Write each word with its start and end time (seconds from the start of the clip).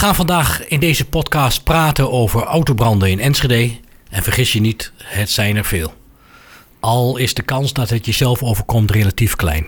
gaan 0.00 0.14
vandaag 0.14 0.66
in 0.66 0.80
deze 0.80 1.04
podcast 1.04 1.64
praten 1.64 2.12
over 2.12 2.42
autobranden 2.42 3.10
in 3.10 3.20
Enschede. 3.20 3.78
En 4.10 4.22
vergis 4.22 4.52
je 4.52 4.60
niet, 4.60 4.92
het 5.02 5.30
zijn 5.30 5.56
er 5.56 5.64
veel. 5.64 5.94
Al 6.80 7.16
is 7.16 7.34
de 7.34 7.42
kans 7.42 7.72
dat 7.72 7.90
het 7.90 8.06
jezelf 8.06 8.42
overkomt 8.42 8.90
relatief 8.90 9.36
klein. 9.36 9.66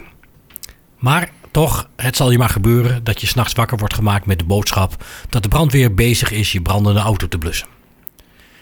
Maar 0.98 1.30
toch, 1.50 1.88
het 1.96 2.16
zal 2.16 2.30
je 2.30 2.38
maar 2.38 2.48
gebeuren 2.48 3.04
dat 3.04 3.21
je 3.21 3.26
s'nachts 3.26 3.53
wakker 3.53 3.79
wordt 3.79 3.95
gemaakt 3.95 4.26
met 4.26 4.38
de 4.38 4.45
boodschap 4.45 5.04
dat 5.29 5.42
de 5.42 5.48
brandweer 5.48 5.95
bezig 5.95 6.31
is 6.31 6.53
je 6.53 6.62
brandende 6.62 7.01
auto 7.01 7.28
te 7.28 7.38
blussen. 7.38 7.69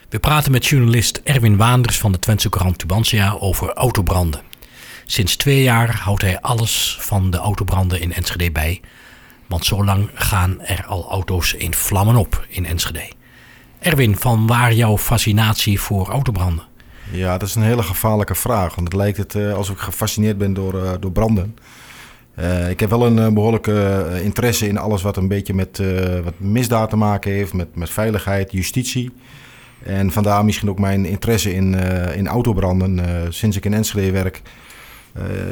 We 0.09 0.19
praten 0.19 0.53
met 0.53 0.67
journalist 0.67 1.21
Erwin 1.25 1.57
Waanders 1.57 1.99
van 1.99 2.13
de 2.13 2.19
Twentse 2.19 2.49
Courant 2.49 2.79
Tubantia 2.79 3.37
over 3.39 3.73
autobranden. 3.73 4.43
Sinds 5.07 5.37
twee 5.37 5.63
jaar 5.63 5.97
houdt 5.97 6.23
hij 6.23 6.41
alles 6.41 6.97
van 7.01 7.31
de 7.31 7.37
autobranden 7.37 8.01
in 8.01 8.13
Enschede 8.13 8.53
bij. 8.53 8.81
Want 9.51 9.65
zo 9.65 9.85
lang 9.85 10.11
gaan 10.15 10.61
er 10.61 10.85
al 10.87 11.11
auto's 11.11 11.55
in 11.55 11.75
vlammen 11.75 12.17
op 12.17 12.47
in 12.49 12.67
Enschede. 12.67 13.13
Erwin, 13.79 14.17
van 14.17 14.47
waar 14.47 14.73
jouw 14.73 14.99
fascinatie 14.99 15.81
voor 15.81 16.09
autobranden? 16.09 16.65
Ja, 17.13 17.39
dat 17.39 17.49
is 17.49 17.55
een 17.55 17.63
hele 17.63 17.83
gevaarlijke 17.83 18.35
vraag. 18.35 18.75
Want 18.75 18.87
het 18.87 18.97
lijkt 18.97 19.17
het 19.17 19.35
uh, 19.35 19.55
alsof 19.55 19.77
ik 19.77 19.83
gefascineerd 19.83 20.39
ben 20.39 20.53
door, 20.53 20.75
uh, 20.75 20.91
door 21.01 21.13
branden. 21.13 21.57
Uh, 22.39 22.71
ik 22.71 22.81
heb 22.81 22.91
wel 22.91 23.07
een 23.07 23.35
behoorlijke 23.35 24.07
interesse 24.23 24.69
in 24.69 24.79
alles 24.79 25.03
wat 25.03 25.17
een 25.17 25.29
beetje 25.29 25.55
met 25.55 25.83
wat 26.25 26.35
misdaad 26.37 26.91
te 26.91 26.97
maken 26.97 27.33
heeft, 27.33 27.53
met, 27.53 27.77
met 27.77 27.91
veiligheid, 27.91 28.53
justitie. 28.53 29.11
En 29.83 30.11
vandaar 30.11 30.45
misschien 30.45 30.71
ook 30.71 30.79
mijn 30.79 31.05
interesse 31.05 31.55
in, 31.55 31.75
in 32.15 32.29
autobranden. 32.29 33.01
sinds 33.33 33.57
ik 33.57 33.65
in 33.65 33.75
Enschede 33.75 34.11
werk, 34.11 34.43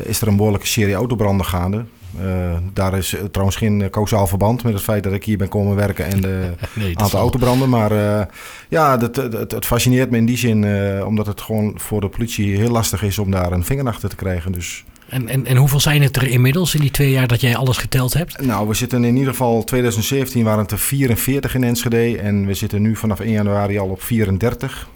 is 0.03 0.21
er 0.21 0.29
een 0.29 0.37
behoorlijke 0.37 0.67
serie 0.67 0.95
autobranden 0.95 1.47
gaande. 1.47 1.85
Uh, 2.21 2.57
daar 2.73 2.99
is 2.99 3.15
trouwens 3.31 3.57
geen 3.57 3.89
causaal 3.91 4.27
verband 4.27 4.63
met 4.63 4.73
het 4.73 4.83
feit 4.83 5.03
dat 5.03 5.13
ik 5.13 5.25
hier 5.25 5.39
ben 5.39 5.49
komen 5.49 5.77
werken 5.77 6.05
en 6.05 6.21
de 6.21 6.53
nee, 6.75 6.99
aantal 6.99 7.21
autobranden. 7.21 7.69
Maar 7.69 7.93
uh, 7.93 8.23
ja, 8.69 8.99
het, 8.99 9.17
het, 9.17 9.53
het, 9.53 9.67
fascineert 9.67 10.11
me 10.11 10.17
in 10.17 10.27
die 10.27 10.37
zin, 10.37 10.63
uh, 10.63 11.07
omdat 11.07 11.27
het 11.27 11.41
gewoon 11.41 11.73
voor 11.77 12.01
de 12.01 12.09
politie 12.09 12.57
heel 12.57 12.71
lastig 12.71 13.03
is 13.03 13.19
om 13.19 13.31
daar 13.31 13.53
een 13.53 13.65
vinger 13.65 13.87
achter 13.87 14.09
te 14.09 14.17
krijgen. 14.17 14.53
Dus. 14.53 14.85
En, 15.09 15.29
en, 15.29 15.47
en 15.47 15.57
hoeveel 15.57 15.81
zijn 15.81 16.03
het 16.03 16.17
er 16.17 16.29
inmiddels 16.29 16.75
in 16.75 16.81
die 16.81 16.91
twee 16.91 17.11
jaar 17.11 17.27
dat 17.27 17.41
jij 17.41 17.57
alles 17.57 17.77
geteld 17.77 18.15
hebt? 18.15 18.41
Nou, 18.41 18.69
we 18.69 18.75
zitten 18.75 19.05
in 19.05 19.17
ieder 19.17 19.31
geval 19.31 19.65
2017 19.65 20.45
waren 20.45 20.63
het 20.63 20.71
er 20.71 20.79
44 20.79 21.55
in 21.55 21.65
Enschede 21.65 22.19
en 22.19 22.47
we 22.47 22.55
zitten 22.55 22.83
nu 22.83 22.97
vanaf 22.97 23.21
1 23.21 23.31
januari 23.31 23.79
al 23.79 23.89
op 23.89 24.03
34. 24.03 24.89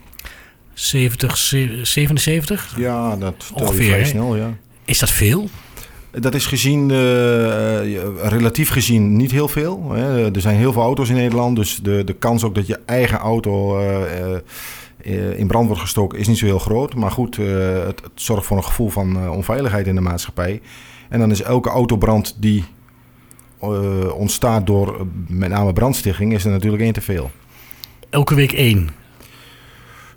70, 0.74 1.36
77? 1.36 2.74
Ja, 2.76 3.16
dat 3.16 3.50
ongeveer 3.54 3.90
vrij 3.92 4.04
snel, 4.04 4.36
ja. 4.36 4.56
Is 4.84 4.98
dat 4.98 5.10
veel? 5.10 5.48
Dat 6.20 6.34
is 6.34 6.46
gezien, 6.46 6.90
uh, 6.90 8.28
relatief 8.28 8.70
gezien, 8.70 9.16
niet 9.16 9.30
heel 9.30 9.48
veel. 9.48 9.92
Hè. 9.92 10.34
Er 10.34 10.40
zijn 10.40 10.56
heel 10.56 10.72
veel 10.72 10.82
auto's 10.82 11.08
in 11.08 11.14
Nederland, 11.14 11.56
dus 11.56 11.76
de, 11.82 12.04
de 12.04 12.12
kans 12.12 12.44
ook 12.44 12.54
dat 12.54 12.66
je 12.66 12.80
eigen 12.86 13.18
auto 13.18 13.80
uh, 13.80 15.38
in 15.38 15.46
brand 15.46 15.66
wordt 15.66 15.82
gestoken 15.82 16.18
is 16.18 16.28
niet 16.28 16.38
zo 16.38 16.46
heel 16.46 16.58
groot. 16.58 16.94
Maar 16.94 17.10
goed, 17.10 17.36
het, 17.36 18.00
het, 18.02 18.10
zorgt 18.14 18.46
voor 18.46 18.56
een 18.56 18.64
gevoel 18.64 18.88
van 18.88 19.30
onveiligheid 19.30 19.86
in 19.86 19.94
de 19.94 20.00
maatschappij. 20.00 20.60
En 21.08 21.18
dan 21.18 21.30
is 21.30 21.42
elke 21.42 21.68
autobrand 21.68 22.36
die 22.38 22.64
ontstaat 24.14 24.66
door 24.66 25.06
met 25.26 25.50
name 25.50 25.72
brandstichting, 25.72 26.32
is 26.32 26.44
er 26.44 26.50
natuurlijk 26.50 26.82
één 26.82 26.92
te 26.92 27.00
veel. 27.00 27.30
Elke 28.10 28.34
week 28.34 28.52
één? 28.52 29.01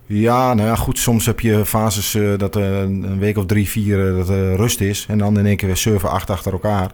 Ja, 0.08 0.53
nou 0.53 0.67
ja, 0.67 0.75
goed. 0.75 1.00
Soms 1.00 1.25
heb 1.25 1.39
je 1.39 1.66
fases 1.66 2.16
uh, 2.16 2.38
dat 2.38 2.56
uh, 2.58 2.80
een 2.80 3.20
week 3.20 3.38
of 3.38 3.45
drie, 3.45 3.70
vier 3.70 4.00
uh, 4.00 4.17
dat 4.17 4.30
rust 4.58 4.81
is. 4.81 5.06
En 5.08 5.17
dan 5.17 5.39
in 5.39 5.45
één 5.45 5.58
keer 5.58 5.67
weer 5.67 5.78
7, 5.78 6.09
8 6.09 6.30
achter 6.30 6.52
elkaar. 6.52 6.92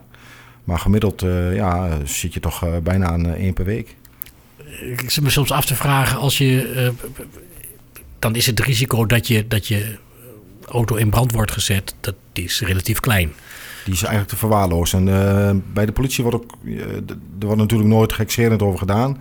Maar 0.64 0.78
gemiddeld 0.78 1.20
ja, 1.52 1.98
zit 2.04 2.34
je 2.34 2.40
toch 2.40 2.80
bijna 2.82 3.06
aan 3.06 3.26
één 3.34 3.52
per 3.52 3.64
week. 3.64 3.96
Ik 4.80 5.10
zit 5.10 5.24
me 5.24 5.30
soms 5.30 5.50
af 5.50 5.64
te 5.64 5.74
vragen, 5.74 6.18
als 6.18 6.38
je, 6.38 6.92
dan 8.18 8.34
is 8.34 8.46
het 8.46 8.60
risico 8.60 9.06
dat 9.06 9.26
je, 9.26 9.48
dat 9.48 9.66
je 9.66 9.98
auto 10.64 10.94
in 10.94 11.10
brand 11.10 11.32
wordt 11.32 11.52
gezet, 11.52 11.94
dat 12.00 12.14
is 12.32 12.60
relatief 12.60 13.00
klein. 13.00 13.32
Die 13.84 13.94
is 13.94 14.00
eigenlijk 14.00 14.28
te 14.28 14.36
verwaarlozen. 14.36 15.08
En 15.08 15.64
bij 15.72 15.86
de 15.86 15.92
politie 15.92 16.24
wordt 16.24 16.38
ook, 16.38 16.54
er 17.38 17.46
wordt 17.46 17.60
natuurlijk 17.60 17.90
nooit 17.90 18.12
gekscherend 18.12 18.62
over 18.62 18.78
gedaan. 18.78 19.18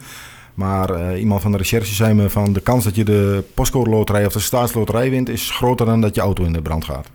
Maar 0.62 0.90
uh, 0.90 1.20
iemand 1.20 1.42
van 1.42 1.52
de 1.52 1.58
recherche 1.58 1.94
zei 1.94 2.14
me 2.14 2.30
van 2.30 2.54
de 2.54 2.60
kans 2.60 2.84
dat 2.84 2.96
je 2.96 3.04
de 3.04 3.44
postcode 3.54 3.90
loterij 3.90 4.26
of 4.26 4.34
de 4.34 4.40
staatsloterij 4.40 5.10
wint 5.10 5.30
is 5.30 5.52
groter 5.52 5.86
dan 5.86 6.02
dat 6.02 6.16
je 6.16 6.22
auto 6.22 6.44
in 6.44 6.54
de 6.54 6.62
brand 6.62 6.86
gaat. 6.86 7.08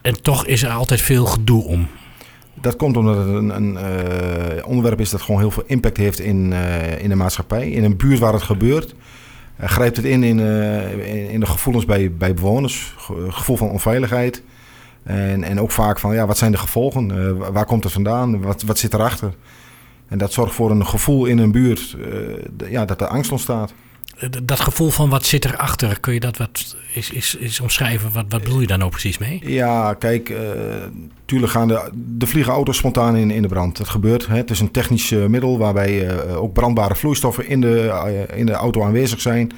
En 0.00 0.22
toch 0.22 0.46
is 0.46 0.62
er 0.62 0.70
altijd 0.70 1.00
veel 1.00 1.26
gedoe 1.26 1.64
om. 1.64 1.88
Dat 2.54 2.76
komt 2.76 2.96
omdat 2.96 3.16
het 3.16 3.26
een, 3.26 3.56
een 3.56 3.72
uh, 3.72 4.66
onderwerp 4.66 5.00
is 5.00 5.10
dat 5.10 5.22
gewoon 5.22 5.40
heel 5.40 5.50
veel 5.50 5.62
impact 5.66 5.96
heeft 5.96 6.20
in, 6.20 6.50
uh, 6.50 7.02
in 7.02 7.08
de 7.08 7.14
maatschappij. 7.14 7.70
In 7.70 7.84
een 7.84 7.96
buurt 7.96 8.18
waar 8.18 8.32
het 8.32 8.42
gebeurt, 8.42 8.94
grijpt 9.60 9.96
het 9.96 10.06
in 10.06 10.22
in, 10.22 10.38
in, 10.38 11.30
in 11.30 11.40
de 11.40 11.46
gevoelens 11.46 11.84
bij, 11.84 12.12
bij 12.12 12.34
bewoners. 12.34 12.94
Gevoel 13.28 13.56
van 13.56 13.70
onveiligheid. 13.70 14.42
En, 15.02 15.44
en 15.44 15.60
ook 15.60 15.70
vaak 15.70 15.98
van, 15.98 16.14
ja, 16.14 16.26
wat 16.26 16.38
zijn 16.38 16.52
de 16.52 16.58
gevolgen? 16.58 17.36
waar 17.52 17.66
komt 17.66 17.84
het 17.84 17.92
vandaan? 17.92 18.42
Wat, 18.42 18.62
wat 18.62 18.78
zit 18.78 18.94
erachter? 18.94 19.34
En 20.12 20.18
dat 20.18 20.32
zorgt 20.32 20.54
voor 20.54 20.70
een 20.70 20.86
gevoel 20.86 21.26
in 21.26 21.38
een 21.38 21.52
buurt 21.52 21.96
uh, 21.98 22.70
ja, 22.70 22.84
dat 22.84 23.00
er 23.00 23.06
angst 23.06 23.32
ontstaat. 23.32 23.72
Eh, 24.16 24.28
dat 24.42 24.60
gevoel 24.60 24.90
van 24.90 25.08
wat 25.08 25.26
zit 25.26 25.44
erachter, 25.44 26.00
kun 26.00 26.14
je 26.14 26.20
dat 26.20 26.36
wat 26.36 26.76
is, 26.94 27.10
is, 27.10 27.34
is 27.34 27.60
omschrijven? 27.60 28.12
Wat, 28.12 28.24
wat 28.28 28.42
bedoel 28.42 28.60
je 28.60 28.66
daar 28.66 28.78
nou 28.78 28.90
precies 28.90 29.18
mee? 29.18 29.40
Ja, 29.44 29.94
kijk, 29.94 30.28
uh, 30.28 30.38
tuurlijk 31.24 31.52
gaan 31.52 31.68
de, 31.68 31.90
de 31.94 32.26
vliegen 32.26 32.52
auto's 32.52 32.76
spontaan 32.76 33.16
in, 33.16 33.30
in 33.30 33.42
de 33.42 33.48
brand. 33.48 33.76
Dat 33.76 33.88
gebeurt. 33.88 34.26
Hè. 34.26 34.36
Het 34.36 34.50
is 34.50 34.60
een 34.60 34.70
technisch 34.70 35.10
middel 35.10 35.58
waarbij 35.58 36.06
uh, 36.06 36.42
ook 36.42 36.52
brandbare 36.52 36.94
vloeistoffen 36.94 37.48
in 37.48 37.60
de, 37.60 38.26
in 38.34 38.46
de 38.46 38.52
auto 38.52 38.82
aanwezig 38.82 39.20
zijn. 39.20 39.52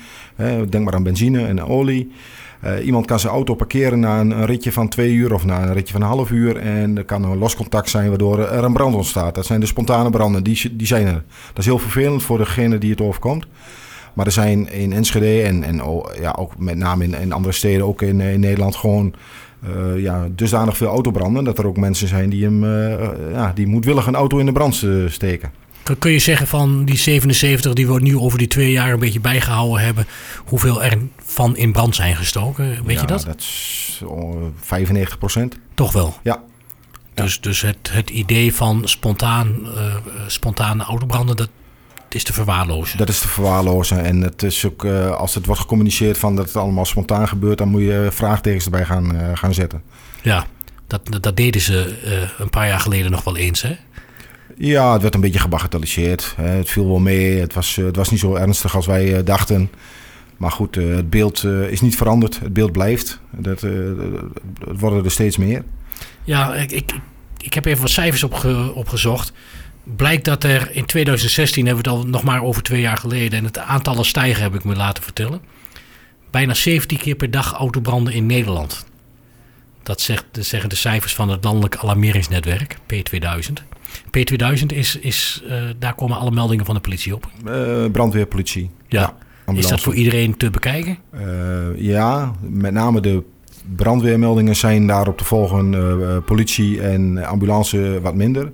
denk 0.69 0.85
maar 0.85 0.95
aan 0.95 1.03
benzine 1.03 1.47
en 1.47 1.65
olie. 1.65 2.13
Uh, 2.65 2.87
iemand 2.87 3.07
kan 3.07 3.21
zijn 3.21 3.33
auto 3.33 3.55
parkeren 3.55 4.01
na 4.01 4.21
een, 4.21 4.47
ritje 4.47 4.73
van 4.73 4.89
twee 4.89 5.13
uur 5.13 5.35
of 5.35 5.45
na 5.45 5.63
een 5.63 5.73
ritje 5.73 5.93
van 5.93 6.03
een 6.03 6.09
half 6.09 6.31
uur. 6.31 6.57
En 6.57 6.99
er 6.99 7.05
kan 7.05 7.25
een 7.25 7.39
loscontact 7.39 7.91
zijn 7.91 8.09
waardoor 8.09 8.39
er 8.39 8.65
een 8.65 8.73
brand 8.73 8.95
ontstaat. 8.95 9.35
Dat 9.35 9.47
zijn 9.47 9.61
de 9.61 9.67
spontane 9.67 10.11
branden, 10.11 10.43
die, 10.43 10.77
die 10.77 10.87
zijn 10.87 11.07
er. 11.07 11.23
Dat 11.49 11.59
is 11.59 11.65
heel 11.65 11.79
vervelend 11.79 12.23
voor 12.23 12.39
degene 12.39 12.79
die 12.79 12.91
het 12.91 13.01
overkomt. 13.01 13.47
Maar 14.15 14.27
er 14.27 14.33
zijn 14.33 14.73
in 14.73 14.93
Enschede 14.93 15.43
en, 15.43 15.63
en 15.63 15.83
ja, 16.21 16.35
ook 16.39 16.59
met 16.59 16.77
name 16.77 17.05
in, 17.05 17.33
andere 17.33 17.55
steden, 17.55 17.87
ook 17.87 18.03
in, 18.03 18.21
in 18.21 18.41
Nederland, 18.41 18.77
gewoon 18.77 19.15
uh, 19.69 20.03
ja, 20.03 20.29
dusdanig 20.31 20.77
veel 20.77 20.89
autobranden. 20.89 21.45
Dat 21.45 21.59
er 21.59 21.67
ook 21.67 21.77
mensen 21.77 22.09
zijn 22.09 22.31
die, 22.31 22.45
hem, 22.45 22.65
uh, 22.65 23.09
ja, 23.33 23.53
die 23.55 23.67
moedwillig 23.67 24.07
een 24.07 24.15
auto 24.15 24.39
in 24.39 24.47
de 24.47 24.53
brand 24.53 24.87
steken. 25.07 25.51
Kun 25.99 26.11
je 26.11 26.19
zeggen 26.19 26.47
van 26.47 26.85
die 26.85 26.97
77 26.97 27.73
die 27.73 27.87
we 27.87 28.01
nu 28.01 28.19
over 28.19 28.39
die 28.39 28.49
twee 28.49 28.71
jaar 28.71 28.93
een 28.93 28.99
beetje 28.99 29.21
bijgehouden 29.21 29.85
hebben, 29.85 30.07
hoeveel 30.45 30.83
er 30.83 30.99
van 31.25 31.57
in 31.57 31.73
brand 31.73 31.95
zijn 31.95 32.17
gestoken? 32.17 32.85
Weet 32.85 32.95
ja, 32.95 33.01
je 33.01 33.07
dat? 33.07 33.25
dat 33.25 33.39
is 33.39 34.03
95 34.61 35.19
procent. 35.19 35.57
Toch 35.75 35.93
wel? 35.93 36.17
Ja. 36.23 36.43
Dus, 37.15 37.41
dus 37.41 37.61
het, 37.61 37.91
het 37.91 38.11
idee 38.11 38.55
van 38.55 38.83
spontaan, 38.85 39.59
uh, 39.65 39.95
spontane 40.27 40.85
autobranden, 40.85 41.37
dat 41.37 41.49
is 42.09 42.25
te 42.25 42.33
verwaarlozen? 42.33 42.99
Dat 42.99 43.09
is 43.09 43.19
te 43.19 43.29
verwaarlozen. 43.29 44.05
En 44.05 44.21
het 44.21 44.43
is 44.43 44.67
ook, 44.67 44.85
uh, 44.85 45.11
als 45.11 45.35
het 45.35 45.47
wordt 45.47 45.61
gecommuniceerd 45.61 46.19
van 46.19 46.37
dat 46.37 46.47
het 46.47 46.57
allemaal 46.57 46.85
spontaan 46.85 47.29
gebeurt, 47.29 47.59
dan 47.59 47.69
moet 47.69 47.83
je 47.83 48.09
vraagtekens 48.13 48.65
erbij 48.65 48.85
gaan, 48.85 49.15
uh, 49.15 49.31
gaan 49.35 49.55
zetten. 49.55 49.83
Ja, 50.23 50.47
dat, 50.87 51.23
dat 51.23 51.37
deden 51.37 51.61
ze 51.61 51.99
een 52.39 52.51
paar 52.51 52.67
jaar 52.67 52.81
geleden 52.81 53.11
nog 53.11 53.25
wel 53.25 53.37
eens, 53.37 53.63
hè? 53.63 53.77
Ja, 54.57 54.93
het 54.93 55.03
werd 55.03 55.15
een 55.15 55.21
beetje 55.21 55.39
gebagatelliseerd. 55.39 56.35
Het 56.37 56.71
viel 56.71 56.87
wel 56.87 56.99
mee. 56.99 57.41
Het 57.41 57.55
was, 57.55 57.77
het 57.77 57.97
was 57.97 58.11
niet 58.11 58.21
zo 58.21 58.35
ernstig 58.35 58.77
als 58.77 58.87
wij 58.87 59.23
dachten. 59.23 59.71
Maar 60.37 60.51
goed, 60.51 60.75
het 60.75 61.11
beeld 61.11 61.45
is 61.45 61.81
niet 61.81 61.97
veranderd. 61.97 62.41
Het 62.41 62.53
beeld 62.53 62.73
blijft. 62.73 63.21
Dat, 63.31 63.61
het 63.61 64.81
worden 64.81 65.05
er 65.05 65.11
steeds 65.11 65.37
meer. 65.37 65.65
Ja, 66.25 66.55
ik, 66.55 66.73
ik, 66.73 66.95
ik 67.39 67.55
heb 67.55 67.65
even 67.65 67.81
wat 67.81 67.91
cijfers 67.91 68.23
opge, 68.23 68.73
opgezocht. 68.75 69.33
Blijkt 69.97 70.25
dat 70.25 70.45
er 70.45 70.71
in 70.73 70.85
2016, 70.85 71.67
hebben 71.67 71.85
we 71.85 71.91
het 71.91 71.99
al 71.99 72.07
nog 72.07 72.23
maar 72.23 72.43
over 72.43 72.63
twee 72.63 72.81
jaar 72.81 72.97
geleden... 72.97 73.39
en 73.39 73.45
het 73.45 73.59
aantallen 73.59 74.05
stijgen, 74.05 74.43
heb 74.43 74.55
ik 74.55 74.65
me 74.65 74.77
laten 74.77 75.03
vertellen. 75.03 75.41
Bijna 76.31 76.55
17 76.55 76.99
keer 76.99 77.15
per 77.15 77.31
dag 77.31 77.53
autobranden 77.53 78.13
in 78.13 78.27
Nederland. 78.27 78.85
Dat, 79.85 80.01
zegt, 80.01 80.25
dat 80.31 80.45
zeggen 80.45 80.69
de 80.69 80.77
cijfers 80.77 81.15
van 81.15 81.29
het 81.29 81.45
Landelijk 81.45 81.77
Alarmeringsnetwerk, 81.77 82.77
P2000. 82.77 83.53
P2000 84.07 84.67
is, 84.67 84.99
is 84.99 85.43
uh, 85.47 85.63
daar 85.79 85.95
komen 85.95 86.19
alle 86.19 86.31
meldingen 86.31 86.65
van 86.65 86.75
de 86.75 86.81
politie 86.81 87.15
op. 87.15 87.31
Uh, 87.47 87.91
brandweerpolitie. 87.91 88.71
Ja. 88.89 89.15
ja 89.47 89.53
is 89.53 89.67
dat 89.67 89.81
voor 89.81 89.95
iedereen 89.95 90.37
te 90.37 90.51
bekijken? 90.51 90.99
Uh, 91.15 91.21
ja, 91.77 92.33
met 92.41 92.73
name 92.73 93.01
de 93.01 93.23
brandweermeldingen 93.77 94.57
zijn 94.57 94.87
daarop 94.87 95.19
te 95.19 95.25
volgen. 95.25 96.23
politie 96.25 96.81
en 96.81 97.25
ambulance 97.25 98.01
wat 98.03 98.15
minder. 98.15 98.53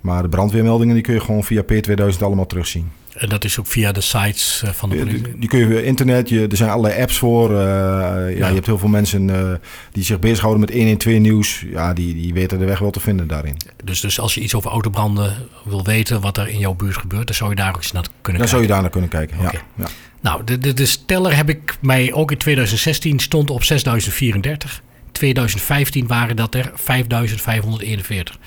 Maar 0.00 0.22
de 0.22 0.28
brandweermeldingen 0.28 0.94
die 0.94 1.02
kun 1.02 1.14
je 1.14 1.20
gewoon 1.20 1.44
via 1.44 1.62
P2000 1.62 2.18
allemaal 2.20 2.46
terugzien. 2.46 2.90
En 3.14 3.28
dat 3.28 3.44
is 3.44 3.58
ook 3.58 3.66
via 3.66 3.92
de 3.92 4.00
sites 4.00 4.62
eh, 4.64 4.70
van 4.70 4.90
de 4.90 4.96
politie? 4.96 5.22
Die, 5.22 5.38
die 5.38 5.48
kun 5.48 5.58
je 5.58 5.66
via 5.66 5.78
internet, 5.78 6.28
je, 6.28 6.46
er 6.50 6.56
zijn 6.56 6.70
allerlei 6.70 7.02
apps 7.02 7.18
voor. 7.18 7.50
Uh, 7.50 7.56
ja, 7.56 8.26
ja, 8.26 8.46
je 8.48 8.54
hebt 8.54 8.66
heel 8.66 8.78
veel 8.78 8.88
mensen 8.88 9.28
uh, 9.28 9.52
die 9.92 10.04
zich 10.04 10.18
bezighouden 10.18 10.60
met 10.60 10.70
112 10.70 11.18
nieuws. 11.18 11.64
Ja, 11.70 11.92
die, 11.92 12.14
die 12.14 12.34
weten 12.34 12.58
de 12.58 12.64
weg 12.64 12.78
wel 12.78 12.90
te 12.90 13.00
vinden 13.00 13.26
daarin. 13.26 13.56
Dus, 13.84 14.00
dus 14.00 14.20
als 14.20 14.34
je 14.34 14.40
iets 14.40 14.54
over 14.54 14.70
autobranden 14.70 15.36
wil 15.64 15.84
weten, 15.84 16.20
wat 16.20 16.36
er 16.36 16.48
in 16.48 16.58
jouw 16.58 16.74
buurt 16.74 16.96
gebeurt, 16.96 17.26
dan 17.26 17.36
zou 17.36 17.50
je 17.50 17.56
daar 17.56 17.68
ook 17.68 17.76
eens 17.76 17.92
naar 17.92 18.02
kunnen 18.02 18.12
dan 18.22 18.22
kijken? 18.22 18.40
Dan 18.40 18.48
zou 18.48 18.62
je 18.62 18.68
daar 18.68 18.80
naar 18.80 18.90
kunnen 18.90 19.10
kijken, 19.10 19.38
okay. 19.38 19.52
ja. 19.52 19.84
ja. 19.84 19.90
Nou, 20.20 20.44
de, 20.44 20.58
de, 20.58 20.72
de 20.72 20.86
steller 20.86 21.36
heb 21.36 21.48
ik 21.48 21.76
mij 21.80 22.12
ook 22.12 22.30
in 22.30 22.38
2016 22.38 23.18
stond 23.18 23.50
op 23.50 23.64
6034. 23.64 24.82
2015 25.12 26.06
waren 26.06 26.36
dat 26.36 26.54
er 26.54 26.70
5541. 26.74 28.38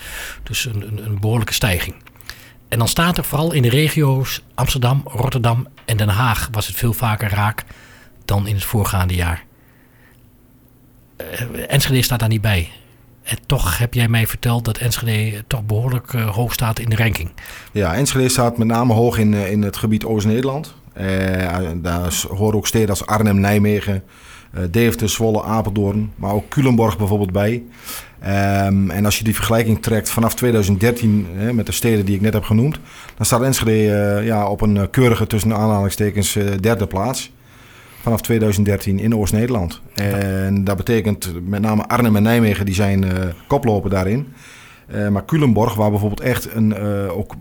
Dus 0.44 0.66
een, 0.66 0.88
een, 0.88 1.06
een 1.06 1.20
behoorlijke 1.20 1.54
stijging. 1.54 1.96
En 2.74 2.80
dan 2.80 2.88
staat 2.88 3.18
er 3.18 3.24
vooral 3.24 3.52
in 3.52 3.62
de 3.62 3.70
regio's 3.70 4.44
Amsterdam, 4.54 5.02
Rotterdam 5.06 5.68
en 5.86 5.98
Den 5.98 6.10
Haag 6.10 6.50
was 6.52 6.68
het 6.68 6.76
veel 6.76 6.94
vaker 6.94 7.30
raak 7.30 7.64
dan 8.26 8.48
in 8.48 8.56
het 8.56 8.64
voorgaande 8.64 9.16
jaar. 9.16 9.44
Uh, 11.22 11.66
Enschede 11.68 12.02
staat 12.02 12.20
daar 12.20 12.30
niet 12.30 12.42
bij. 12.42 12.72
En 13.24 13.38
toch 13.46 13.78
heb 13.78 13.94
jij 13.94 14.08
mij 14.08 14.28
verteld 14.28 14.66
dat 14.66 14.78
Enschede 14.78 15.44
toch 15.48 15.64
behoorlijk 15.64 16.14
uh, 16.14 16.30
hoog 16.30 16.54
staat 16.54 16.80
in 16.80 16.90
de 16.90 16.96
ranking. 16.96 17.32
Ja, 17.72 17.96
Enschede 17.96 18.30
staat 18.30 18.58
met 18.58 18.68
name 18.68 18.94
hoog 18.94 19.18
in, 19.18 19.34
in 19.34 19.62
het 19.62 19.78
gebied 19.78 20.06
Oost-Nederland. 20.06 20.74
Uh, 20.98 21.70
daar 21.76 22.14
horen 22.30 22.56
ook 22.56 22.68
steden 22.68 22.90
als 22.90 23.06
Arnhem, 23.06 23.40
Nijmegen, 23.40 24.04
Deventer, 24.72 25.10
Zwolle, 25.10 25.44
Apeldoorn, 25.44 26.12
maar 26.16 26.34
ook 26.34 26.50
Culemborg 26.50 26.98
bijvoorbeeld 26.98 27.32
bij. 27.32 27.64
Um, 28.26 28.90
en 28.90 29.06
als 29.06 29.18
je 29.18 29.24
die 29.24 29.36
vergelijking 29.36 29.82
trekt 29.82 30.10
vanaf 30.10 30.36
2013 30.36 31.28
hè, 31.34 31.54
met 31.54 31.66
de 31.66 31.72
steden 31.72 32.06
die 32.06 32.16
ik 32.16 32.22
net 32.22 32.34
heb 32.34 32.44
genoemd, 32.44 32.80
dan 33.16 33.26
staat 33.26 33.42
Enschede 33.42 34.18
uh, 34.20 34.26
ja, 34.26 34.48
op 34.50 34.62
een 34.62 34.90
keurige 34.90 35.28
tussen 35.28 35.54
aanhalingstekens 35.54 36.36
uh, 36.36 36.52
derde 36.60 36.88
plaats. 36.88 37.32
Vanaf 38.02 38.22
2013 38.22 39.00
in 39.00 39.16
Oost-Nederland. 39.16 39.82
En 39.94 40.64
dat 40.64 40.78
betekent 40.78 41.34
met 41.46 41.62
name 41.62 41.88
Arnhem 41.88 42.16
en 42.16 42.24
Nijmegen 42.24 42.66
die 42.66 42.76
zijn 42.76 43.04
uh, 43.04 43.12
koploper 43.48 43.90
daarin. 43.90 44.28
maar 45.12 45.26
Culemborg, 45.26 45.74
waar 45.74 45.90
bijvoorbeeld 45.90 46.22
echt 46.22 46.56
een, 46.56 46.78
ook 47.10 47.34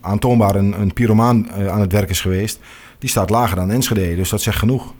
aantoonbaar 0.00 0.54
een, 0.54 0.80
een 0.80 0.92
pyromaan 0.92 1.52
aan 1.52 1.80
het 1.80 1.92
werk 1.92 2.10
is 2.10 2.20
geweest, 2.20 2.58
die 2.98 3.10
staat 3.10 3.30
lager 3.30 3.56
dan 3.56 3.70
Enschede. 3.70 4.16
Dus 4.16 4.28
dat 4.28 4.40
zegt 4.40 4.58
genoeg. 4.58 4.94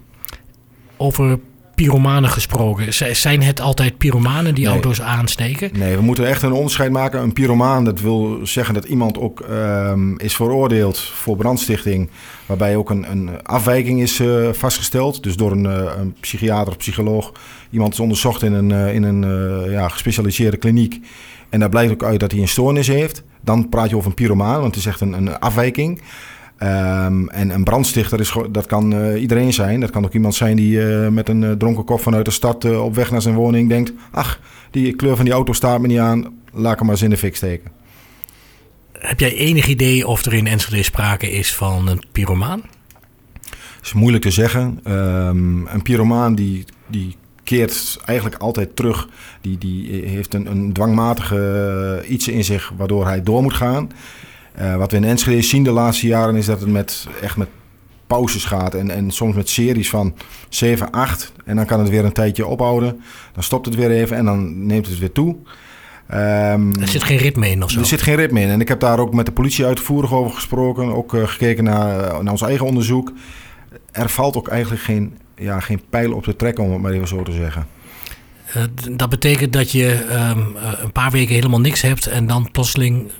Over 0.97 1.39
pyromanen 1.75 2.29
gesproken. 2.29 2.93
Zijn 3.15 3.41
het 3.41 3.61
altijd 3.61 3.97
pyromanen 3.97 4.55
die 4.55 4.63
nee. 4.63 4.73
auto's 4.73 5.01
aansteken? 5.01 5.69
Nee, 5.73 5.95
we 5.95 6.01
moeten 6.01 6.27
echt 6.27 6.41
een 6.41 6.51
onderscheid 6.51 6.91
maken. 6.91 7.21
Een 7.21 7.33
pyromaan, 7.33 7.83
dat 7.83 8.01
wil 8.01 8.39
zeggen 8.43 8.73
dat 8.73 8.85
iemand 8.85 9.17
ook 9.17 9.45
um, 9.49 10.19
is 10.19 10.35
veroordeeld 10.35 10.99
voor 10.99 11.37
brandstichting. 11.37 12.09
Waarbij 12.45 12.75
ook 12.75 12.89
een, 12.89 13.11
een 13.11 13.43
afwijking 13.43 14.01
is 14.01 14.19
uh, 14.19 14.49
vastgesteld. 14.51 15.23
Dus 15.23 15.35
door 15.35 15.51
een, 15.51 15.65
uh, 15.65 15.91
een, 15.97 16.15
psychiater 16.19 16.71
of 16.71 16.77
psycholoog. 16.77 17.31
Iemand 17.69 17.93
is 17.93 17.99
onderzocht 17.99 18.43
in 18.43 18.53
een, 18.53 18.69
uh, 18.69 18.93
in 18.93 19.03
een 19.03 19.25
ja, 19.71 19.87
gespecialiseerde 19.87 20.57
kliniek. 20.57 20.99
En 21.49 21.59
daar 21.59 21.69
blijkt 21.69 21.91
ook 21.91 22.03
uit 22.03 22.19
dat 22.19 22.31
hij 22.31 22.41
een 22.41 22.47
stoornis 22.47 22.87
heeft. 22.87 23.23
Dan 23.41 23.69
praat 23.69 23.89
je 23.89 23.95
over 23.95 24.09
een 24.09 24.15
pyromaan, 24.15 24.61
want 24.61 24.75
het 24.75 24.75
is 24.75 24.85
echt 24.85 25.01
een, 25.01 25.13
een 25.13 25.39
afwijking. 25.39 26.01
Um, 26.59 27.29
en 27.29 27.49
een 27.49 27.63
brandstichter, 27.63 28.19
is, 28.19 28.35
dat 28.51 28.65
kan 28.65 28.93
uh, 28.93 29.21
iedereen 29.21 29.53
zijn. 29.53 29.79
Dat 29.79 29.89
kan 29.89 30.05
ook 30.05 30.13
iemand 30.13 30.35
zijn 30.35 30.55
die 30.55 30.77
uh, 30.77 31.07
met 31.07 31.29
een 31.29 31.41
uh, 31.41 31.51
dronken 31.51 31.83
kop 31.83 31.99
vanuit 32.01 32.25
de 32.25 32.31
stad 32.31 32.65
op 32.65 32.95
weg 32.95 33.11
naar 33.11 33.21
zijn 33.21 33.35
woning 33.35 33.69
denkt... 33.69 33.93
ach, 34.11 34.39
die 34.71 34.95
kleur 34.95 35.15
van 35.15 35.25
die 35.25 35.33
auto 35.33 35.53
staat 35.53 35.81
me 35.81 35.87
niet 35.87 35.99
aan, 35.99 36.33
laat 36.51 36.71
ik 36.71 36.77
hem 36.77 36.87
maar 36.87 36.95
eens 36.95 37.01
in 37.01 37.09
de 37.09 37.17
fik 37.17 37.35
steken. 37.35 37.71
Heb 38.91 39.19
jij 39.19 39.35
enig 39.35 39.67
idee 39.67 40.07
of 40.07 40.25
er 40.25 40.33
in 40.33 40.47
Enschede 40.47 40.83
sprake 40.83 41.31
is 41.31 41.55
van 41.55 41.87
een 41.87 42.03
pyromaan? 42.11 42.61
Dat 43.41 43.83
is 43.83 43.93
moeilijk 43.93 44.23
te 44.23 44.31
zeggen. 44.31 44.79
Um, 44.87 45.67
een 45.67 45.81
pyromaan 45.81 46.35
die, 46.35 46.65
die 46.87 47.15
keert 47.43 47.97
eigenlijk 48.05 48.41
altijd 48.41 48.75
terug. 48.75 49.07
Die, 49.41 49.57
die 49.57 50.05
heeft 50.05 50.33
een, 50.33 50.51
een 50.51 50.73
dwangmatige 50.73 52.03
iets 52.07 52.27
in 52.27 52.43
zich 52.43 52.71
waardoor 52.77 53.05
hij 53.05 53.23
door 53.23 53.41
moet 53.41 53.53
gaan... 53.53 53.89
Uh, 54.61 54.75
wat 54.75 54.91
we 54.91 54.97
in 54.97 55.03
Enschede 55.03 55.41
zien 55.41 55.63
de 55.63 55.71
laatste 55.71 56.07
jaren 56.07 56.35
is 56.35 56.45
dat 56.45 56.59
het 56.59 56.69
met, 56.69 57.07
echt 57.21 57.37
met 57.37 57.47
pauzes 58.07 58.45
gaat. 58.45 58.73
En, 58.73 58.91
en 58.91 59.11
soms 59.11 59.35
met 59.35 59.49
series 59.49 59.89
van 59.89 60.15
7, 60.49 60.91
8. 60.91 61.31
En 61.45 61.55
dan 61.55 61.65
kan 61.65 61.79
het 61.79 61.89
weer 61.89 62.05
een 62.05 62.13
tijdje 62.13 62.45
ophouden. 62.45 63.01
Dan 63.33 63.43
stopt 63.43 63.65
het 63.65 63.75
weer 63.75 63.91
even 63.91 64.17
en 64.17 64.25
dan 64.25 64.65
neemt 64.65 64.87
het 64.87 64.99
weer 64.99 65.11
toe. 65.11 65.35
Um, 66.13 66.75
er 66.81 66.87
zit 66.87 67.03
geen 67.03 67.17
ritme 67.17 67.49
in 67.49 67.63
of 67.63 67.71
zo? 67.71 67.79
Er 67.79 67.85
zit 67.85 68.01
geen 68.01 68.15
ritme 68.15 68.41
in. 68.41 68.49
En 68.49 68.61
ik 68.61 68.67
heb 68.67 68.79
daar 68.79 68.99
ook 68.99 69.13
met 69.13 69.25
de 69.25 69.31
politie 69.31 69.65
uitvoerig 69.65 70.13
over 70.13 70.35
gesproken. 70.35 70.95
Ook 70.95 71.13
uh, 71.13 71.27
gekeken 71.27 71.63
naar, 71.63 72.23
naar 72.23 72.31
ons 72.31 72.41
eigen 72.41 72.65
onderzoek. 72.65 73.13
Er 73.91 74.09
valt 74.09 74.37
ook 74.37 74.47
eigenlijk 74.47 74.81
geen, 74.81 75.17
ja, 75.35 75.59
geen 75.59 75.81
pijl 75.89 76.13
op 76.13 76.23
te 76.23 76.35
trekken, 76.35 76.63
om 76.63 76.71
het 76.71 76.81
maar 76.81 76.91
even 76.91 77.07
zo 77.07 77.23
te 77.23 77.31
zeggen. 77.31 77.67
Uh, 78.57 78.63
dat 78.91 79.09
betekent 79.09 79.53
dat 79.53 79.71
je 79.71 80.05
um, 80.11 80.55
een 80.81 80.91
paar 80.91 81.11
weken 81.11 81.35
helemaal 81.35 81.59
niks 81.59 81.81
hebt 81.81 82.07
en 82.07 82.27
dan 82.27 82.51
plotseling 82.51 83.11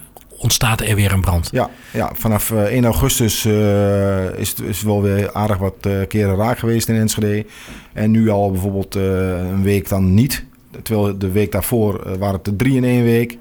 ontstaat 0.46 0.82
er 0.82 0.96
weer 0.96 1.12
een 1.12 1.22
brand. 1.22 1.50
Ja, 1.52 1.70
ja 1.92 2.12
vanaf 2.14 2.50
uh, 2.50 2.62
1 2.62 2.84
augustus 2.86 3.46
uh, 3.46 4.40
is 4.40 4.50
het 4.50 4.60
is 4.60 4.82
wel 4.82 5.02
weer 5.02 5.34
aardig 5.34 5.58
wat 5.58 5.76
uh, 5.88 6.08
keren 6.08 6.36
raak 6.36 6.58
geweest 6.58 6.90
in 6.90 6.96
Enschede. 6.96 7.46
En 7.94 8.12
nu 8.12 8.30
al 8.30 8.52
bijvoorbeeld 8.52 8.96
een 8.96 9.64
week 9.64 9.90
dan 9.90 10.14
niet. 10.14 10.46
Terwijl 10.84 11.18
de 11.18 11.32
week 11.32 11.52
daarvoor 11.52 12.18
waren 12.20 12.40
het 12.44 12.58
drie 12.58 12.76
in 12.76 12.84
één 12.84 13.04
week. 13.04 13.38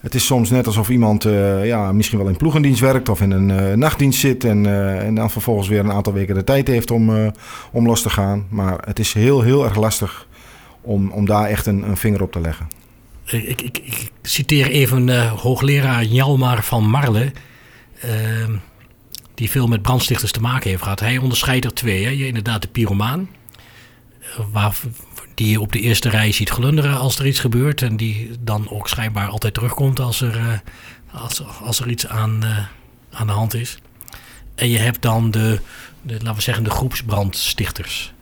Het 0.00 0.14
is 0.14 0.26
soms 0.26 0.50
net 0.50 0.66
alsof 0.66 0.88
iemand 0.88 1.22
ja, 1.62 1.92
misschien 1.92 2.18
wel 2.18 2.28
in 2.28 2.36
ploegendienst 2.36 2.80
werkt 2.80 3.08
of 3.08 3.20
in 3.20 3.30
een 3.30 3.78
nachtdienst 3.78 4.20
zit. 4.20 4.44
En, 4.44 4.66
en 5.00 5.14
dan 5.14 5.30
vervolgens 5.30 5.68
weer 5.68 5.80
een 5.80 5.92
aantal 5.92 6.12
weken 6.12 6.34
de 6.34 6.44
tijd 6.44 6.66
heeft 6.68 6.90
om, 6.90 7.32
om 7.72 7.86
los 7.86 8.02
te 8.02 8.10
gaan. 8.10 8.46
Maar 8.48 8.78
het 8.84 8.98
is 8.98 9.12
heel, 9.12 9.42
heel 9.42 9.64
erg 9.64 9.76
lastig 9.76 10.26
om, 10.80 11.10
om 11.10 11.26
daar 11.26 11.48
echt 11.48 11.66
een, 11.66 11.82
een 11.88 11.96
vinger 11.96 12.22
op 12.22 12.32
te 12.32 12.40
leggen. 12.40 12.81
Ik, 13.32 13.60
ik, 13.62 13.78
ik, 13.78 14.10
citeer 14.22 14.66
even 14.66 15.08
uh, 15.08 15.32
hoogleraar 15.32 16.04
Jalmar 16.04 16.62
van 16.64 16.84
Marle, 16.84 17.32
uh, 18.04 18.48
die 19.34 19.50
veel 19.50 19.66
met 19.66 19.82
brandstichters 19.82 20.32
te 20.32 20.40
maken 20.40 20.70
heeft 20.70 20.82
gehad. 20.82 21.00
Hij 21.00 21.18
onderscheidt 21.18 21.64
er 21.64 21.74
twee. 21.74 22.04
Hè. 22.04 22.10
Je 22.10 22.26
inderdaad 22.26 22.62
de 22.62 22.68
pyromaan, 22.68 23.28
waar, 24.52 24.76
die 25.34 25.50
je 25.50 25.60
op 25.60 25.72
de 25.72 25.80
eerste 25.80 26.08
rij 26.08 26.32
ziet 26.32 26.50
glunderen 26.50 26.98
als 26.98 27.18
er 27.18 27.26
iets 27.26 27.40
gebeurt. 27.40 27.82
En 27.82 27.96
die 27.96 28.30
dan 28.40 28.70
ook 28.70 28.88
schijnbaar 28.88 29.28
altijd 29.28 29.54
terugkomt 29.54 30.00
als 30.00 30.20
er, 30.20 30.36
uh, 30.36 30.58
als, 31.12 31.42
als 31.60 31.80
er 31.80 31.90
iets 31.90 32.06
aan, 32.06 32.44
aan 33.10 33.26
de 33.26 33.32
hand 33.32 33.54
is. 33.54 33.78
En 34.54 34.68
je 34.68 34.78
hebt 34.78 35.02
dan 35.02 35.30
de, 35.30 35.60
de 36.02 36.12
laten 36.12 36.34
we 36.34 36.40
zeggen, 36.40 36.64
de 36.64 36.70
groepsbrandstichters. 36.70 38.12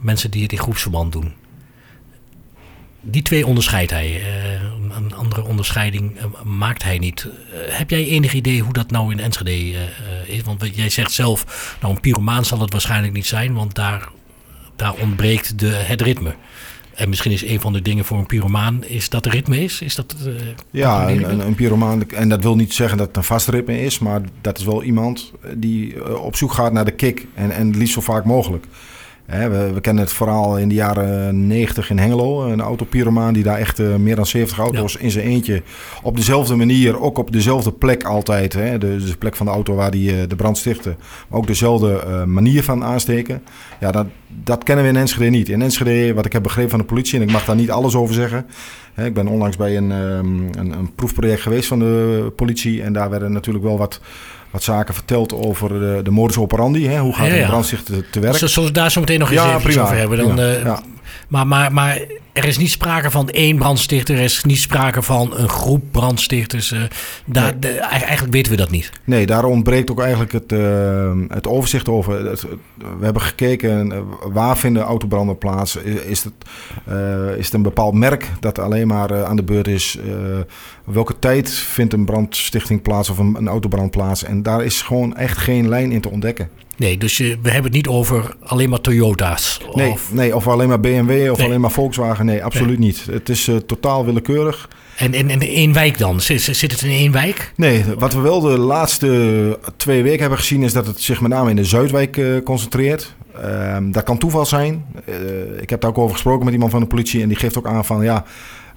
mensen 0.00 0.30
die 0.30 0.42
het 0.42 0.52
in 0.52 0.58
groepsverband 0.58 1.12
doen 1.12 1.40
die 3.02 3.22
twee 3.22 3.46
onderscheidt 3.46 3.90
hij. 3.90 4.20
Uh, 4.20 4.96
een 4.96 5.14
andere 5.14 5.44
onderscheiding 5.44 6.16
uh, 6.16 6.42
maakt 6.42 6.82
hij 6.82 6.98
niet. 6.98 7.26
Uh, 7.26 7.32
heb 7.76 7.90
jij 7.90 8.06
enig 8.06 8.32
idee 8.32 8.60
hoe 8.60 8.72
dat 8.72 8.90
nou 8.90 9.12
in 9.12 9.20
Enschede 9.20 9.74
is? 10.26 10.42
Want 10.42 10.70
jij 10.72 10.90
zegt 10.90 11.12
zelf, 11.12 11.76
nou 11.80 11.94
een 11.94 12.00
pyromaan 12.00 12.44
zal 12.44 12.60
het 12.60 12.72
waarschijnlijk 12.72 13.12
niet 13.12 13.26
zijn, 13.26 13.54
want 13.54 13.74
daar, 13.74 14.08
daar 14.76 14.94
ontbreekt 14.94 15.58
de, 15.58 15.66
het 15.66 16.00
ritme. 16.00 16.34
En 16.94 17.08
misschien 17.08 17.32
is 17.32 17.44
een 17.44 17.60
van 17.60 17.72
de 17.72 17.82
dingen 17.82 18.04
voor 18.04 18.18
een 18.18 18.26
pyromaan 18.26 18.84
is 18.84 19.08
dat 19.08 19.26
er 19.26 19.32
ritme 19.32 19.62
is. 19.62 19.80
Is 19.80 19.94
dat, 19.94 20.16
ja, 20.70 21.08
een, 21.08 21.30
een, 21.30 21.46
een, 21.46 21.54
pyromaan. 21.54 22.10
En 22.10 22.28
dat 22.28 22.42
wil 22.42 22.56
niet 22.56 22.72
zeggen 22.72 22.98
dat 22.98 23.06
het 23.06 23.16
een 23.16 23.24
vast 23.24 23.48
ritme 23.48 23.80
is, 23.80 23.98
maar 23.98 24.20
dat 24.40 24.58
is 24.58 24.64
wel 24.64 24.82
iemand 24.82 25.32
die 25.54 26.18
op 26.20 26.36
zoek 26.36 26.52
gaat 26.52 26.72
naar 26.72 26.84
de 26.84 26.94
kick. 26.94 27.26
En, 27.34 27.50
en 27.50 27.66
het 27.66 27.76
liefst 27.76 27.94
zo 27.94 28.00
vaak 28.00 28.24
mogelijk. 28.24 28.66
He, 29.32 29.50
we, 29.50 29.72
we, 29.72 29.80
kennen 29.80 30.04
het 30.04 30.12
vooral 30.12 30.58
in 30.58 30.68
de 30.68 30.74
jaren 30.74 31.46
90 31.46 31.90
in 31.90 31.98
Hengelo. 31.98 32.42
Een 32.44 32.60
autopyromaan 32.60 33.34
die 33.34 33.42
daar 33.42 33.58
echt 33.58 33.78
uh, 33.78 33.96
meer 33.96 34.16
dan 34.16 34.26
70 34.26 34.58
auto's 34.58 34.92
ja. 34.92 34.98
in 34.98 35.10
zijn 35.10 35.26
eentje... 35.26 35.62
op 36.02 36.16
dezelfde 36.16 36.56
manier, 36.56 37.00
ook 37.00 37.18
op 37.18 37.32
dezelfde 37.32 37.72
plek 37.72 38.04
altijd. 38.04 38.52
Hè, 38.52 38.78
de, 38.78 38.96
de 38.96 39.16
plek 39.18 39.36
van 39.36 39.46
de 39.46 39.52
auto 39.52 39.74
waar 39.74 39.90
die 39.90 40.12
uh, 40.12 40.18
de 40.28 40.36
brand 40.36 40.58
stichtte. 40.58 40.96
Maar 41.28 41.38
ook 41.38 41.46
dezelfde 41.46 42.02
uh, 42.06 42.24
manier 42.24 42.62
van 42.62 42.84
aansteken. 42.84 43.42
Ja, 43.80 43.90
dat, 43.90 44.06
dat 44.44 44.64
kennen 44.64 44.84
we 44.84 44.90
in 44.90 44.96
Enschede 44.96 45.30
niet. 45.30 45.48
In 45.48 45.62
Enschede, 45.62 46.14
wat 46.14 46.26
ik 46.26 46.32
heb 46.32 46.42
begrepen 46.42 46.70
van 46.70 46.78
de 46.78 46.84
politie... 46.84 47.18
en 47.18 47.24
ik 47.24 47.32
mag 47.32 47.44
daar 47.44 47.56
niet 47.56 47.70
alles 47.70 47.94
over 47.94 48.14
zeggen... 48.14 48.46
Hè, 48.94 49.06
ik 49.06 49.14
ben 49.14 49.26
onlangs 49.26 49.56
bij 49.56 49.76
een, 49.76 49.90
um, 49.90 50.48
een, 50.58 50.72
een 50.72 50.94
proefproject 50.94 51.40
geweest 51.40 51.68
van 51.68 51.78
de 51.78 52.32
politie... 52.36 52.82
en 52.82 52.92
daar 52.92 53.10
werden 53.10 53.32
natuurlijk 53.32 53.64
wel 53.64 53.78
wat 53.78 54.00
wat 54.52 54.62
zaken 54.62 54.94
verteld 54.94 55.32
over 55.32 55.68
de, 55.68 56.00
de 56.02 56.10
modus 56.10 56.36
operandi. 56.36 56.86
Hè? 56.86 56.98
Hoe 56.98 57.14
gaat 57.14 57.26
ja, 57.26 57.34
ja. 57.34 57.40
een 57.40 57.46
brandstichter 57.46 57.94
te, 57.94 58.10
te 58.10 58.20
werk? 58.20 58.36
Zullen 58.36 58.68
we 58.68 58.74
daar 58.74 58.90
zo 58.90 59.00
meteen 59.00 59.18
nog 59.18 59.30
eens 59.30 59.40
ja, 59.40 59.48
even 59.48 59.62
prima, 59.62 59.82
over 59.82 59.96
hebben? 59.96 60.18
Dan, 60.18 60.36
ja. 60.36 60.82
Maar, 61.32 61.46
maar, 61.46 61.72
maar 61.72 62.00
er 62.32 62.44
is 62.44 62.58
niet 62.58 62.70
sprake 62.70 63.10
van 63.10 63.28
één 63.28 63.56
brandstichter. 63.58 64.16
Er 64.16 64.22
is 64.22 64.44
niet 64.44 64.58
sprake 64.58 65.02
van 65.02 65.36
een 65.36 65.48
groep 65.48 65.82
brandstichters. 65.90 66.72
Uh, 66.72 66.82
daar, 67.24 67.60
de, 67.60 67.68
eigenlijk 67.68 68.32
weten 68.32 68.52
we 68.52 68.58
dat 68.58 68.70
niet. 68.70 68.92
Nee, 69.04 69.26
daar 69.26 69.44
ontbreekt 69.44 69.90
ook 69.90 70.00
eigenlijk 70.00 70.32
het, 70.32 70.52
uh, 70.52 71.12
het 71.28 71.46
overzicht 71.46 71.88
over. 71.88 72.22
we 72.76 73.04
hebben 73.04 73.22
gekeken 73.22 74.04
waar 74.32 74.56
vinden 74.56 74.82
autobranden 74.82 75.38
plaats. 75.38 75.76
Is 76.06 76.24
het, 76.24 76.32
uh, 76.88 77.36
is 77.36 77.44
het 77.44 77.54
een 77.54 77.62
bepaald 77.62 77.94
merk 77.94 78.30
dat 78.40 78.58
alleen 78.58 78.86
maar 78.86 79.24
aan 79.24 79.36
de 79.36 79.42
beurt 79.42 79.68
is? 79.68 79.98
welke 80.84 81.18
tijd 81.18 81.50
vindt 81.50 81.92
een 81.92 82.04
brandstichting 82.04 82.82
plaats 82.82 83.10
of 83.10 83.18
een, 83.18 83.34
een 83.34 83.48
autobrand 83.48 83.90
plaats? 83.90 84.24
En 84.24 84.42
daar 84.42 84.64
is 84.64 84.82
gewoon 84.82 85.16
echt 85.16 85.38
geen 85.38 85.68
lijn 85.68 85.92
in 85.92 86.00
te 86.00 86.10
ontdekken. 86.10 86.48
Nee, 86.82 86.98
dus 86.98 87.18
we 87.18 87.36
hebben 87.42 87.62
het 87.62 87.72
niet 87.72 87.88
over 87.88 88.34
alleen 88.42 88.70
maar 88.70 88.80
Toyota's. 88.80 89.60
Nee, 89.72 89.90
of, 89.90 90.12
nee, 90.12 90.36
of 90.36 90.48
alleen 90.48 90.68
maar 90.68 90.80
BMW 90.80 91.30
of 91.30 91.40
alleen 91.40 91.60
maar 91.60 91.70
Volkswagen. 91.70 92.26
Nee, 92.26 92.44
absoluut 92.44 92.78
niet. 92.78 93.06
Het 93.10 93.28
is 93.28 93.48
uh, 93.48 93.56
totaal 93.56 94.04
willekeurig. 94.04 94.68
En 94.96 95.14
in 95.14 95.40
één 95.40 95.72
wijk 95.72 95.98
dan? 95.98 96.20
Zit, 96.20 96.40
zit 96.40 96.72
het 96.72 96.82
in 96.82 96.90
één 96.90 97.12
wijk? 97.12 97.52
Nee, 97.56 97.84
wat 97.98 98.12
we 98.12 98.20
wel 98.20 98.40
de 98.40 98.58
laatste 98.58 99.58
twee 99.76 100.02
weken 100.02 100.20
hebben 100.20 100.38
gezien... 100.38 100.62
is 100.62 100.72
dat 100.72 100.86
het 100.86 101.00
zich 101.00 101.20
met 101.20 101.30
name 101.30 101.50
in 101.50 101.56
de 101.56 101.64
Zuidwijk 101.64 102.16
uh, 102.16 102.42
concentreert. 102.42 103.14
Uh, 103.44 103.76
dat 103.82 104.02
kan 104.02 104.18
toeval 104.18 104.46
zijn. 104.46 104.84
Uh, 105.08 105.60
ik 105.60 105.70
heb 105.70 105.80
daar 105.80 105.90
ook 105.90 105.98
over 105.98 106.12
gesproken 106.12 106.44
met 106.44 106.54
iemand 106.54 106.70
van 106.70 106.80
de 106.80 106.86
politie... 106.86 107.22
en 107.22 107.28
die 107.28 107.36
geeft 107.36 107.58
ook 107.58 107.66
aan 107.66 107.84
van... 107.84 108.02
ja. 108.02 108.24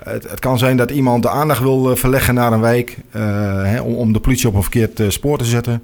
Het, 0.03 0.29
het, 0.29 0.39
kan 0.39 0.57
zijn 0.57 0.77
dat 0.77 0.91
iemand 0.91 1.23
de 1.23 1.29
aandacht 1.29 1.61
wil 1.61 1.95
verleggen 1.95 2.33
naar 2.33 2.53
een 2.53 2.61
wijk 2.61 2.97
hè, 3.11 3.81
om, 3.81 3.93
om, 3.93 4.13
de 4.13 4.19
politie 4.19 4.47
op 4.47 4.55
een 4.55 4.61
verkeerd 4.61 5.13
spoor 5.13 5.37
te 5.37 5.45
zetten. 5.45 5.83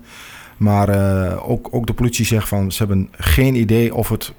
Maar 0.62 0.90
uh, 0.90 1.50
ook, 1.50 1.68
ook 1.72 1.88
de 1.88 1.94
politie 1.94 2.26
zegt 2.26 2.48
van 2.48 2.72
ze 2.72 2.78
hebben 2.78 3.10
geen 3.12 3.56
idee 3.56 3.96
of 3.96 4.10
het 4.10 4.34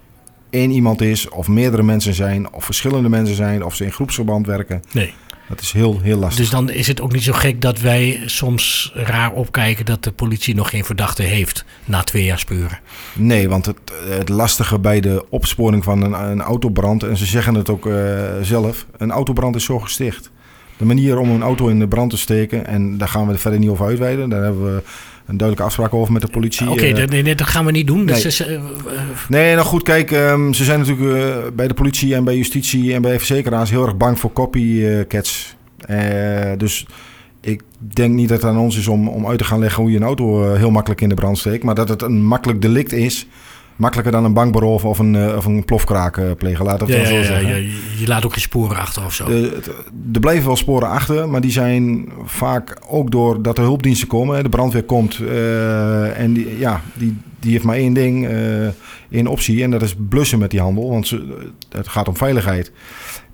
één 0.51 0.71
iemand 0.71 1.01
is, 1.01 1.29
of 1.29 1.49
meerdere 1.49 1.83
mensen 1.83 2.15
zijn, 2.15 2.53
of 2.53 2.65
verschillende 2.65 3.09
mensen 3.09 3.35
zijn, 3.35 3.65
of 3.65 3.75
ze 3.75 3.85
in 3.85 3.93
groepsverband 3.93 4.47
werken. 4.47 4.83
Nee. 4.93 5.15
Dat 5.49 5.61
is 5.61 5.73
heel, 5.73 6.01
heel 6.01 6.19
lastig. 6.19 6.41
Dus 6.41 6.51
dan 6.51 6.71
is 6.71 6.87
het 6.87 7.01
ook 7.01 7.13
niet 7.13 7.23
zo 7.23 7.33
gek 7.33 7.61
dat 7.61 7.81
wij 7.81 8.23
soms 8.27 8.93
raar 8.95 9.33
opkijken 9.33 9.85
dat 9.85 10.05
de 10.05 10.13
politie 10.13 10.55
nog 10.55 10.71
geen 10.71 10.85
verdachte 10.85 11.23
heeft 11.23 11.65
na 11.85 12.03
twee 12.03 12.25
jaar 12.25 12.39
spuren. 12.39 12.79
Nee, 13.15 13.49
want 13.49 13.67
het, 13.67 13.79
het 14.09 14.29
lastige 14.29 14.79
bij 14.79 15.01
de 15.01 15.25
opsporing 15.29 15.85
van 15.85 16.03
een, 16.03 16.13
een 16.13 16.41
autobrand, 16.41 17.03
en 17.03 17.17
ze 17.17 17.27
zeggen 17.27 17.55
het 17.55 17.71
ook 17.71 17.87
uh, 17.87 17.95
zelf, 18.43 18.87
een 18.97 19.11
autobrand 19.11 19.57
is 19.57 19.65
zo 19.65 19.79
gesticht. 19.79 20.31
De 20.77 20.85
manier 20.85 21.19
om 21.19 21.31
een 21.31 21.43
auto 21.43 21.69
in 21.69 21.79
de 21.79 21.89
brand 21.89 22.11
te 22.11 22.19
steken, 22.19 22.67
en 22.67 22.99
daar 22.99 23.09
gaan 23.09 23.27
we 23.27 23.39
verder 23.39 23.61
niet 23.61 23.69
over 23.69 23.87
uitweiden, 23.87 24.29
daar 24.29 24.43
hebben 24.43 24.75
we 24.75 24.83
een 25.33 25.39
duidelijke 25.39 25.63
afspraak 25.63 25.95
over 25.95 26.13
met 26.13 26.23
de 26.23 26.29
politie. 26.29 26.71
Oké, 26.71 26.89
okay, 26.89 27.07
eh. 27.07 27.37
dat 27.37 27.47
gaan 27.47 27.65
we 27.65 27.71
niet 27.71 27.87
doen. 27.87 28.05
Nee, 28.05 28.23
dus, 28.23 28.41
uh, 28.41 28.61
nee 29.29 29.55
nou 29.55 29.67
goed, 29.67 29.83
kijk, 29.83 30.11
um, 30.11 30.55
ze 30.55 30.65
zijn 30.65 30.79
natuurlijk 30.79 31.09
uh, 31.17 31.37
bij 31.55 31.69
de 31.69 31.75
politie 31.75 32.15
en 32.15 32.25
bij 32.25 32.37
justitie 32.37 32.95
en 32.95 33.03
bij 33.03 33.19
verzekeraars 33.19 33.71
heel 33.71 33.85
erg 33.85 33.97
bang 33.97 34.19
voor 34.19 34.33
copycats. 34.33 35.57
dus 36.57 36.87
ik 37.41 37.63
denk 37.79 38.15
niet 38.15 38.29
dat 38.29 38.43
het 38.43 38.51
aan 38.51 38.59
ons 38.59 38.79
is 38.79 38.89
om, 38.89 39.09
om 39.09 39.27
uit 39.27 39.39
te 39.39 39.45
gaan 39.45 39.59
leggen 39.59 39.83
hoe 39.83 39.91
je 39.91 39.97
een 39.97 40.03
auto 40.03 40.55
heel 40.55 40.71
makkelijk 40.71 41.01
in 41.01 41.09
de 41.09 41.15
brand 41.15 41.39
steekt. 41.39 41.65
Maar 41.65 41.75
dat 41.75 41.89
het 41.89 42.03
een 42.03 42.25
makkelijk 42.25 42.63
delict 42.63 42.93
is 42.93 43.27
makkelijker 43.83 44.13
dan 44.13 44.25
een 44.25 44.33
bankberoof 44.33 44.85
of 44.85 44.99
een, 44.99 45.15
uh, 45.15 45.37
of 45.37 45.45
een 45.45 45.65
plofkraak 45.65 46.37
plegen. 46.37 46.67
Het 46.67 46.89
ja, 46.89 47.05
zo 47.05 47.23
zeggen. 47.23 47.49
Ja, 47.49 47.71
je 47.99 48.07
laat 48.07 48.25
ook 48.25 48.33
geen 48.33 48.43
sporen 48.43 48.77
achter 48.77 49.05
of 49.05 49.15
zo. 49.15 49.27
er 50.13 50.21
blijven 50.21 50.47
wel 50.47 50.57
sporen 50.57 50.89
achter, 50.89 51.29
maar 51.29 51.41
die 51.41 51.51
zijn 51.51 52.09
vaak 52.25 52.79
ook 52.89 53.11
doordat 53.11 53.59
er 53.59 53.65
hulpdiensten 53.65 54.09
komen. 54.09 54.43
De 54.43 54.49
brandweer 54.49 54.85
komt 54.85 55.19
uh, 55.19 56.19
en 56.19 56.33
die, 56.33 56.59
ja, 56.59 56.81
die, 56.95 57.17
die 57.41 57.53
heeft 57.53 57.65
maar 57.65 57.77
één 57.77 57.93
ding, 57.93 58.29
één 59.11 59.27
optie. 59.27 59.63
En 59.63 59.71
dat 59.71 59.83
is 59.83 59.95
blussen 60.09 60.39
met 60.39 60.51
die 60.51 60.61
handel, 60.61 60.91
want 60.91 61.07
ze, 61.07 61.37
het 61.69 61.89
gaat 61.89 62.09
om 62.09 62.17
veiligheid. 62.17 62.73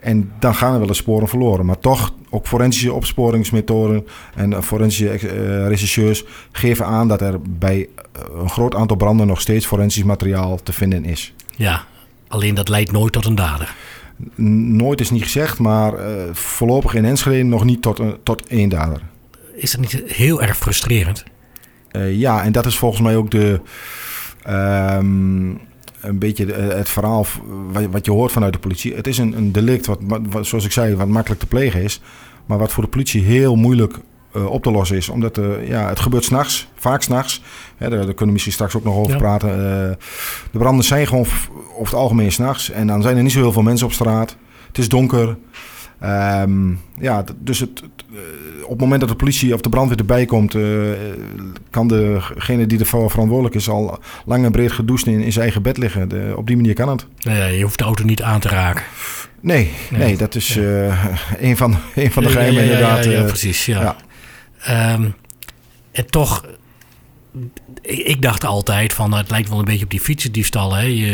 En 0.00 0.30
dan 0.38 0.54
gaan 0.54 0.72
er 0.72 0.78
wel 0.78 0.88
eens 0.88 0.98
sporen 0.98 1.28
verloren. 1.28 1.66
Maar 1.66 1.78
toch, 1.78 2.12
ook 2.30 2.46
forensische 2.46 2.92
opsporingsmethoden 2.92 4.06
en 4.34 4.62
forensische 4.62 5.20
uh, 5.22 5.66
rechercheurs 5.68 6.24
geven 6.52 6.86
aan 6.86 7.08
dat 7.08 7.20
er 7.20 7.40
bij 7.42 7.88
eh, 8.12 8.22
een 8.40 8.50
groot 8.50 8.74
aantal 8.74 8.96
branden 8.96 9.26
nog 9.26 9.40
steeds 9.40 9.66
forensisch 9.66 10.04
materiaal 10.04 10.62
te 10.62 10.72
vinden 10.72 11.04
is. 11.04 11.34
Ja, 11.56 11.84
alleen 12.28 12.54
dat 12.54 12.68
leidt 12.68 12.92
nooit 12.92 13.12
tot 13.12 13.26
een 13.26 13.34
dader. 13.34 13.74
Nooit 14.34 15.00
is 15.00 15.10
niet 15.10 15.22
gezegd, 15.22 15.58
maar 15.58 15.92
uh, 15.94 16.22
voorlopig 16.32 16.94
in 16.94 17.04
Enschede 17.04 17.42
nog 17.42 17.64
niet 17.64 17.82
tot, 17.82 17.98
een, 17.98 18.16
tot 18.22 18.46
één 18.46 18.68
dader. 18.68 19.00
Is 19.54 19.70
dat 19.70 19.80
niet 19.80 20.02
heel 20.06 20.42
erg 20.42 20.56
frustrerend? 20.56 21.24
Uh, 21.92 22.14
ja, 22.14 22.42
en 22.42 22.52
dat 22.52 22.66
is 22.66 22.78
volgens 22.78 23.02
mij 23.02 23.16
ook 23.16 23.30
de. 23.30 23.60
Um, 24.48 25.60
een 26.08 26.18
beetje 26.18 26.52
het 26.52 26.88
verhaal 26.88 27.26
wat 27.90 28.04
je 28.04 28.10
hoort 28.10 28.32
vanuit 28.32 28.52
de 28.52 28.58
politie. 28.58 28.94
Het 28.94 29.06
is 29.06 29.18
een, 29.18 29.36
een 29.36 29.52
delict, 29.52 29.86
wat, 29.86 29.98
wat, 30.02 30.46
zoals 30.46 30.64
ik 30.64 30.72
zei, 30.72 30.96
wat 30.96 31.08
makkelijk 31.08 31.40
te 31.40 31.46
plegen 31.46 31.82
is. 31.82 32.00
Maar 32.46 32.58
wat 32.58 32.72
voor 32.72 32.82
de 32.82 32.90
politie 32.90 33.22
heel 33.22 33.56
moeilijk 33.56 33.98
uh, 34.36 34.46
op 34.46 34.62
te 34.62 34.70
lossen 34.70 34.96
is. 34.96 35.08
Omdat 35.08 35.38
uh, 35.38 35.68
ja, 35.68 35.88
het 35.88 36.00
gebeurt 36.00 36.24
s'nachts, 36.24 36.68
vaak 36.74 37.02
s'nachts. 37.02 37.42
Daar, 37.78 37.90
daar 37.90 38.00
kunnen 38.00 38.26
we 38.26 38.32
misschien 38.32 38.52
straks 38.52 38.76
ook 38.76 38.84
nog 38.84 38.96
over 38.96 39.12
ja. 39.12 39.18
praten. 39.18 39.48
Uh, 39.48 39.56
de 40.50 40.58
branden 40.58 40.84
zijn 40.84 41.06
gewoon 41.06 41.26
over 41.72 41.84
het 41.84 41.94
algemeen 41.94 42.32
s'nachts. 42.32 42.70
En 42.70 42.86
dan 42.86 43.02
zijn 43.02 43.16
er 43.16 43.22
niet 43.22 43.32
zo 43.32 43.40
heel 43.40 43.52
veel 43.52 43.62
mensen 43.62 43.86
op 43.86 43.92
straat. 43.92 44.36
Het 44.66 44.78
is 44.78 44.88
donker. 44.88 45.36
Um, 46.04 46.80
ja, 46.98 47.24
dus 47.38 47.60
het, 47.60 47.82
op 48.62 48.70
het 48.70 48.80
moment 48.80 49.00
dat 49.00 49.08
de 49.08 49.16
politie 49.16 49.54
of 49.54 49.60
de 49.60 49.68
brandweer 49.68 49.98
erbij 49.98 50.24
komt, 50.24 50.54
uh, 50.54 50.90
kan 51.70 51.88
degene 51.88 52.66
die 52.66 52.78
ervoor 52.78 53.10
verantwoordelijk 53.10 53.54
is 53.54 53.68
al 53.68 53.98
lang 54.24 54.44
en 54.44 54.52
breed 54.52 54.72
gedoucht 54.72 55.06
in, 55.06 55.20
in 55.20 55.32
zijn 55.32 55.44
eigen 55.44 55.62
bed 55.62 55.76
liggen. 55.76 56.08
De, 56.08 56.32
op 56.36 56.46
die 56.46 56.56
manier 56.56 56.74
kan 56.74 56.88
het. 56.88 57.06
Ja, 57.16 57.46
je 57.46 57.62
hoeft 57.62 57.78
de 57.78 57.84
auto 57.84 58.04
niet 58.04 58.22
aan 58.22 58.40
te 58.40 58.48
raken. 58.48 58.84
Nee, 59.40 59.70
nee, 59.90 60.00
nee 60.00 60.16
dat 60.16 60.34
is 60.34 60.54
ja. 60.54 60.62
uh, 60.62 61.04
een, 61.38 61.56
van, 61.56 61.76
een 61.94 62.12
van 62.12 62.22
de 62.22 62.28
geheimen 62.28 62.62
inderdaad. 62.62 63.04
Ja, 63.04 63.22
precies. 63.22 63.66
Ja. 63.66 63.96
Um, 64.94 65.14
en 65.92 66.06
toch 66.06 66.44
ik 67.82 68.22
dacht 68.22 68.44
altijd 68.44 68.92
van 68.92 69.14
het 69.14 69.30
lijkt 69.30 69.48
wel 69.48 69.58
een 69.58 69.64
beetje 69.64 69.84
op 69.84 69.90
die 69.90 70.00
fietsendiefstal. 70.00 70.74
Hè? 70.74 70.82
Je, 70.82 71.06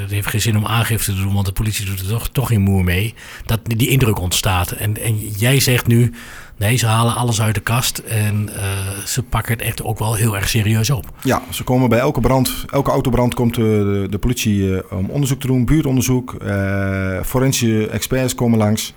het 0.00 0.10
heeft 0.10 0.28
geen 0.28 0.40
zin 0.40 0.56
om 0.56 0.66
aangifte 0.66 1.14
te 1.14 1.20
doen, 1.22 1.34
want 1.34 1.46
de 1.46 1.52
politie 1.52 1.86
doet 1.86 2.00
er 2.00 2.08
toch, 2.08 2.28
toch 2.28 2.48
geen 2.48 2.60
moer 2.60 2.84
mee. 2.84 3.14
Dat 3.46 3.60
die 3.62 3.88
indruk 3.88 4.20
ontstaat. 4.20 4.70
En, 4.70 5.02
en 5.02 5.18
jij 5.18 5.60
zegt 5.60 5.86
nu, 5.86 6.12
nee, 6.56 6.76
ze 6.76 6.86
halen 6.86 7.14
alles 7.14 7.40
uit 7.40 7.54
de 7.54 7.60
kast 7.60 7.98
en 7.98 8.48
uh, 8.48 8.58
ze 9.06 9.22
pakken 9.22 9.52
het 9.52 9.62
echt 9.62 9.82
ook 9.82 9.98
wel 9.98 10.14
heel 10.14 10.36
erg 10.36 10.48
serieus 10.48 10.90
op. 10.90 11.04
Ja, 11.22 11.42
ze 11.50 11.62
komen 11.64 11.88
bij 11.88 11.98
elke 11.98 12.20
brand, 12.20 12.64
elke 12.70 12.90
autobrand 12.90 13.34
komt 13.34 13.54
de, 13.54 14.06
de 14.10 14.18
politie 14.18 14.58
uh, 14.58 14.78
om 14.90 15.10
onderzoek 15.10 15.40
te 15.40 15.46
doen, 15.46 15.64
buurtonderzoek. 15.64 16.36
Uh, 16.42 17.20
forensische 17.22 17.88
experts 17.88 18.34
komen 18.34 18.58
langs. 18.58 18.94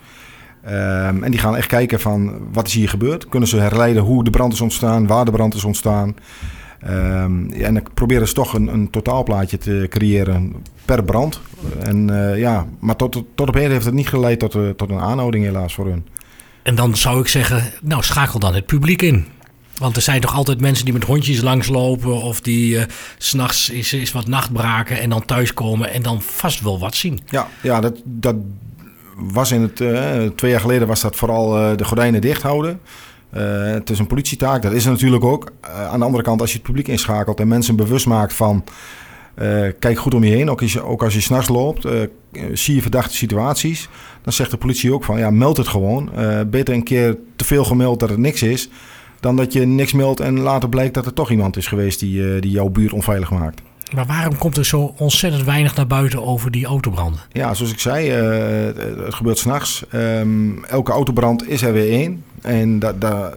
Um, 0.67 1.23
en 1.23 1.31
die 1.31 1.39
gaan 1.39 1.55
echt 1.55 1.67
kijken 1.67 1.99
van 1.99 2.33
wat 2.51 2.67
is 2.67 2.73
hier 2.73 2.89
gebeurd. 2.89 3.29
Kunnen 3.29 3.49
ze 3.49 3.57
herleiden 3.57 4.03
hoe 4.03 4.23
de 4.23 4.29
brand 4.29 4.53
is 4.53 4.61
ontstaan, 4.61 5.07
waar 5.07 5.25
de 5.25 5.31
brand 5.31 5.53
is 5.53 5.63
ontstaan. 5.63 6.15
Um, 6.84 7.51
en 7.51 7.74
dan 7.74 7.84
proberen 7.94 8.27
ze 8.27 8.34
toch 8.34 8.53
een, 8.53 8.67
een, 8.67 8.89
totaalplaatje 8.89 9.58
te 9.58 9.86
creëren 9.89 10.55
per 10.86 11.03
brand. 11.03 11.39
En, 11.79 12.08
uh, 12.12 12.39
ja, 12.39 12.67
maar 12.79 12.96
tot, 12.96 13.24
tot 13.36 13.48
op 13.48 13.53
heden 13.53 13.72
heeft 13.72 13.86
het 13.86 13.94
niet 13.94 14.08
geleid 14.08 14.39
tot, 14.39 14.55
uh, 14.55 14.70
tot 14.70 14.89
een 14.89 15.00
aanhouding 15.00 15.46
helaas 15.46 15.74
voor 15.74 15.86
hun. 15.86 16.08
En 16.63 16.75
dan 16.75 16.98
zou 16.98 17.20
ik 17.20 17.27
zeggen, 17.27 17.63
nou 17.82 18.03
schakel 18.03 18.39
dan 18.39 18.53
het 18.53 18.65
publiek 18.65 19.01
in. 19.01 19.25
Want 19.77 19.96
er 19.96 20.01
zijn 20.01 20.22
toch 20.22 20.36
altijd 20.36 20.62
mensen 20.62 20.86
die 20.86 20.94
met 20.94 21.03
hondjes 21.03 21.41
langslopen 21.41 22.22
of 22.22 22.41
die 22.41 22.75
uh, 22.75 22.84
s'nachts 23.17 23.70
is, 23.70 23.94
is 23.94 24.12
wat 24.12 24.27
nachtbraken 24.27 25.00
en 25.00 25.10
dan 25.10 25.25
thuiskomen 25.25 25.91
en 25.91 26.01
dan 26.01 26.22
vast 26.22 26.62
wel 26.62 26.79
wat 26.79 26.96
zien. 26.96 27.20
Ja, 27.25 27.48
ja 27.62 27.79
dat, 27.79 28.01
dat 28.03 28.36
was 29.15 29.51
in 29.51 29.62
het, 29.62 29.75
twee 30.38 30.51
jaar 30.51 30.60
geleden 30.60 30.88
was 30.88 31.01
dat 31.01 31.15
vooral 31.15 31.77
de 31.77 31.86
gordijnen 31.86 32.22
dicht 32.22 32.41
houden. 32.41 32.79
Uh, 33.34 33.72
het 33.72 33.89
is 33.89 34.00
een 34.00 34.08
politietaak, 34.08 34.62
dat 34.62 34.72
is 34.72 34.86
natuurlijk 34.86 35.24
ook. 35.24 35.51
Uh, 35.65 35.88
aan 35.88 36.00
de 36.00 36.05
andere 36.05 36.24
kant, 36.24 36.41
als 36.41 36.51
je 36.51 36.58
het 36.58 36.65
publiek 36.65 36.88
inschakelt 36.88 37.39
en 37.39 37.48
mensen 37.48 37.75
bewust 37.75 38.05
maakt 38.05 38.34
van... 38.34 38.63
Uh, 39.41 39.67
kijk 39.79 39.98
goed 39.98 40.13
om 40.13 40.24
je 40.24 40.32
heen, 40.32 40.50
ook 40.50 40.62
als 40.62 40.74
je, 40.74 40.84
ook 40.84 41.03
als 41.03 41.13
je 41.13 41.22
s'nachts 41.22 41.48
loopt, 41.48 41.88
zie 42.53 42.75
je 42.75 42.82
verdachte 42.82 43.15
situaties. 43.15 43.89
Dan 44.22 44.34
zegt 44.34 44.51
de 44.51 44.58
politie 44.58 44.94
ook 44.94 45.03
van, 45.03 45.17
ja, 45.17 45.29
meld 45.29 45.58
het 45.58 45.67
gewoon. 45.67 46.10
beter 46.48 46.74
een 46.74 46.84
keer 46.84 47.17
te 47.36 47.46
veel 47.46 47.63
gemeld 47.63 48.00
dat 48.00 48.10
het 48.10 48.17
niks 48.17 48.41
is... 48.44 48.70
dan 49.20 49.36
dat 49.36 49.53
je 49.53 49.65
niks 49.65 49.94
meldt 49.94 50.20
en 50.20 50.39
later 50.39 50.70
blijkt 50.70 50.94
dat 50.94 51.05
er 51.05 51.13
toch 51.13 51.32
iemand 51.32 51.58
is 51.58 51.67
geweest 51.67 52.00
die, 52.00 52.39
die 52.39 52.51
jouw 52.51 52.70
buurt 52.70 52.94
onveilig 52.94 53.32
maakt. 53.32 53.62
Maar 53.95 54.05
waarom 54.05 54.37
komt 54.37 54.57
er 54.57 54.65
zo 54.65 54.93
ontzettend 54.97 55.43
weinig 55.43 55.75
naar 55.75 55.87
buiten 55.87 56.25
over 56.25 56.51
die 56.51 56.65
autobranden? 56.65 57.19
Ja, 57.31 57.53
zoals 57.53 57.71
ik 57.71 57.79
zei, 57.79 58.09
het 58.09 59.13
gebeurt 59.13 59.37
s'nachts. 59.37 59.83
Um, 59.93 60.63
elke 60.65 60.91
autobrand 60.91 61.49
is 61.49 61.61
er 61.61 61.73
weer 61.73 61.91
één. 61.91 62.23
En 62.41 62.79
da, 62.79 63.33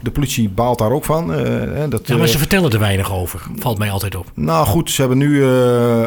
de 0.00 0.10
politie 0.10 0.48
baalt 0.48 0.78
daar 0.78 0.90
ook 0.90 1.04
van. 1.04 1.40
Uh, 1.40 1.82
dat, 1.88 2.08
ja, 2.08 2.16
maar 2.16 2.28
ze 2.28 2.38
vertellen 2.38 2.70
er 2.70 2.78
weinig 2.78 3.12
over. 3.12 3.42
Valt 3.56 3.78
mij 3.78 3.90
altijd 3.90 4.16
op. 4.16 4.26
Nou 4.34 4.66
goed, 4.66 4.90
ze 4.90 5.00
hebben 5.00 5.18
nu... 5.18 5.28
Uh, 5.28 6.04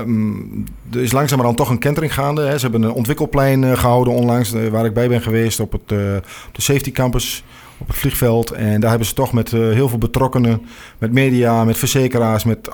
er 0.91 1.01
is 1.01 1.11
langzamerhand 1.11 1.57
toch 1.57 1.69
een 1.69 1.79
kentering 1.79 2.13
gaande. 2.13 2.41
Hè. 2.41 2.57
Ze 2.57 2.61
hebben 2.61 2.83
een 2.83 2.91
ontwikkelplein 2.91 3.77
gehouden 3.77 4.13
onlangs... 4.13 4.53
waar 4.71 4.85
ik 4.85 4.93
bij 4.93 5.07
ben 5.07 5.21
geweest 5.21 5.59
op, 5.59 5.71
het, 5.71 5.81
op 5.81 6.51
de 6.51 6.61
safety 6.61 6.91
campus 6.91 7.43
op 7.81 7.88
het 7.88 7.95
vliegveld. 7.95 8.51
En 8.51 8.79
daar 8.79 8.89
hebben 8.89 9.07
ze 9.07 9.13
toch 9.13 9.33
met 9.33 9.51
heel 9.51 9.89
veel 9.89 9.97
betrokkenen... 9.97 10.61
met 10.97 11.11
media, 11.11 11.63
met 11.63 11.77
verzekeraars, 11.77 12.43
met 12.43 12.67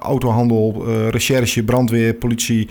autohandel... 0.00 0.84
recherche, 1.10 1.62
brandweer, 1.62 2.14
politie... 2.14 2.68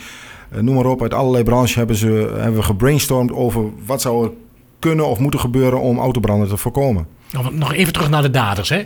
eh, 0.51 0.59
noem 0.59 0.75
maar 0.75 0.85
op. 0.85 1.01
Uit 1.01 1.13
allerlei 1.13 1.43
branches 1.43 1.75
hebben, 1.75 1.95
ze, 1.95 2.33
hebben 2.37 2.55
we 2.59 2.63
gebrainstormd 2.65 3.31
over 3.31 3.63
wat 3.85 4.01
zou 4.01 4.25
er 4.25 4.31
kunnen 4.79 5.07
of 5.07 5.19
moeten 5.19 5.39
gebeuren 5.39 5.79
om 5.81 5.99
autobranden 5.99 6.47
te 6.47 6.57
voorkomen. 6.57 7.05
Nog 7.51 7.73
even 7.73 7.93
terug 7.93 8.09
naar 8.09 8.21
de 8.21 8.29
daders, 8.29 8.69
hè? 8.69 8.81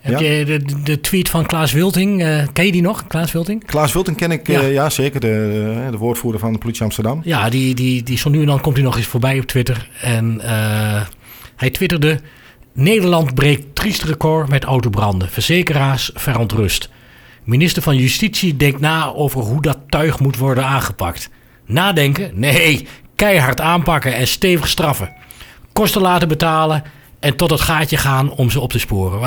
Heb 0.00 0.20
Ja. 0.20 0.26
je 0.30 0.44
de, 0.44 0.82
de 0.84 1.00
tweet 1.00 1.28
van 1.28 1.46
Klaas 1.46 1.72
Wilting, 1.72 2.22
eh, 2.22 2.42
ken 2.52 2.66
je 2.66 2.72
die 2.72 2.82
nog, 2.82 3.06
Klaas 3.06 3.32
Wilting? 3.32 3.64
Klaas 3.64 3.92
Wilting 3.92 4.16
ken 4.16 4.30
ik, 4.30 4.46
Ja. 4.46 4.60
ja, 4.60 4.66
ja 4.66 4.90
zeker, 4.90 5.20
de, 5.20 5.72
eh, 5.84 5.90
de 5.90 5.96
woordvoerder 5.96 6.40
van 6.40 6.52
de 6.52 6.58
politie 6.58 6.82
Amsterdam. 6.82 7.20
Ja, 7.24 7.50
die, 7.50 7.74
die, 7.74 8.02
die 8.02 8.18
zo 8.18 8.30
nu 8.30 8.40
en 8.40 8.46
dan 8.46 8.60
komt 8.60 8.74
hij 8.76 8.84
nog 8.84 8.96
eens 8.96 9.06
voorbij 9.06 9.38
op 9.38 9.44
Twitter. 9.44 9.88
En 10.02 10.40
eh, 10.40 11.00
hij 11.60 11.70
twitterde... 11.70 12.20
Nederland 12.72 13.34
breekt 13.34 13.74
triest 13.74 14.02
record 14.02 14.48
met 14.48 14.64
autobranden. 14.64 15.28
Verzekeraars 15.28 16.10
verontrust. 16.14 16.90
Minister 17.44 17.82
van 17.82 17.96
Justitie 17.96 18.56
denkt 18.56 18.80
na 18.80 19.12
over 19.12 19.40
hoe 19.40 19.62
dat 19.62 19.78
tuig 19.88 20.20
moet 20.20 20.36
worden 20.36 20.64
aangepakt. 20.64 21.30
Nadenken? 21.66 22.30
Nee, 22.34 22.88
keihard 23.14 23.60
aanpakken 23.60 24.14
en 24.14 24.26
stevig 24.26 24.68
straffen. 24.68 25.12
Kosten 25.72 26.00
laten 26.00 26.28
betalen 26.28 26.82
en 27.18 27.36
tot 27.36 27.50
het 27.50 27.60
gaatje 27.60 27.96
gaan 27.96 28.30
om 28.30 28.50
ze 28.50 28.60
op 28.60 28.70
te 28.70 28.78
sporen. 28.78 29.20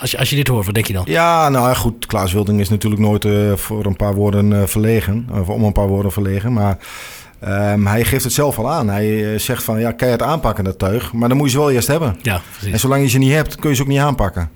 Als 0.00 0.10
je, 0.10 0.18
als 0.18 0.30
je 0.30 0.36
dit 0.36 0.48
hoort, 0.48 0.64
wat 0.64 0.74
denk 0.74 0.86
je 0.86 0.92
dan? 0.92 1.04
Ja, 1.06 1.48
nou 1.48 1.74
goed. 1.74 2.06
Klaas 2.06 2.32
Wilding 2.32 2.60
is 2.60 2.68
natuurlijk 2.68 3.02
nooit 3.02 3.24
eh, 3.24 3.52
voor 3.54 3.84
een 3.84 3.96
paar 3.96 4.14
woorden 4.14 4.60
eh, 4.60 4.66
verlegen. 4.66 5.28
Of 5.40 5.48
om 5.48 5.64
een 5.64 5.72
paar 5.72 5.88
woorden 5.88 6.12
verlegen. 6.12 6.52
Maar 6.52 6.78
ehm, 7.40 7.86
hij 7.86 8.04
geeft 8.04 8.24
het 8.24 8.32
zelf 8.32 8.58
al 8.58 8.70
aan. 8.70 8.88
Hij 8.88 9.32
eh, 9.32 9.38
zegt 9.38 9.62
van, 9.62 9.80
ja, 9.80 9.92
keihard 9.92 10.22
aanpakken 10.22 10.64
dat 10.64 10.78
tuig. 10.78 11.12
Maar 11.12 11.28
dan 11.28 11.36
moet 11.38 11.46
je 11.46 11.52
ze 11.52 11.58
wel 11.58 11.70
eerst 11.70 11.88
hebben. 11.88 12.16
Ja, 12.22 12.34
En 12.34 12.40
precies. 12.58 12.80
zolang 12.80 13.02
je 13.02 13.08
ze 13.08 13.18
niet 13.18 13.32
hebt, 13.32 13.56
kun 13.56 13.70
je 13.70 13.76
ze 13.76 13.82
ook 13.82 13.88
niet 13.88 13.98
aanpakken. 13.98 14.50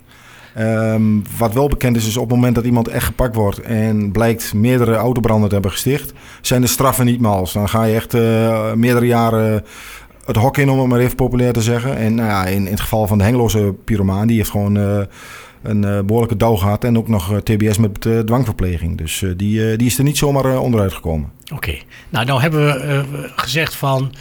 Ehm, 0.55 1.01
wat 1.37 1.53
wel 1.53 1.67
bekend 1.67 1.95
is, 1.95 2.07
is 2.07 2.17
op 2.17 2.25
het 2.27 2.35
moment 2.35 2.55
dat 2.55 2.63
iemand 2.63 2.87
echt 2.87 3.05
gepakt 3.05 3.35
wordt 3.35 3.61
en 3.61 4.11
blijkt 4.11 4.53
meerdere 4.53 4.95
autobranden 4.95 5.47
te 5.47 5.53
hebben 5.53 5.71
gesticht, 5.71 6.13
zijn 6.41 6.61
de 6.61 6.67
straffen 6.67 7.05
niet 7.05 7.21
mals. 7.21 7.53
Dan 7.53 7.69
ga 7.69 7.83
je 7.83 7.95
echt 7.95 8.13
eh, 8.13 8.73
meerdere 8.73 9.05
jaren 9.05 9.63
het 10.25 10.35
hok 10.35 10.57
in, 10.57 10.69
om 10.69 10.79
het 10.79 10.87
maar 10.87 10.99
even 10.99 11.15
populair 11.15 11.53
te 11.53 11.61
zeggen. 11.61 11.97
En 11.97 12.15
nou 12.15 12.29
ja, 12.29 12.45
in, 12.45 12.65
in 12.65 12.71
het 12.71 12.79
geval 12.79 13.07
van 13.07 13.17
de 13.17 13.23
Hengeloze 13.23 13.75
pyromaan, 13.85 14.27
die 14.27 14.37
heeft 14.37 14.49
gewoon 14.49 14.77
eh, 14.77 14.99
een 15.61 15.83
eh, 15.83 15.99
behoorlijke 16.01 16.37
douw 16.37 16.55
gehad 16.55 16.83
en 16.83 16.97
ook 16.97 17.07
nog 17.07 17.31
eh, 17.31 17.37
TBS 17.37 17.77
met 17.77 18.05
eh, 18.05 18.19
dwangverpleging. 18.19 18.97
Dus 18.97 19.23
die, 19.37 19.77
die 19.77 19.87
is 19.87 19.97
er 19.97 20.03
niet 20.03 20.17
zomaar 20.17 20.59
onderuit 20.59 20.93
gekomen. 20.93 21.31
Oké. 21.53 21.77
Nou, 22.09 22.25
nou 22.25 22.41
hebben 22.41 22.65
we 22.65 23.29
gezegd 23.35 23.75
van... 23.75 24.13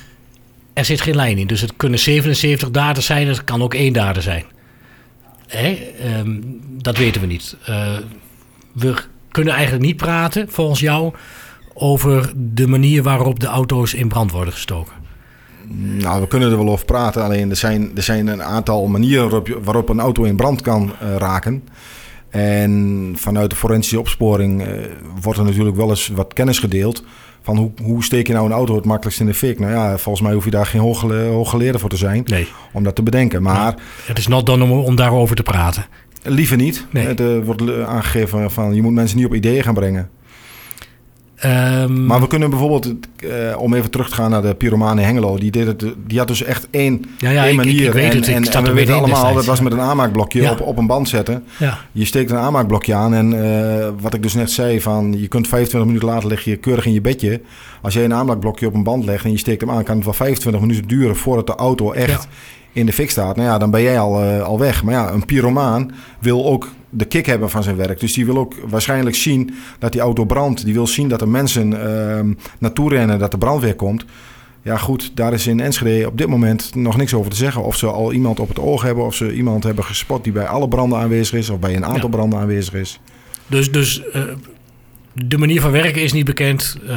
Er 0.72 0.84
zit 0.84 1.00
geen 1.00 1.16
lijn 1.16 1.38
in. 1.38 1.46
Dus 1.46 1.60
het 1.60 1.76
kunnen 1.76 1.98
77 1.98 2.70
daden 2.70 3.02
zijn. 3.02 3.26
Het 3.26 3.44
kan 3.44 3.62
ook 3.62 3.74
één 3.74 3.92
dader 3.92 4.22
zijn. 4.22 4.44
Hè? 5.46 5.92
Ehm, 6.00 6.40
dat 6.82 6.96
weten 6.96 7.20
we 7.20 7.26
niet. 7.26 7.56
We 8.72 8.94
kunnen 9.30 9.54
eigenlijk 9.54 9.84
niet 9.84 9.96
praten, 9.96 10.48
volgens 10.48 10.80
jou... 10.80 11.14
over 11.74 12.32
de 12.36 12.66
manier 12.66 13.02
waarop 13.02 13.40
de 13.40 13.46
auto's 13.46 13.94
in 13.94 14.08
brand 14.08 14.30
worden 14.30 14.52
gestoken. 14.52 14.92
Nou, 15.76 16.20
we 16.20 16.28
kunnen 16.28 16.50
er 16.50 16.56
wel 16.56 16.70
over 16.70 16.84
praten. 16.84 17.22
Alleen 17.22 17.50
er 17.50 17.56
zijn, 17.56 17.90
er 17.94 18.02
zijn 18.02 18.26
een 18.26 18.42
aantal 18.42 18.86
manieren 18.86 19.22
waarop, 19.30 19.58
waarop 19.62 19.88
een 19.88 20.00
auto 20.00 20.22
in 20.22 20.36
brand 20.36 20.60
kan 20.60 20.92
eh, 21.00 21.16
raken. 21.16 21.62
En 22.30 23.12
vanuit 23.16 23.50
de 23.50 23.56
forensische 23.56 23.98
opsporing 24.00 24.62
eh, 24.62 24.68
wordt 25.20 25.38
er 25.38 25.44
natuurlijk 25.44 25.76
wel 25.76 25.88
eens 25.88 26.08
wat 26.08 26.32
kennis 26.32 26.58
gedeeld. 26.58 27.04
Van 27.42 27.56
hoe, 27.56 27.70
hoe 27.82 28.04
steek 28.04 28.26
je 28.26 28.32
nou 28.32 28.46
een 28.46 28.52
auto 28.52 28.74
het 28.74 28.84
makkelijkst 28.84 29.20
in 29.20 29.26
de 29.26 29.34
fik? 29.34 29.58
Nou 29.58 29.72
ja, 29.72 29.98
volgens 29.98 30.24
mij 30.24 30.34
hoef 30.34 30.44
je 30.44 30.50
daar 30.50 30.66
geen 30.66 30.80
hooggele- 30.80 31.24
hooggeleerde 31.28 31.78
voor 31.78 31.88
te 31.88 31.96
zijn 31.96 32.22
Nee, 32.26 32.48
om 32.72 32.82
dat 32.82 32.94
te 32.94 33.02
bedenken. 33.02 33.42
Maar 33.42 33.74
het 34.06 34.18
is 34.18 34.26
not 34.26 34.46
done 34.46 34.64
om, 34.64 34.70
om 34.70 34.96
daarover 34.96 35.36
te 35.36 35.42
praten. 35.42 35.86
liever 36.22 36.56
niet. 36.56 36.86
Nee. 36.90 37.06
Het 37.06 37.20
eh, 37.20 37.26
wordt 37.44 37.62
aangegeven 37.86 38.50
van 38.50 38.74
je 38.74 38.82
moet 38.82 38.92
mensen 38.92 39.16
niet 39.16 39.26
op 39.26 39.34
ideeën 39.34 39.62
gaan 39.62 39.74
brengen. 39.74 40.08
Ehm, 41.38 42.06
Maar 42.06 42.20
we 42.20 42.26
kunnen 42.26 42.50
bijvoorbeeld, 42.50 42.94
eh, 43.16 43.60
om 43.60 43.74
even 43.74 43.90
terug 43.90 44.08
te 44.08 44.14
gaan 44.14 44.30
naar 44.30 44.42
de 44.42 44.54
pyromaan 44.54 44.98
in 44.98 45.04
Hengelo. 45.04 45.38
Die, 45.38 45.50
deed 45.50 45.66
het, 45.66 45.84
die 46.06 46.18
had 46.18 46.28
dus 46.28 46.42
echt 46.42 46.66
één, 46.70 47.04
ja, 47.18 47.30
ja, 47.30 47.46
één 47.46 47.56
manier. 47.56 47.80
ik, 47.80 47.86
ik 47.86 47.92
weet 47.92 48.12
het. 48.12 48.28
Ik 48.28 48.34
en, 48.54 48.64
we 48.64 48.72
weten 48.72 48.94
allemaal, 48.94 49.34
dat 49.34 49.44
was 49.44 49.60
met 49.60 49.72
een 49.72 49.80
aanmaakblokje 49.80 50.50
op, 50.50 50.60
op 50.60 50.78
een 50.78 50.86
band 50.86 51.08
zetten. 51.08 51.44
Ja, 51.58 51.78
Je 51.92 52.04
steekt 52.04 52.30
een 52.30 52.36
aanmaakblokje 52.36 52.94
aan 52.94 53.14
en 53.14 53.32
eh, 53.32 53.88
wat 54.00 54.14
ik 54.14 54.22
dus 54.22 54.34
net 54.34 54.50
zei, 54.50 54.80
van, 54.80 55.14
je 55.18 55.28
kunt 55.28 55.48
25 55.48 55.90
minuten 55.90 56.08
later 56.08 56.28
lig 56.28 56.44
je 56.44 56.56
keurig 56.56 56.86
in 56.86 56.92
je 56.92 57.00
bedje. 57.00 57.40
Als 57.82 57.94
jij 57.94 58.04
een 58.04 58.14
aanmaakblokje 58.14 58.66
op 58.66 58.74
een 58.74 58.82
band 58.82 59.04
legt 59.04 59.24
en 59.24 59.30
je 59.30 59.38
steekt 59.38 59.60
hem 59.60 59.70
aan, 59.70 59.84
kan 59.84 59.96
het 59.96 60.04
wel 60.04 60.14
25 60.14 60.60
minuten 60.60 60.88
duren 60.88 61.16
voordat 61.16 61.46
de 61.46 61.54
auto 61.54 61.92
echt. 61.92 62.28
In 62.78 62.86
de 62.86 62.92
fik 62.92 63.10
staat. 63.10 63.36
Nou 63.36 63.48
ja, 63.48 63.58
dan 63.58 63.70
ben 63.70 63.82
jij 63.82 63.98
al, 64.00 64.22
eh, 64.22 64.42
al 64.42 64.58
weg. 64.58 64.82
Maar 64.84 64.94
ja, 64.94 65.10
een 65.12 65.24
pyromaan 65.24 65.90
wil 66.18 66.46
ook 66.46 66.68
de 66.90 67.04
kick 67.04 67.26
hebben 67.26 67.50
van 67.50 67.62
zijn 67.62 67.76
werk. 67.76 68.00
Dus 68.00 68.12
die 68.12 68.26
wil 68.26 68.38
ook 68.38 68.54
waarschijnlijk 68.68 69.16
zien 69.16 69.54
dat 69.78 69.92
die 69.92 70.00
auto 70.00 70.24
brandt. 70.24 70.64
Die 70.64 70.74
wil 70.74 70.86
zien 70.86 71.08
dat 71.08 71.20
er 71.20 71.28
mensen 71.28 71.80
ehm, 71.92 72.32
naartoe 72.58 72.90
rennen, 72.90 73.18
dat 73.18 73.30
de 73.30 73.38
brandweer 73.38 73.74
komt. 73.74 74.04
Ja 74.62 74.76
goed, 74.76 75.10
daar 75.14 75.32
is 75.32 75.46
in 75.46 75.60
Enschede 75.60 76.06
op 76.06 76.18
dit 76.18 76.26
moment 76.28 76.74
nog 76.74 76.96
niks 76.96 77.14
over 77.14 77.30
te 77.30 77.36
zeggen. 77.36 77.62
Of 77.64 77.76
ze 77.76 77.86
al 77.86 78.12
iemand 78.12 78.40
op 78.40 78.48
het 78.48 78.58
oog 78.58 78.82
hebben, 78.82 79.04
of 79.04 79.14
ze 79.14 79.34
iemand 79.34 79.64
hebben 79.64 79.84
gespot 79.84 80.24
die 80.24 80.32
bij 80.32 80.46
alle 80.46 80.68
branden 80.68 80.98
aanwezig 80.98 81.38
is, 81.38 81.50
of 81.50 81.58
bij 81.58 81.76
een 81.76 81.84
aantal 81.84 82.02
Ja. 82.02 82.16
branden 82.16 82.38
aanwezig 82.38 82.74
is. 82.74 83.00
dus, 83.46 83.72
dus 83.72 84.02
eh, 84.12 84.22
de 85.12 85.38
manier 85.38 85.60
van 85.60 85.70
werken 85.70 86.02
is 86.02 86.12
niet 86.12 86.24
bekend. 86.24 86.78
Eh, 86.88 86.96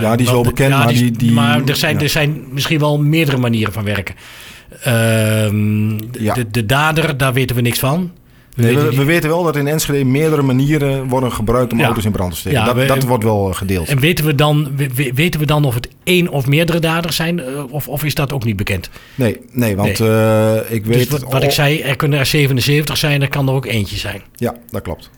Ja, 0.00 0.16
die 0.16 0.26
is 0.26 0.32
wel 0.32 0.42
bekend, 0.42 0.70
maar 0.70 0.88
die- 0.88 1.10
die- 1.10 1.32
maar 1.32 1.62
er 1.64 1.76
zijn, 1.76 1.94
ja. 1.96 2.02
er 2.02 2.08
zijn 2.08 2.42
misschien 2.52 2.78
wel 2.78 3.00
meerdere 3.02 3.36
manieren 3.38 3.72
van 3.72 3.84
werken. 3.84 4.14
Ehm, 4.82 5.90
Ja. 6.22 6.34
de, 6.34 6.50
de 6.50 6.66
dader, 6.66 7.16
daar 7.16 7.32
weten 7.32 7.56
we 7.56 7.62
niks 7.62 7.78
van. 7.78 8.12
We 8.54 8.62
Nee, 8.64 8.76
we, 8.76 9.04
weten 9.04 9.28
wel 9.28 9.42
dat 9.42 9.56
in 9.56 9.66
Enschede 9.66 10.04
meerdere 10.04 10.42
manieren 10.42 11.08
worden 11.08 11.32
gebruikt 11.32 11.72
om 11.72 11.78
Ja. 11.78 11.84
auto's 11.84 12.04
in 12.04 12.12
brand 12.12 12.32
te 12.32 12.38
steken. 12.38 12.58
Ja, 12.58 12.64
dat, 12.64 12.74
we- 12.74 12.84
dat 12.86 13.02
wordt 13.02 13.24
wel 13.24 13.48
eh, 13.50 13.56
gedeeld. 13.56 13.88
En 13.88 14.00
weten 14.00 14.24
we, 14.24 14.34
dan, 14.34 14.76
we- 14.76 14.88
we- 14.94 15.12
weten 15.14 15.40
we 15.40 15.46
dan 15.46 15.64
of 15.64 15.74
het 15.74 15.88
één 16.04 16.28
of 16.28 16.46
meerdere 16.46 16.78
daders 16.78 17.16
zijn? 17.16 17.40
eh, 17.40 17.72
Of, 17.72 17.88
of 17.88 18.04
is 18.04 18.14
dat 18.14 18.32
ook 18.32 18.44
niet 18.44 18.56
bekend? 18.56 18.90
Nee, 19.14 19.40
nee 19.52 19.76
want 19.76 20.00
eh, 20.00 20.56
ik 20.68 20.84
Dus 20.84 20.96
weet... 20.96 21.08
wat, 21.08 21.22
wat 21.32 21.42
ik 21.42 21.50
zei, 21.50 21.80
er 21.80 21.96
kunnen 21.96 22.18
er 22.18 22.26
77 22.26 22.96
zijn, 22.96 23.22
er 23.22 23.28
kan 23.28 23.48
er 23.48 23.54
ook 23.54 23.66
eentje 23.66 23.96
zijn. 23.96 24.22
Ja, 24.34 24.54
dat 24.70 24.82
klopt. 24.82 25.10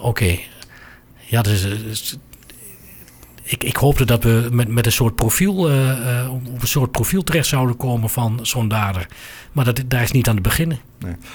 Oké. 0.00 0.36
Ja, 1.26 1.42
dus, 1.42 1.62
dus- 1.62 2.16
ik, 3.48 3.64
ik 3.64 3.76
hoopte 3.76 4.04
dat 4.04 4.22
we 4.22 4.48
met, 4.50 4.68
met 4.68 4.86
een 4.86 4.92
soort 4.92 5.14
profiel, 5.14 5.68
eh, 5.68 5.90
eh, 5.90 6.32
op 6.32 6.62
een 6.62 6.68
soort 6.68 6.90
profiel 6.90 7.22
terecht 7.22 7.46
zouden 7.46 7.76
komen 7.76 8.10
van 8.10 8.38
zo'n 8.42 8.68
dader. 8.68 9.06
Maar 9.52 9.64
dat, 9.64 9.82
daar 9.86 10.02
is 10.02 10.12
niet 10.12 10.28
aan 10.28 10.34
te 10.34 10.40
beginnen. 10.40 10.78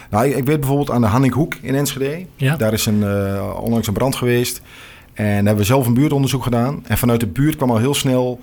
Nou, 0.10 0.26
ik, 0.26 0.36
ik 0.36 0.46
weet 0.46 0.60
bijvoorbeeld 0.60 0.92
aan 0.92 1.02
de 1.02 1.08
Hannikhoek 1.08 1.56
in 1.62 1.76
Enschede. 1.76 2.26
Ja? 2.36 2.56
Daar 2.56 2.74
is 2.74 2.86
een, 2.86 3.04
eh, 3.04 3.60
onlangs 3.62 3.88
een 3.88 3.94
brand 3.94 4.16
geweest. 4.16 4.62
En 5.14 5.26
daar 5.26 5.36
hebben 5.36 5.56
we 5.56 5.64
zelf 5.64 5.88
een 5.88 5.94
buurtonderzoek 5.94 6.44
gedaan. 6.44 6.84
En 6.88 6.98
vanuit 6.98 7.20
de 7.20 7.28
buurt 7.28 7.56
kwam 7.56 7.72
al 7.72 7.78
heel 7.78 7.94
snel 7.94 8.40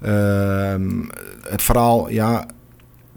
ehm, 0.00 1.02
het 1.48 1.62
verhaal... 1.62 2.10
Ja, 2.10 2.46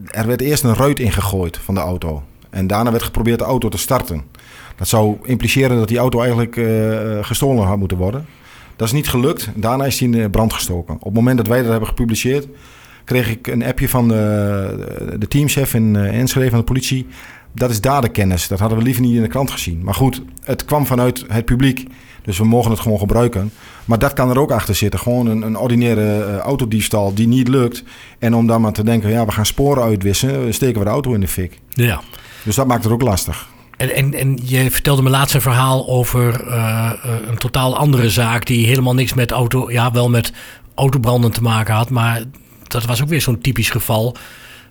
er 0.05 0.27
werd 0.27 0.41
eerst 0.41 0.63
een 0.63 0.75
ruit 0.75 0.99
ingegooid 0.99 1.57
van 1.57 1.73
de 1.73 1.81
auto. 1.81 2.23
En 2.49 2.67
daarna 2.67 2.91
werd 2.91 3.03
geprobeerd 3.03 3.39
de 3.39 3.45
auto 3.45 3.69
te 3.69 3.77
starten. 3.77 4.21
Dat 4.75 4.87
zou 4.87 5.17
impliceren 5.23 5.77
dat 5.77 5.87
die 5.87 5.97
auto 5.97 6.19
eigenlijk 6.19 6.53
gestolen 7.25 7.65
had 7.65 7.77
moeten 7.77 7.97
worden. 7.97 8.25
Dat 8.75 8.87
is 8.87 8.93
niet 8.93 9.07
gelukt. 9.07 9.49
Daarna 9.55 9.85
is 9.85 9.97
die 9.97 10.11
in 10.11 10.21
de 10.21 10.29
brand 10.29 10.53
gestoken. 10.53 10.93
Op 10.95 11.03
het 11.03 11.13
moment 11.13 11.37
dat 11.37 11.47
wij 11.47 11.61
dat 11.61 11.69
hebben 11.69 11.87
gepubliceerd... 11.89 12.47
kreeg 13.03 13.29
ik 13.29 13.47
een 13.47 13.63
appje 13.63 13.89
van 13.89 14.07
de, 14.07 15.15
de 15.19 15.27
teamchef 15.27 15.73
in 15.73 15.95
eh, 15.95 16.19
Enschede 16.19 16.49
van 16.49 16.59
de 16.59 16.65
politie... 16.65 17.07
Dat 17.51 17.69
is 17.69 17.81
daderkennis. 17.81 18.47
Dat 18.47 18.59
hadden 18.59 18.77
we 18.77 18.83
liever 18.83 19.01
niet 19.01 19.15
in 19.15 19.21
de 19.21 19.27
krant 19.27 19.51
gezien. 19.51 19.83
Maar 19.83 19.93
goed, 19.93 20.21
het 20.43 20.65
kwam 20.65 20.85
vanuit 20.85 21.25
het 21.27 21.45
publiek. 21.45 21.87
Dus 22.21 22.37
we 22.37 22.45
mogen 22.45 22.71
het 22.71 22.79
gewoon 22.79 22.99
gebruiken. 22.99 23.51
Maar 23.85 23.99
dat 23.99 24.13
kan 24.13 24.29
er 24.29 24.39
ook 24.39 24.51
achter 24.51 24.75
zitten. 24.75 24.99
Gewoon 24.99 25.27
een, 25.27 25.41
een 25.41 25.57
ordinaire 25.57 26.23
eh, 26.23 26.37
autodiefstal 26.37 27.13
die 27.13 27.27
niet 27.27 27.47
lukt. 27.47 27.83
En 28.19 28.35
om 28.35 28.47
dan 28.47 28.61
maar 28.61 28.73
te 28.73 28.83
denken, 28.83 29.09
ja, 29.09 29.25
we 29.25 29.31
gaan 29.31 29.45
sporen 29.45 29.83
uitwissen. 29.83 30.53
Steken 30.53 30.79
we 30.79 30.85
de 30.85 30.91
auto 30.91 31.13
in 31.13 31.19
de 31.19 31.27
fik. 31.27 31.59
Ja. 31.69 32.01
Dus 32.43 32.55
dat 32.55 32.67
maakt 32.67 32.83
het 32.83 32.93
ook 32.93 33.01
lastig. 33.01 33.47
En, 33.77 33.95
en, 33.95 34.13
en 34.13 34.39
je 34.43 34.71
vertelde 34.71 35.01
me 35.01 35.09
laatst 35.09 35.35
een 35.35 35.41
verhaal 35.41 35.87
over 35.87 36.47
eh, 36.47 36.91
eh, 37.03 37.11
een 37.27 37.37
totaal 37.37 37.77
andere 37.77 38.09
zaak... 38.09 38.45
die 38.45 38.67
helemaal 38.67 38.93
niks 38.93 39.13
met 39.13 39.31
auto... 39.31 39.71
Ja, 39.71 39.91
wel 39.91 40.09
met 40.09 40.31
autobranden 40.75 41.31
te 41.31 41.41
maken 41.41 41.73
had. 41.73 41.89
Maar 41.89 42.23
dat 42.67 42.85
was 42.85 43.01
ook 43.01 43.09
weer 43.09 43.21
zo'n 43.21 43.41
typisch 43.41 43.69
geval... 43.69 44.15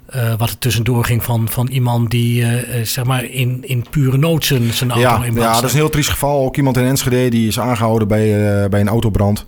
eh, 0.07 0.35
wat 0.39 0.51
er 0.51 0.59
tussendoor 0.59 1.05
ging 1.05 1.23
van, 1.23 1.49
van 1.49 1.67
iemand 1.67 2.11
die 2.11 2.47
zeg 2.83 3.05
maar 3.05 3.25
in, 3.25 3.59
in 3.61 3.85
pure 3.91 4.19
nood 4.19 4.45
zijn, 4.45 4.73
zijn 4.73 4.91
auto 4.91 5.09
Ja, 5.09 5.25
in 5.25 5.35
brand 5.35 5.55
ja, 5.55 5.55
dat 5.55 5.65
is 5.65 5.73
een 5.73 5.79
heel 5.79 5.91
triest 5.91 6.11
geval. 6.11 6.45
Ook 6.45 6.57
iemand 6.57 6.77
in 6.77 6.85
Enschede 6.85 7.29
die 7.29 7.49
is 7.49 7.61
aangehouden 7.61 8.09
bij, 8.09 8.69
bij 8.69 8.81
een 8.81 8.89
autobrand. 8.89 9.47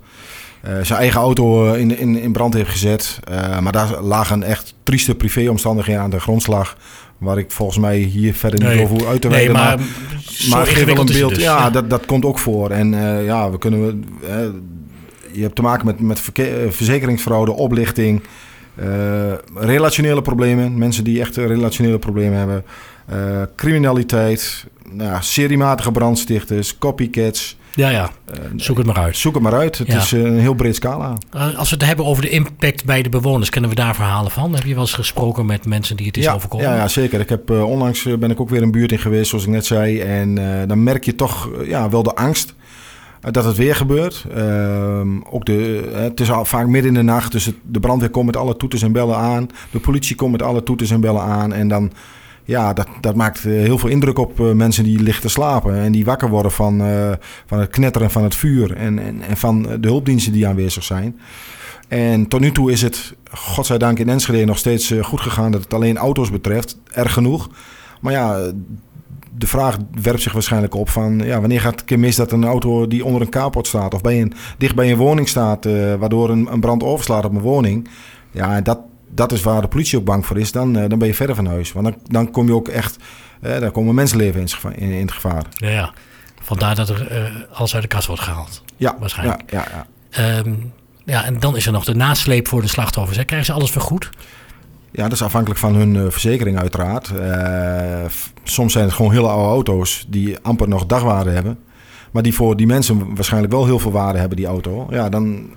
Zijn 0.83 1.01
eigen 1.01 1.21
auto 1.21 1.73
in, 1.73 1.99
in, 1.99 2.19
in 2.19 2.33
brand 2.33 2.55
heeft 2.55 2.71
gezet. 2.71 3.19
Maar 3.61 3.73
daar 3.73 4.01
lagen 4.01 4.42
echt 4.42 4.75
trieste 4.83 5.14
privéomstandigheden 5.14 6.03
aan 6.03 6.11
de 6.11 6.21
grondslag. 6.21 6.77
Waar 7.18 7.38
ik 7.38 7.50
volgens 7.50 7.79
mij 7.79 7.98
hier 7.98 8.35
verder 8.35 8.59
niet 8.61 8.68
Nee. 8.68 8.83
over 8.83 8.96
hoef 8.98 9.07
uit 9.09 9.20
te 9.20 9.29
Nee, 9.29 9.37
wijden. 9.37 9.52
maar, 9.57 9.79
maar 9.79 9.87
zo 10.24 10.48
maar 10.50 10.61
het 10.61 10.68
geeft 10.68 10.85
wel 10.87 10.98
een 10.98 11.07
beeld. 11.07 11.35
dus, 11.35 11.42
ja, 11.42 11.70
Dat, 11.70 11.90
dat 11.90 12.07
komt 12.07 12.24
ook 12.24 12.38
voor. 12.38 12.70
En 12.70 12.94
eh, 12.94 13.24
ja, 13.24 13.50
we 13.50 13.59
kunnen. 13.59 14.05
je 15.33 15.42
hebt 15.42 15.55
te 15.55 15.62
maken 15.62 15.87
met, 15.87 16.00
met 16.00 16.22
eh, 16.33 16.44
verzekeringsfraude, 16.68 17.52
oplichting. 17.52 18.22
eh, 18.74 18.87
relationele 19.55 20.22
problemen. 20.22 20.79
Mensen 20.79 21.05
die 21.05 21.20
echt 21.20 21.37
relationele 21.37 21.98
problemen 21.98 22.38
hebben. 22.38 22.64
criminaliteit. 23.57 24.66
Nou, 24.92 25.16
seriematige 25.20 25.92
brandstichters, 25.92 26.79
copycats. 26.79 27.57
Ja, 27.76 27.88
ja. 27.88 28.10
Zoek 28.56 28.76
het 28.76 28.86
maar 28.86 28.96
uit. 28.96 29.16
Zoek 29.16 29.34
het 29.34 29.42
maar 29.42 29.54
uit. 29.54 29.78
Het 29.78 29.86
Ja. 29.86 29.96
is 29.96 30.12
een 30.12 30.38
heel 30.38 30.54
breed 30.54 30.74
scala. 30.74 31.12
Uh, 31.36 31.58
Als 31.58 31.68
we 31.70 31.76
het 31.76 31.84
hebben 31.84 32.04
over 32.04 32.22
de 32.22 32.28
impact 32.28 32.84
bij 32.84 33.02
de 33.02 33.08
bewoners, 33.08 33.50
kennen 33.50 33.70
we 33.70 33.76
daar 33.76 33.94
verhalen 33.94 34.30
van? 34.30 34.54
Heb 34.54 34.64
je 34.64 34.72
wel 34.72 34.82
eens 34.82 34.92
gesproken 34.94 35.46
met 35.46 35.66
mensen 35.66 35.96
die 35.96 36.06
het 36.06 36.16
is 36.16 36.24
ja, 36.24 36.32
overkomen? 36.34 36.66
Ja, 36.66 36.74
ja, 36.76 36.88
zeker. 36.88 37.20
Ik 37.20 37.28
heb, 37.28 37.50
eh, 37.50 37.64
onlangs 37.64 38.06
eh, 38.06 38.14
ben 38.16 38.30
ik 38.30 38.40
ook 38.40 38.48
weer 38.48 38.62
een 38.62 38.70
buurt 38.70 38.92
in 38.92 38.98
geweest, 38.98 39.28
zoals 39.28 39.44
ik 39.44 39.50
net 39.50 39.66
zei. 39.66 40.00
En 40.00 40.38
eh, 40.60 40.68
dan 40.68 40.82
merk 40.82 41.04
je 41.04 41.14
toch 41.14 41.50
eh, 41.60 41.68
ja, 41.68 41.88
wel 41.88 42.02
de 42.02 42.14
angst 42.14 42.54
eh, 43.20 43.32
dat 43.32 43.44
het 43.44 43.56
weer 43.56 43.74
gebeurt. 43.74 44.24
Ehm, 44.34 45.08
ook 45.30 45.44
de, 45.44 45.90
eh, 45.94 46.00
het 46.00 46.20
is 46.20 46.30
al 46.30 46.44
vaak 46.44 46.66
midden 46.66 46.90
in 46.90 46.96
de 47.06 47.12
nacht, 47.12 47.32
dus 47.32 47.44
het- 47.44 47.54
de 47.62 47.80
brandweer 47.80 48.10
komt 48.10 48.26
met 48.26 48.36
alle 48.36 48.56
toeters 48.56 48.82
en 48.82 48.92
bellen 48.92 49.16
aan. 49.16 49.48
De 49.70 49.78
politie 49.80 50.16
komt 50.16 50.32
met 50.32 50.42
alle 50.42 50.62
toeters 50.62 50.90
en 50.90 51.00
bellen 51.00 51.22
aan. 51.22 51.52
En 51.52 51.68
dan, 51.68 51.92
ja, 52.46 52.72
dat, 52.72 52.87
dat 53.00 53.14
maakt 53.14 53.44
eh, 53.44 53.52
heel 53.52 53.78
veel 53.78 53.88
indruk 53.88 54.18
op 54.18 54.40
eh, 54.40 54.52
mensen 54.52 54.85
die 54.85 55.02
liggen 55.02 55.22
te 55.22 55.28
slapen. 55.28 55.74
En 55.74 55.92
die 55.92 56.04
wakker 56.04 56.28
worden 56.28 56.52
van, 56.52 56.80
eh, 56.80 57.12
van 57.46 57.59
het 57.59 57.70
knetteren 57.70 58.11
van 58.11 58.22
het 58.22 58.35
vuur 58.35 58.76
en, 58.76 58.98
en, 58.98 59.22
en 59.22 59.37
van 59.37 59.62
de 59.62 59.88
hulpdiensten 59.88 60.32
die 60.32 60.46
aanwezig 60.46 60.85
zijn. 60.85 61.20
En 61.88 62.28
tot 62.28 62.40
nu 62.40 62.52
toe 62.52 62.72
is 62.72 62.82
het, 62.82 63.14
godzijdank 63.30 63.98
in 63.98 64.09
Enschede, 64.09 64.44
nog 64.44 64.59
steeds 64.59 64.94
goed 65.02 65.20
gegaan 65.20 65.50
dat 65.50 65.62
het 65.62 65.74
alleen 65.74 65.96
auto's 65.96 66.30
betreft. 66.30 66.78
Erg 66.92 67.12
genoeg. 67.12 67.50
Maar 68.00 68.12
ja, 68.12 68.52
de 69.38 69.46
vraag 69.46 69.76
werpt 70.02 70.22
zich 70.22 70.32
waarschijnlijk 70.32 70.74
op 70.74 70.88
van... 70.88 71.18
Ja, 71.18 71.40
wanneer 71.40 71.61
gaat 71.61 71.74
het 71.74 71.85
keer 71.85 71.98
mis 71.98 72.16
dat 72.16 72.32
een 72.32 72.44
auto 72.44 72.87
die 72.87 73.04
onder 73.04 73.20
een 73.20 73.28
carport 73.28 73.66
staat... 73.66 73.94
of 73.94 74.00
bij 74.00 74.20
een, 74.20 74.32
dicht 74.59 74.74
bij 74.74 74.90
een 74.90 74.96
woning 74.96 75.28
staat, 75.28 75.64
waardoor 75.98 76.30
een, 76.30 76.52
een 76.52 76.61
brand 76.61 76.82
overslaat 76.82 77.24
op 77.24 77.35
een 77.35 77.40
woning... 77.40 77.88
Ja, 78.30 78.61
dat, 78.61 78.78
dat 79.16 79.33
is 79.33 79.42
waar 79.42 79.61
de 79.61 79.68
politie 79.68 79.98
ook 79.98 80.05
bang 80.05 80.26
voor 80.26 80.38
is. 80.38 80.52
Dan, 80.52 80.76
eh, 80.76 80.88
dan 80.88 80.98
ben 80.98 81.09
je 81.09 81.14
verder 81.14 81.37
van 81.37 81.46
huis. 81.46 81.72
Want 81.72 81.87
dan, 81.87 81.96
dan 82.05 82.31
kom 82.31 82.46
je 82.46 82.52
ook 82.52 82.68
echt... 82.68 82.96
dan 83.40 83.70
komen 83.70 83.94
mensenleven 83.94 84.40
in, 84.40 84.48
in, 84.74 84.90
in 84.90 85.00
het 85.00 85.12
gevaar. 85.12 85.44
Ja, 85.50 85.68
ja. 85.68 85.92
Vandaar 86.42 86.74
dat 86.74 86.88
er 86.88 87.07
eh, 87.07 87.22
alles 87.52 87.74
uit 87.74 87.83
de 87.83 87.88
kast 87.88 88.07
wordt 88.07 88.22
gehaald. 88.22 88.62
Ja, 88.76 88.96
Waarschijnlijk. 89.00 89.50
Ja, 89.50 89.66
ja, 89.70 89.87
ja. 90.11 90.38
Ehm, 90.38 90.55
ja, 91.05 91.24
en 91.24 91.40
dan 91.40 91.57
is 91.57 91.66
er 91.66 91.72
nog 91.72 91.85
de 91.85 91.94
nasleep 91.94 92.48
voor 92.48 92.62
de 92.62 92.68
slachtoffers. 92.68 93.16
Hè. 93.16 93.24
Krijgen 93.24 93.46
ze 93.46 93.52
alles 93.52 93.70
vergoed? 93.70 94.11
Ja, 94.90 95.02
dat 95.02 95.12
is 95.12 95.22
afhankelijk 95.22 95.61
van 95.61 95.74
hun 95.74 96.12
verzekering 96.12 96.59
uiteraard. 96.59 97.12
Soms 98.44 98.72
zijn 98.72 98.85
het 98.85 98.94
gewoon 98.94 99.12
hele 99.12 99.29
oude 99.29 99.48
auto's 99.48 100.05
die 100.09 100.38
amper 100.42 100.68
nog 100.68 100.87
dagwaarde 100.87 101.31
hebben. 101.31 101.59
Maar 102.12 102.22
die 102.22 102.35
voor 102.35 102.57
die 102.57 102.66
mensen 102.66 103.14
waarschijnlijk 103.14 103.52
wel 103.52 103.64
heel 103.64 103.79
veel 103.79 103.90
waarde 103.90 104.18
hebben, 104.18 104.37
die 104.37 104.46
auto. 104.46 104.87
Ja, 104.90 105.09
dan 105.09 105.50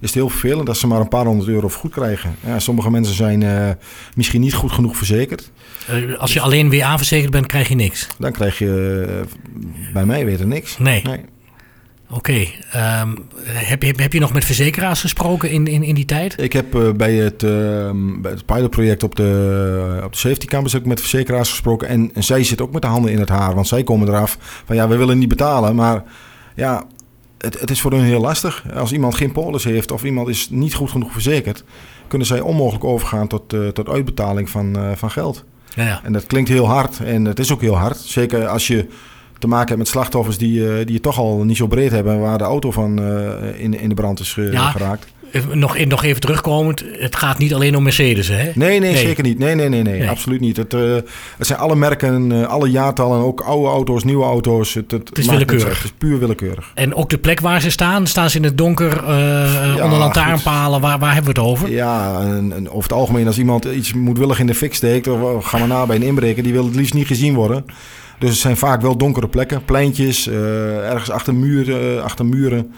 het 0.00 0.14
heel 0.14 0.28
vervelend 0.28 0.66
dat 0.66 0.76
ze 0.76 0.86
maar 0.86 1.00
een 1.00 1.08
paar 1.08 1.24
honderd 1.24 1.48
euro 1.48 1.68
vergoed 1.68 1.92
krijgen. 1.92 2.36
Ja, 2.46 2.58
sommige 2.58 2.90
mensen 2.90 3.14
zijn 3.14 3.42
eh, 3.42 3.70
misschien 4.14 4.40
niet 4.40 4.54
goed 4.54 4.72
genoeg 4.72 4.96
verzekerd. 4.96 5.50
Eh, 5.86 6.18
als 6.18 6.32
je 6.32 6.40
alleen 6.40 6.68
weer 6.68 6.82
aanverzekerd 6.82 7.30
bent, 7.30 7.46
krijg 7.46 7.68
je 7.68 7.74
niks. 7.74 8.06
Dan 8.18 8.32
krijg 8.32 8.58
je 8.58 9.04
eh, 9.08 9.92
bij 9.92 10.06
mij 10.06 10.24
weer 10.24 10.46
niks. 10.46 10.78
Nee. 10.78 11.02
Nee. 11.02 11.20
Oké. 12.10 12.46
ehm, 12.70 13.14
heb, 13.44 13.82
je, 13.82 13.94
heb 13.96 14.12
je 14.12 14.20
nog 14.20 14.32
met 14.32 14.44
verzekeraars 14.44 15.00
gesproken 15.00 15.50
in, 15.50 15.66
in, 15.66 15.82
in 15.82 15.94
die 15.94 16.04
tijd? 16.04 16.42
Ik 16.42 16.52
heb 16.52 16.94
bij, 16.96 17.14
het, 17.14 17.42
eh, 17.42 17.90
bij 18.20 18.30
het 18.30 18.46
pilotproject 18.46 19.02
op 19.02 19.14
de, 19.14 20.00
op 20.04 20.12
de 20.12 20.18
safety 20.18 20.46
campus 20.46 20.76
ook 20.76 20.84
met 20.84 21.00
verzekeraars 21.00 21.50
gesproken. 21.50 21.88
En, 21.88 22.10
en 22.14 22.24
zij 22.24 22.44
zitten 22.44 22.66
ook 22.66 22.72
met 22.72 22.82
de 22.82 22.88
handen 22.88 23.12
in 23.12 23.18
het 23.18 23.28
haar. 23.28 23.54
Want 23.54 23.68
zij 23.68 23.82
komen 23.82 24.08
eraf 24.08 24.38
van 24.64 24.76
ja, 24.76 24.88
we 24.88 24.96
willen 24.96 25.18
niet 25.18 25.28
betalen. 25.28 25.74
Maar 25.74 26.02
ja, 26.54 26.84
het, 27.38 27.60
het 27.60 27.70
is 27.70 27.80
voor 27.80 27.92
hun 27.92 28.02
heel 28.04 28.20
lastig. 28.20 28.64
Als 28.74 28.92
iemand 28.92 29.14
geen 29.14 29.32
polis 29.32 29.64
heeft 29.64 29.90
of 29.90 30.04
iemand 30.04 30.28
is 30.28 30.48
niet 30.50 30.74
goed 30.74 30.90
genoeg 30.90 31.12
verzekerd... 31.12 31.64
kunnen 32.08 32.26
zij 32.26 32.40
onmogelijk 32.40 32.84
overgaan 32.84 33.28
tot, 33.28 33.52
eh, 33.52 33.68
tot 33.68 33.88
uitbetaling 33.88 34.50
van, 34.50 34.76
eh, 34.78 34.90
van 34.94 35.10
geld. 35.10 35.44
Ja, 35.74 35.84
ja. 35.84 36.00
En 36.04 36.12
dat 36.12 36.26
klinkt 36.26 36.48
heel 36.48 36.66
hard. 36.66 37.00
En 37.00 37.24
het 37.24 37.38
is 37.38 37.52
ook 37.52 37.60
heel 37.60 37.76
hard. 37.76 37.96
Zeker 37.96 38.46
als 38.46 38.66
je 38.66 38.86
te 39.38 39.48
maken 39.48 39.66
hebt 39.66 39.78
met 39.78 39.88
slachtoffers 39.88 40.38
die, 40.38 40.68
eh, 40.68 40.86
die 40.86 40.94
het 40.94 41.02
toch 41.02 41.18
al 41.18 41.44
niet 41.44 41.56
zo 41.56 41.66
breed 41.66 41.90
hebben... 41.90 42.20
waar 42.20 42.38
de 42.38 42.44
auto 42.44 42.70
van 42.70 43.02
in, 43.54 43.80
in 43.80 43.88
de 43.88 43.94
brand 43.94 44.20
is 44.20 44.34
Ja. 44.34 44.70
geraakt. 44.70 45.06
Nog, 45.52 45.78
nog 45.84 46.04
even 46.04 46.20
terugkomend. 46.20 46.84
Het 46.98 47.16
gaat 47.16 47.38
niet 47.38 47.54
alleen 47.54 47.76
om 47.76 47.82
Mercedes, 47.82 48.28
hè? 48.28 48.34
Nee, 48.34 48.52
nee, 48.54 48.80
Nee. 48.80 48.96
zeker 48.96 49.22
niet. 49.22 49.38
Nee, 49.38 49.54
nee, 49.54 49.68
nee, 49.68 49.82
nee, 49.82 49.98
Nee. 49.98 50.08
absoluut 50.08 50.40
niet. 50.40 50.56
Het, 50.56 50.74
eh, 50.74 50.94
het 51.38 51.46
zijn 51.46 51.58
alle 51.58 51.76
merken, 51.76 52.32
eh, 52.32 52.46
alle 52.48 52.70
jaartallen, 52.70 53.18
ook 53.20 53.40
oude 53.40 53.68
auto's, 53.68 54.04
nieuwe 54.04 54.24
auto's. 54.24 54.74
Het, 54.74 54.90
het, 54.90 55.18
is 55.18 55.26
willekeurig. 55.26 55.76
Het 55.76 55.84
is 55.84 55.92
puur 55.98 56.18
willekeurig. 56.18 56.70
En 56.74 56.94
ook 56.94 57.10
de 57.10 57.18
plek 57.18 57.40
waar 57.40 57.60
ze 57.60 57.70
staan, 57.70 58.06
staan 58.06 58.30
ze 58.30 58.36
in 58.36 58.44
het 58.44 58.58
donker 58.58 59.04
Ja, 59.04 59.84
onder 59.84 59.98
lantaarnpalen. 59.98 60.80
Waar, 60.80 60.98
waar 60.98 61.14
hebben 61.14 61.34
we 61.34 61.40
het 61.40 61.48
over? 61.50 61.70
Ja, 61.70 62.20
en, 62.20 62.52
en 62.54 62.70
over 62.70 62.82
het 62.90 62.98
algemeen, 62.98 63.26
als 63.26 63.38
iemand 63.38 63.64
iets 63.64 63.92
moedwillig 63.92 64.40
in 64.40 64.46
de 64.46 64.54
fik 64.54 64.74
steekt, 64.74 65.08
of 65.08 65.44
gaan 65.44 65.60
we 65.60 65.66
na 65.66 65.86
bij 65.86 65.96
een 65.96 66.02
inbreker, 66.02 66.42
die 66.42 66.52
wil 66.52 66.64
het 66.64 66.74
liefst 66.74 66.94
niet 66.94 67.06
gezien 67.06 67.34
worden. 67.34 67.64
Dus 68.18 68.30
het 68.30 68.38
zijn 68.38 68.56
vaak 68.56 68.80
wel 68.80 68.96
donkere 68.96 69.28
plekken, 69.28 69.64
pleintjes, 69.64 70.28
ergens 70.28 71.10
achter 71.10 71.34
muren. 71.34 72.02
achter 72.04 72.26
muren. 72.26 72.72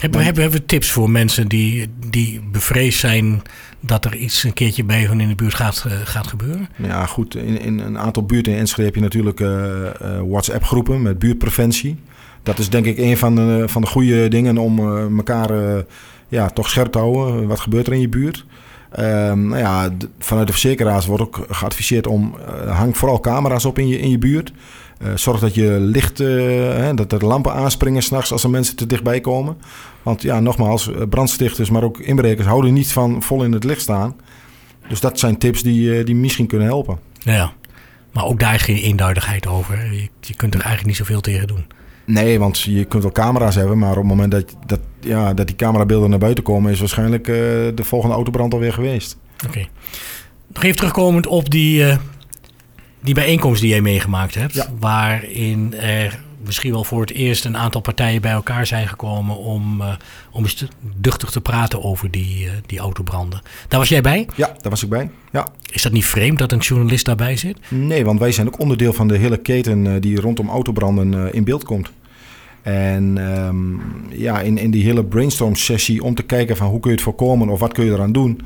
Hebben, 0.00 0.18
we- 0.18 0.24
hebben, 0.24 0.42
hebben 0.42 0.60
we 0.60 0.66
tips 0.66 0.90
voor 0.92 1.10
mensen 1.10 1.48
die, 1.48 1.86
die 2.10 2.40
bevreesd 2.52 2.98
zijn 2.98 3.42
dat 3.80 4.04
er 4.04 4.16
iets 4.16 4.44
een 4.44 4.52
keertje 4.52 4.84
bij 4.84 5.04
hun 5.04 5.20
in 5.20 5.28
de 5.28 5.34
buurt 5.34 5.54
gaat, 5.54 5.84
eh, 5.88 5.92
gaat 6.04 6.26
gebeuren? 6.26 6.68
Ja, 6.76 7.06
goed. 7.06 7.34
In, 7.34 7.60
in 7.60 7.78
een 7.78 7.98
aantal 7.98 8.24
buurten 8.24 8.52
in 8.52 8.58
Enschede 8.58 8.84
heb 8.84 8.94
je 8.94 9.00
natuurlijk 9.00 9.40
eh, 9.40 9.48
WhatsApp-groepen 10.28 11.02
met 11.02 11.18
buurtpreventie. 11.18 11.96
Dat 12.42 12.58
is 12.58 12.68
denk 12.68 12.86
ik 12.86 12.98
een 12.98 13.16
van 13.16 13.34
de, 13.34 13.64
van 13.66 13.82
de 13.82 13.88
goede 13.88 14.28
dingen 14.28 14.58
om 14.58 14.78
eh, 14.78 15.16
elkaar 15.16 15.50
ja, 16.28 16.48
toch 16.48 16.68
scherp 16.68 16.92
te 16.92 16.98
houden. 16.98 17.46
Wat 17.46 17.60
gebeurt 17.60 17.86
er 17.86 17.92
in 17.92 18.00
je 18.00 18.08
buurt? 18.08 18.44
Ehm, 18.90 19.46
nou 19.48 19.58
ja, 19.58 19.90
vanuit 20.18 20.46
de 20.46 20.52
verzekeraars 20.52 21.06
wordt 21.06 21.22
ook 21.22 21.46
geadviseerd 21.50 22.06
om... 22.06 22.34
hang 22.68 22.96
vooral 22.96 23.20
camera's 23.20 23.64
op 23.64 23.78
in 23.78 23.88
je, 23.88 23.98
in 23.98 24.10
je 24.10 24.18
buurt. 24.18 24.52
Eh, 25.00 25.16
zorg 25.16 25.40
dat 25.40 25.54
je 25.54 25.78
licht, 25.80 26.20
eh, 26.20 26.28
hè, 26.76 26.94
dat 26.94 27.10
de 27.10 27.18
lampen 27.18 27.52
aanspringen 27.52 28.02
s'nachts 28.02 28.32
als 28.32 28.44
er 28.44 28.50
mensen 28.50 28.76
te 28.76 28.86
dichtbij 28.86 29.20
komen. 29.20 29.56
Want 30.02 30.22
ja, 30.22 30.40
nogmaals, 30.40 30.92
eh, 30.92 31.02
brandstichters, 31.08 31.70
maar 31.70 31.82
ook 31.82 31.98
inbrekers 31.98 32.46
houden 32.46 32.72
niet 32.72 32.92
van 32.92 33.22
vol 33.22 33.44
in 33.44 33.52
het 33.52 33.64
licht 33.64 33.80
staan. 33.80 34.16
Dus 34.88 35.00
dat 35.00 35.18
zijn 35.18 35.38
tips 35.38 35.62
die, 35.62 36.04
die 36.04 36.14
misschien 36.14 36.46
kunnen 36.46 36.66
helpen. 36.66 36.98
Ja. 37.18 37.52
Maar 38.12 38.24
ook 38.24 38.40
daar 38.40 38.54
is 38.54 38.62
geen 38.62 38.76
eenduidigheid 38.76 39.46
over. 39.46 39.92
Je, 39.92 40.08
je 40.20 40.34
kunt 40.34 40.54
er 40.54 40.60
eigenlijk 40.60 40.88
niet 40.88 40.96
zoveel 40.96 41.20
tegen 41.20 41.46
doen. 41.46 41.66
Nee, 42.04 42.38
want 42.38 42.60
je 42.60 42.84
kunt 42.84 43.02
wel 43.02 43.12
camera's 43.12 43.54
hebben, 43.54 43.78
maar 43.78 43.90
op 43.90 43.96
het 43.96 44.04
moment 44.04 44.30
dat, 44.30 44.56
dat, 44.66 44.80
ja, 45.00 45.34
dat 45.34 45.46
die 45.46 45.56
camerabeelden 45.56 46.10
naar 46.10 46.18
buiten 46.18 46.44
komen, 46.44 46.72
is 46.72 46.78
waarschijnlijk 46.78 47.24
de 47.24 47.82
volgende 47.82 48.14
autobrand 48.14 48.52
alweer 48.52 48.72
geweest. 48.72 49.16
Oké. 49.46 49.66
Nog 50.52 50.62
even 50.62 50.76
terugkomend 50.76 51.26
op 51.26 51.50
die, 51.50 51.84
die 53.00 53.14
bijeenkomst 53.14 53.60
die 53.60 53.70
jij 53.70 53.80
meegemaakt 53.80 54.34
hebt. 54.34 54.54
Ja. 54.54 54.66
Waarin 54.78 55.74
er 55.74 56.20
misschien 56.44 56.72
wel 56.72 56.84
voor 56.84 57.00
het 57.00 57.10
eerst 57.12 57.44
een 57.44 57.56
aantal 57.56 57.80
partijen 57.80 58.20
bij 58.20 58.30
elkaar 58.32 58.66
zijn 58.66 58.88
gekomen 58.88 59.36
om, 59.36 59.80
eh, 59.80 59.92
om 60.30 60.42
eens 60.42 60.54
te- 60.54 60.68
duchtig 60.96 61.30
te 61.30 61.40
praten 61.40 61.82
over 61.84 62.10
die, 62.10 62.46
eh, 62.46 62.52
die 62.66 62.78
autobranden. 62.78 63.40
Daar 63.68 63.78
was 63.80 63.88
jij 63.88 64.00
bij. 64.00 64.28
Ja, 64.36 64.46
daar 64.46 64.70
was 64.70 64.82
ik 64.82 64.88
bij. 64.88 65.10
Ja. 65.32 65.46
Is 65.70 65.82
dat 65.82 65.92
niet 65.92 66.04
vreemd 66.06 66.38
dat 66.38 66.52
een 66.52 66.58
journalist 66.58 67.04
daarbij 67.04 67.36
zit? 67.36 67.58
Nee, 67.68 68.04
want 68.04 68.18
wij 68.18 68.32
zijn 68.32 68.46
ook 68.46 68.58
onderdeel 68.60 68.92
van 68.92 69.08
de 69.08 69.16
hele 69.16 69.36
keten 69.36 69.86
eh, 69.86 70.00
die 70.00 70.20
rondom 70.20 70.48
autobranden 70.48 71.32
in 71.34 71.44
beeld 71.44 71.64
komt. 71.64 71.90
En 72.62 73.18
ehm, 73.18 73.56
ja, 74.20 74.40
in, 74.40 74.58
in 74.58 74.70
die 74.70 74.84
hele 74.84 75.04
brainstorm 75.04 75.54
sessie 75.54 76.02
om 76.02 76.14
te 76.14 76.22
kijken 76.22 76.56
van 76.56 76.68
hoe 76.68 76.80
kun 76.80 76.90
je 76.90 76.96
het 76.96 77.04
voorkomen 77.04 77.48
of 77.48 77.60
wat 77.60 77.72
kun 77.72 77.84
je 77.84 77.92
eraan 77.92 78.12
doen, 78.12 78.40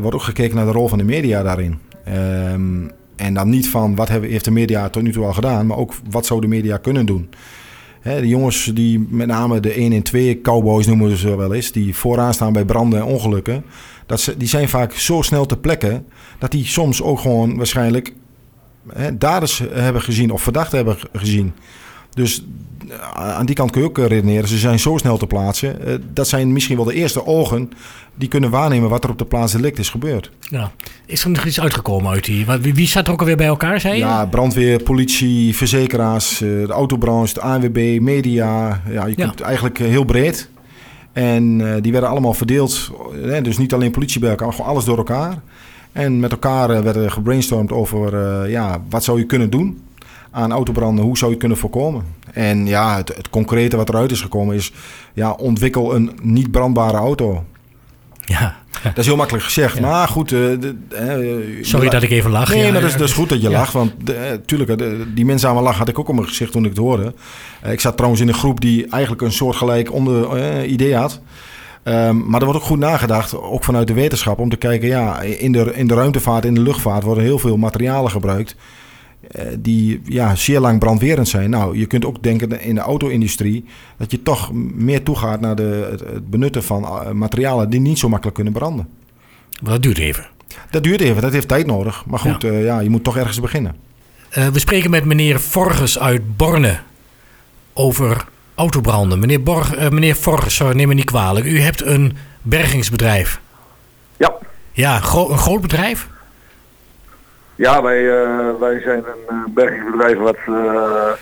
wordt 0.00 0.14
ook 0.16 0.22
gekeken 0.22 0.56
naar 0.56 0.64
de 0.64 0.72
rol 0.72 0.88
van 0.88 0.98
de 0.98 1.04
media 1.04 1.42
daarin. 1.42 1.78
Ehm, 2.04 2.88
en 3.22 3.34
dan 3.34 3.48
niet 3.48 3.68
van 3.68 3.94
wat 3.94 4.08
hebben, 4.08 4.30
heeft 4.30 4.44
de 4.44 4.50
media 4.50 4.88
tot 4.88 5.02
nu 5.02 5.12
toe 5.12 5.24
al 5.24 5.32
gedaan, 5.32 5.66
maar 5.66 5.76
ook 5.76 5.94
wat 6.10 6.26
zou 6.26 6.40
de 6.40 6.46
media 6.46 6.76
kunnen 6.76 7.06
doen. 7.06 7.28
De 8.02 8.28
jongens 8.28 8.70
die 8.74 9.06
met 9.08 9.26
name 9.26 9.60
de 9.60 9.72
1 9.72 9.92
en 9.92 10.02
2 10.02 10.40
cowboys 10.40 10.86
noemen 10.86 11.16
ze 11.16 11.36
wel 11.36 11.54
eens, 11.54 11.72
die 11.72 11.94
vooraan 11.94 12.34
staan 12.34 12.52
bij 12.52 12.64
branden 12.64 12.98
en 13.00 13.04
ongelukken, 13.04 13.64
dat 14.06 14.20
ze, 14.20 14.36
die 14.36 14.48
zijn 14.48 14.68
vaak 14.68 14.92
zo 14.92 15.22
snel 15.22 15.46
te 15.46 15.56
plekken 15.56 16.06
dat 16.38 16.50
die 16.50 16.66
soms 16.66 17.02
ook 17.02 17.20
gewoon 17.20 17.56
waarschijnlijk 17.56 18.12
hè, 18.92 19.18
daders 19.18 19.62
hebben 19.72 20.02
gezien 20.02 20.30
of 20.30 20.42
verdachten 20.42 20.76
hebben 20.76 20.96
gezien. 21.12 21.52
Dus 22.14 22.44
eh, 22.88 23.36
aan 23.36 23.46
die 23.46 23.54
kant 23.54 23.70
kun 23.70 23.80
je 23.80 23.86
ook 23.88 23.98
eh, 23.98 24.06
redeneren. 24.06 24.48
Ze 24.48 24.58
zijn 24.58 24.78
zo 24.78 24.96
snel 24.96 25.16
te 25.16 25.26
plaatsen. 25.26 25.86
Eh, 25.86 25.94
dat 26.12 26.28
zijn 26.28 26.52
misschien 26.52 26.76
wel 26.76 26.84
de 26.84 26.94
eerste 26.94 27.26
ogen 27.26 27.70
die 28.14 28.28
kunnen 28.28 28.50
waarnemen 28.50 28.88
wat 28.88 29.04
er 29.04 29.10
op 29.10 29.18
de 29.18 29.24
plaats 29.24 29.52
delict 29.52 29.78
is 29.78 29.90
gebeurd. 29.90 30.30
Ja. 30.40 30.72
Is 31.06 31.24
er 31.24 31.30
nog 31.30 31.44
iets 31.44 31.60
uitgekomen 31.60 32.10
uit 32.12 32.24
die? 32.24 32.46
Wie, 32.60 32.74
wie 32.74 32.86
staat 32.86 33.06
er 33.06 33.12
ook 33.12 33.20
alweer 33.20 33.36
bij 33.36 33.46
elkaar, 33.46 33.80
zei 33.80 33.94
je? 33.94 34.00
Ja, 34.00 34.26
brandweer, 34.26 34.82
politie, 34.82 35.56
verzekeraars, 35.56 36.38
de 36.38 36.66
autobranche, 36.70 37.34
de 37.34 37.40
ANWB, 37.40 37.98
media. 38.00 38.82
Ja, 38.90 39.06
je 39.06 39.14
Ja. 39.16 39.26
komt 39.26 39.40
eigenlijk 39.40 39.78
heel 39.78 40.04
breed. 40.04 40.48
En 41.12 41.58
die 41.82 41.92
werden 41.92 42.10
allemaal 42.10 42.34
verdeeld. 42.34 42.90
dus 43.42 43.58
niet 43.58 43.74
alleen 43.74 43.90
politie 43.90 44.20
bij 44.20 44.30
elkaar, 44.30 44.46
maar 44.46 44.56
gewoon 44.56 44.70
alles 44.70 44.84
door 44.84 44.96
elkaar. 44.96 45.42
En 45.92 46.20
met 46.20 46.30
elkaar 46.30 46.82
werden 46.82 47.12
gebrainstormd 47.12 47.72
over 47.72 48.48
ja, 48.50 48.82
wat 48.88 49.04
zou 49.04 49.18
je 49.18 49.24
kunnen 49.26 49.50
doen 49.50 49.80
aan 50.32 50.52
autobranden. 50.52 51.04
Hoe 51.04 51.14
zou 51.16 51.24
je 51.24 51.30
het 51.30 51.38
kunnen 51.40 51.58
voorkomen? 51.58 52.04
En 52.32 52.66
ja, 52.66 52.96
het, 52.96 53.16
het 53.16 53.30
concrete 53.30 53.76
wat 53.76 53.88
eruit 53.88 54.10
is 54.10 54.20
gekomen 54.20 54.54
is... 54.56 54.72
Ja, 55.14 55.30
ontwikkel 55.30 55.94
een 55.94 56.10
niet 56.22 56.50
brandbare 56.50 56.96
auto. 56.96 57.44
Ja. 58.24 58.56
Dat 58.82 58.98
is 58.98 59.06
heel 59.06 59.16
makkelijk 59.16 59.44
gezegd. 59.44 59.74
Ja. 59.76 59.80
Maar 59.80 60.08
goed. 60.08 60.32
eh, 60.32 60.38
de- 60.38 60.76
eh, 61.58 61.64
Sorry 61.64 61.88
dat 61.88 62.02
ik 62.02 62.10
even 62.10 62.30
lach. 62.30 62.48
Nee, 62.48 62.66
Ja, 62.66 62.72
dat 62.72 62.82
is, 62.82 62.92
dat 62.92 63.08
is 63.08 63.12
goed 63.12 63.28
dat 63.28 63.42
je 63.42 63.48
ja. 63.50 63.58
lacht. 63.58 63.72
Want 63.72 63.92
de, 64.04 64.12
eh, 64.14 64.66
de- 64.76 65.12
die 65.14 65.24
mensame 65.24 65.60
lach 65.60 65.78
had 65.78 65.88
ik 65.88 65.98
ook 65.98 66.08
op 66.08 66.14
mijn 66.14 66.26
gezicht 66.28 66.52
toen 66.52 66.62
ik 66.64 66.68
het 66.70 66.78
hoorde. 66.78 67.14
Ik 67.64 67.80
zat 67.80 67.94
trouwens 67.96 68.22
in 68.22 68.28
een 68.28 68.34
groep 68.34 68.60
die 68.60 68.86
eigenlijk 68.86 69.22
een 69.22 69.32
soortgelijk 69.32 69.92
onder, 69.92 70.64
idee 70.66 70.96
had. 70.96 71.20
Ehm, 71.82 72.16
maar 72.28 72.38
er 72.40 72.46
wordt 72.46 72.60
ook 72.60 72.66
goed 72.66 72.78
nagedacht, 72.78 73.36
ook 73.42 73.64
vanuit 73.64 73.86
de 73.86 73.92
wetenschap, 73.94 74.38
om 74.38 74.48
te 74.48 74.56
kijken, 74.56 74.88
ja, 74.88 75.20
in 75.20 75.52
de, 75.52 75.72
in 75.74 75.86
de 75.86 75.94
ruimtevaart, 75.94 76.44
in 76.44 76.54
de 76.54 76.60
luchtvaart 76.60 77.02
worden 77.02 77.24
heel 77.24 77.38
veel 77.38 77.56
materialen 77.56 78.10
gebruikt. 78.10 78.56
Eh, 79.30 79.46
die 79.58 80.00
ja, 80.04 80.34
zeer 80.34 80.60
lang 80.60 80.78
brandwerend 80.78 81.28
zijn. 81.28 81.50
Nou, 81.50 81.78
je 81.78 81.86
kunt 81.86 82.04
ook 82.04 82.22
denken 82.22 82.60
in 82.60 82.74
de 82.74 82.80
auto-industrie 82.80 83.64
dat 83.96 84.10
je 84.10 84.22
toch 84.22 84.52
meer 84.74 85.02
toegaat 85.02 85.40
naar 85.40 85.56
de, 85.56 85.88
het, 85.90 86.00
het 86.00 86.30
benutten 86.30 86.62
van 86.62 86.84
eh, 86.84 87.10
materialen 87.10 87.70
die 87.70 87.80
niet 87.80 87.98
zo 87.98 88.08
makkelijk 88.08 88.34
kunnen 88.36 88.52
branden. 88.52 88.88
Maar 89.62 89.72
dat 89.72 89.82
duurt 89.82 89.98
even. 89.98 90.26
Dat 90.70 90.82
duurt 90.82 91.00
even, 91.00 91.22
dat 91.22 91.32
heeft 91.32 91.48
tijd 91.48 91.66
nodig. 91.66 92.04
Maar 92.06 92.18
goed, 92.18 92.42
Ja. 92.42 92.50
ja. 92.52 92.58
ja, 92.58 92.80
je 92.80 92.90
moet 92.90 93.04
toch 93.04 93.16
ergens 93.16 93.40
beginnen. 93.40 93.74
Eh, 94.30 94.46
we 94.48 94.58
spreken 94.58 94.90
met 94.90 95.04
meneer 95.04 95.40
Vorges 95.40 95.98
uit 95.98 96.36
Borne 96.36 96.78
over 97.72 98.24
autobranden. 98.54 99.18
Meneer, 99.18 99.42
Borg, 99.42 99.74
eh, 99.74 99.88
meneer 99.90 100.16
Vorges, 100.16 100.54
sorry, 100.54 100.76
neem 100.76 100.88
me 100.88 100.94
niet 100.94 101.04
kwalijk. 101.04 101.46
U 101.46 101.60
hebt 101.60 101.82
een 101.84 102.16
bergingsbedrijf. 102.42 103.40
Ja, 104.16 104.32
Ja, 104.72 105.00
gro- 105.00 105.30
een 105.30 105.38
groot 105.38 105.60
bedrijf? 105.60 106.08
Ja 107.54 107.82
wij, 107.82 108.22
eh, 108.22 108.50
wij 108.60 108.80
zijn 108.80 108.98
een 108.98 109.28
eh, 109.28 109.36
bergingsbedrijf 109.54 110.18
wat 110.18 110.36
eh, 110.46 111.12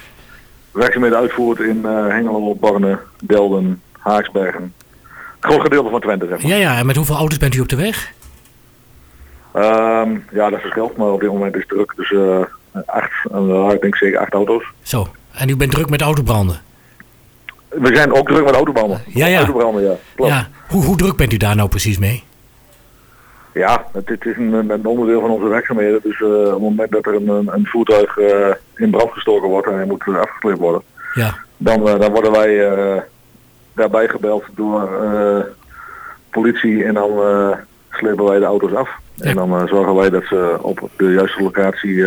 werkzaamheden 0.73 1.19
uitvoert 1.19 1.61
in 1.61 1.85
Hengelo, 1.85 2.55
Borne, 2.55 2.99
Delden, 3.25 3.83
Haaksbergen. 3.99 4.62
Een 4.62 5.51
groot 5.51 5.61
gedeelte 5.61 5.90
van 5.90 6.01
Twente, 6.01 6.27
zeg 6.27 6.43
maar. 6.43 6.51
Ja, 6.51 6.57
ja. 6.57 6.79
En 6.79 6.87
met 6.87 6.97
hoeveel 6.97 7.16
auto's 7.16 7.38
bent 7.38 7.55
u 7.55 7.61
op 7.61 7.69
de 7.69 7.77
weg? 7.77 8.12
Ehm, 9.53 10.16
ja, 10.33 10.51
dat 10.51 10.61
verschilt, 10.61 10.97
maar 10.97 11.09
op 11.12 11.21
dit 11.21 11.33
moment 11.33 11.55
is 11.55 11.61
het 11.61 11.69
druk. 11.69 11.93
Dus 11.97 12.12
eh 12.12 12.40
acht, 12.87 13.12
eh, 13.33 13.71
ik 13.73 13.81
denk 13.81 13.97
zeker 13.97 14.19
acht 14.19 14.33
auto's. 14.33 14.64
Zo. 14.83 15.09
En 15.33 15.49
u 15.49 15.57
bent 15.57 15.71
druk 15.71 15.90
met 15.90 16.01
autobranden? 16.01 16.61
We 17.69 17.95
zijn 17.97 18.12
ook 18.12 18.29
druk 18.29 18.45
met 18.45 18.55
autobranden. 18.55 19.03
Ja, 19.07 19.27
ja. 19.27 19.37
Autobranden, 19.37 19.83
ja. 19.83 19.95
Klopt. 20.14 20.31
Ja, 20.31 20.37
Ja. 20.37 20.49
Hoe, 20.69 20.85
hoe 20.85 20.97
druk 20.97 21.16
bent 21.16 21.33
u 21.33 21.37
daar 21.37 21.57
nou 21.57 21.69
precies 21.69 21.99
mee? 21.99 22.25
Het, 23.52 24.08
het 24.08 24.24
is 24.24 24.36
een, 24.36 24.70
een 24.70 24.86
onderdeel 24.86 25.20
van 25.20 25.30
onze 25.30 25.48
werkzaamheden. 25.48 26.00
Dus 26.02 26.20
eh, 26.20 26.28
op 26.28 26.50
het 26.52 26.60
moment 26.60 26.90
dat 26.90 27.06
er 27.06 27.14
een, 27.14 27.28
een, 27.28 27.66
voertuig 27.66 28.18
eh, 28.18 28.54
in 28.74 28.90
brand 28.90 29.12
gestoken 29.12 29.48
wordt 29.48 29.66
en 29.66 29.74
hij 29.74 29.84
moet 29.84 30.06
eh, 30.06 30.16
afgesleept 30.16 30.58
worden. 30.58 30.82
Ja. 31.14 31.34
Dan, 31.56 31.84
dan 31.84 32.12
worden 32.12 32.32
wij 32.32 33.02
daarbij 33.74 34.08
gebeld 34.08 34.44
door 34.54 34.88
politie 36.30 36.84
en 36.84 36.94
dan 36.94 37.10
slepen 37.90 38.24
wij 38.24 38.38
de 38.38 38.44
auto's 38.44 38.74
af. 38.74 38.90
Ja. 39.14 39.24
En 39.24 39.36
dan 39.36 39.68
zorgen 39.68 39.94
wij 39.94 40.10
dat 40.10 40.24
ze 40.24 40.58
op 40.60 40.90
de 40.96 41.12
juiste 41.12 41.42
locatie 41.42 42.04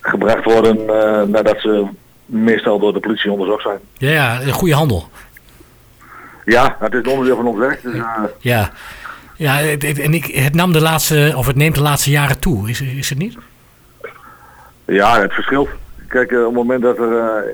gebracht 0.00 0.44
worden 0.44 0.84
nadat 1.30 1.60
ze 1.60 1.86
meestal 2.26 2.78
door 2.78 2.92
de 2.92 3.00
politie 3.00 3.32
onderzocht 3.32 3.62
zijn. 3.62 3.78
Ja, 3.92 4.10
ja. 4.10 4.40
Een 4.42 4.52
goede 4.52 4.74
handel. 4.74 5.08
Ja, 6.44 6.76
het 6.80 6.92
is 6.94 6.98
een 6.98 7.10
onderdeel 7.10 7.36
van 7.36 7.46
ons 7.46 7.58
werk. 7.58 7.82
Dus, 7.82 8.02
Ja. 8.38 8.70
Ja, 9.36 9.54
het, 9.56 9.82
het- 9.82 9.98
en 9.98 10.14
ik, 10.14 10.24
het 10.24 10.54
nam 10.54 10.72
de 10.72 10.80
laatste, 10.80 11.32
of 11.36 11.46
het 11.46 11.56
neemt 11.56 11.74
de 11.74 11.82
laatste 11.82 12.10
jaren 12.10 12.38
toe, 12.40 12.68
is, 12.70 12.80
is 12.80 13.08
het 13.08 13.18
niet? 13.18 13.36
ja, 14.84 15.20
het 15.20 15.32
verschilt. 15.32 15.68
Kijk, 16.08 16.30
eh, 16.32 16.38
op 16.38 16.44
het 16.44 16.54
moment 16.54 16.82
dat 16.82 16.98
er 16.98 17.18
eh, 17.18 17.52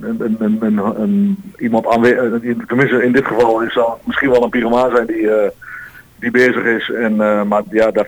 een, 0.00 0.16
een, 0.20 0.36
een, 0.38 0.58
een, 0.60 1.00
een- 1.02 1.52
iemand 1.58 1.86
aanwezig, 1.86 2.40
tenminste 2.66 3.02
in 3.04 3.12
dit 3.12 3.26
geval 3.26 3.60
is 3.62 3.72
zal 3.72 4.00
misschien 4.04 4.30
wel 4.30 4.42
een 4.44 4.50
pyromaan 4.50 4.90
zijn 4.90 5.06
die, 5.06 5.30
eh, 5.30 5.50
die 6.18 6.30
bezig 6.30 6.64
is. 6.64 6.90
En, 6.90 7.20
eh, 7.20 7.42
maar 7.42 7.62
ja, 7.70 7.90
dat, 7.90 8.06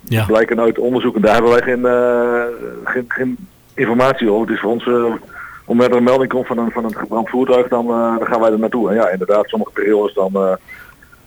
Ja. 0.00 0.24
blijken 0.24 0.60
uit 0.60 0.78
onderzoeken, 0.78 1.20
daar 1.22 1.34
hebben 1.34 1.50
wij 1.52 1.62
geen, 1.62 1.86
eh, 1.86 2.42
geen, 2.84 3.04
geen 3.08 3.36
informatie 3.74 4.30
over. 4.30 4.46
Het 4.46 4.54
is 4.54 4.60
voor 4.60 4.70
ons, 4.70 4.86
eh, 4.86 5.04
op 5.04 5.10
het 5.12 5.66
moment 5.66 5.80
dat 5.80 5.90
er 5.90 5.96
een 5.96 6.02
melding 6.04 6.30
komt 6.30 6.46
van 6.46 6.58
een, 6.58 6.70
van 6.70 6.84
een 6.84 6.96
gebrand 6.96 7.28
voertuig, 7.28 7.68
dan, 7.68 7.84
eh, 7.86 8.16
dan 8.18 8.26
gaan 8.26 8.40
wij 8.40 8.50
er 8.52 8.58
naartoe. 8.58 8.88
En 8.88 8.94
ja, 8.94 9.08
inderdaad, 9.08 9.48
sommige 9.48 9.72
periodes 9.72 10.14
dan 10.14 10.34
eh, 10.34 10.52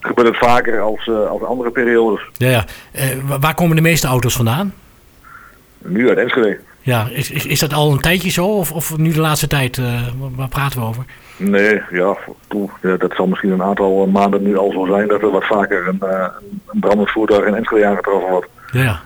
gebeurt 0.06 0.28
het 0.28 0.38
vaker 0.38 0.80
als, 0.82 1.08
eh, 1.08 1.28
als 1.30 1.44
andere 1.44 1.72
periodes. 1.72 2.22
Ja, 2.38 2.50
ja. 2.50 2.66
Eh, 2.92 3.06
wa- 3.28 3.40
waar 3.40 3.56
komen 3.56 3.76
de 3.76 3.82
meeste 3.82 4.08
auto's 4.08 4.36
vandaan? 4.36 4.74
Nu 5.78 6.10
uit 6.10 6.18
Enschede. 6.18 6.60
Ja, 6.82 7.08
is, 7.12 7.32
is, 7.32 7.46
is 7.46 7.60
dat 7.60 7.74
al 7.74 7.92
een 7.92 8.00
tijdje 8.00 8.30
zo? 8.30 8.46
Of, 8.46 8.72
of 8.72 8.98
nu 8.98 9.12
de 9.12 9.20
laatste 9.20 9.48
tijd? 9.48 9.78
eh, 9.78 10.02
waar- 10.36 10.48
praten 10.48 10.80
we 10.80 10.86
over? 10.86 11.04
Nee, 11.38 11.82
ja, 11.92 12.18
poeh, 12.48 12.72
ja, 12.82 12.98
dat 12.98 13.14
zal 13.16 13.28
misschien 13.28 13.52
een 13.52 13.64
aantal 13.64 14.06
maanden 14.08 14.44
nu 14.44 14.58
al 14.58 14.72
zo 14.72 14.86
zijn 14.86 15.08
dat 15.08 15.22
er 15.22 15.32
wat 15.32 15.46
vaker 15.46 15.88
een, 15.88 16.00
eh, 16.10 16.26
een 16.68 16.80
brandend 16.80 17.10
voertuig 17.10 17.46
in 17.46 17.56
Enschede 17.56 17.86
aangetroffen 17.86 18.30
wordt. 18.32 18.48
Ja, 18.72 18.82
ja. 18.82 19.02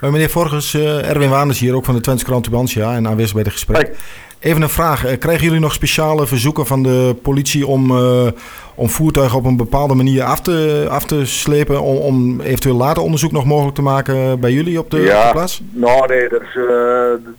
Maar 0.00 0.10
meneer 0.10 0.30
Vorges, 0.30 0.74
eh, 0.74 1.10
Erwin 1.10 1.28
Waanders 1.30 1.58
hier, 1.58 1.74
ook 1.74 1.84
van 1.84 1.94
de 1.94 2.00
Twentse 2.00 2.24
Krant 2.24 2.44
Tubantia 2.44 2.94
en 2.94 3.08
aanwezig 3.08 3.32
bij 3.32 3.42
het 3.42 3.52
gesprek. 3.52 3.96
Even 4.40 4.62
een 4.62 4.68
vraag. 4.68 5.04
eh, 5.04 5.18
Krijgen 5.18 5.44
jullie 5.44 5.60
nog 5.60 5.72
speciale 5.72 6.26
verzoeken 6.26 6.66
van 6.66 6.82
de 6.82 7.16
politie 7.22 7.66
om, 7.66 7.90
eh, 7.90 8.26
om 8.74 8.88
voertuigen 8.88 9.38
op 9.38 9.44
een 9.44 9.56
bepaalde 9.56 9.94
manier 9.94 10.22
af 10.22 10.40
te, 10.40 10.86
af 10.90 11.04
te 11.04 11.26
slepen? 11.26 11.80
Om, 11.82 11.96
om 11.96 12.40
eventueel 12.40 12.76
later 12.76 13.02
onderzoek 13.02 13.32
nog 13.32 13.44
mogelijk 13.44 13.74
te 13.74 13.82
maken 13.82 14.40
bij 14.40 14.52
jullie 14.52 14.78
op 14.78 14.90
de, 14.90 14.96
op 14.96 15.02
de 15.02 15.08
ja, 15.08 15.32
plaats? 15.32 15.62
nou 15.70 16.06
nee, 16.08 16.28
dat 16.28 16.40
is, 16.42 16.56
eh, 16.56 17.32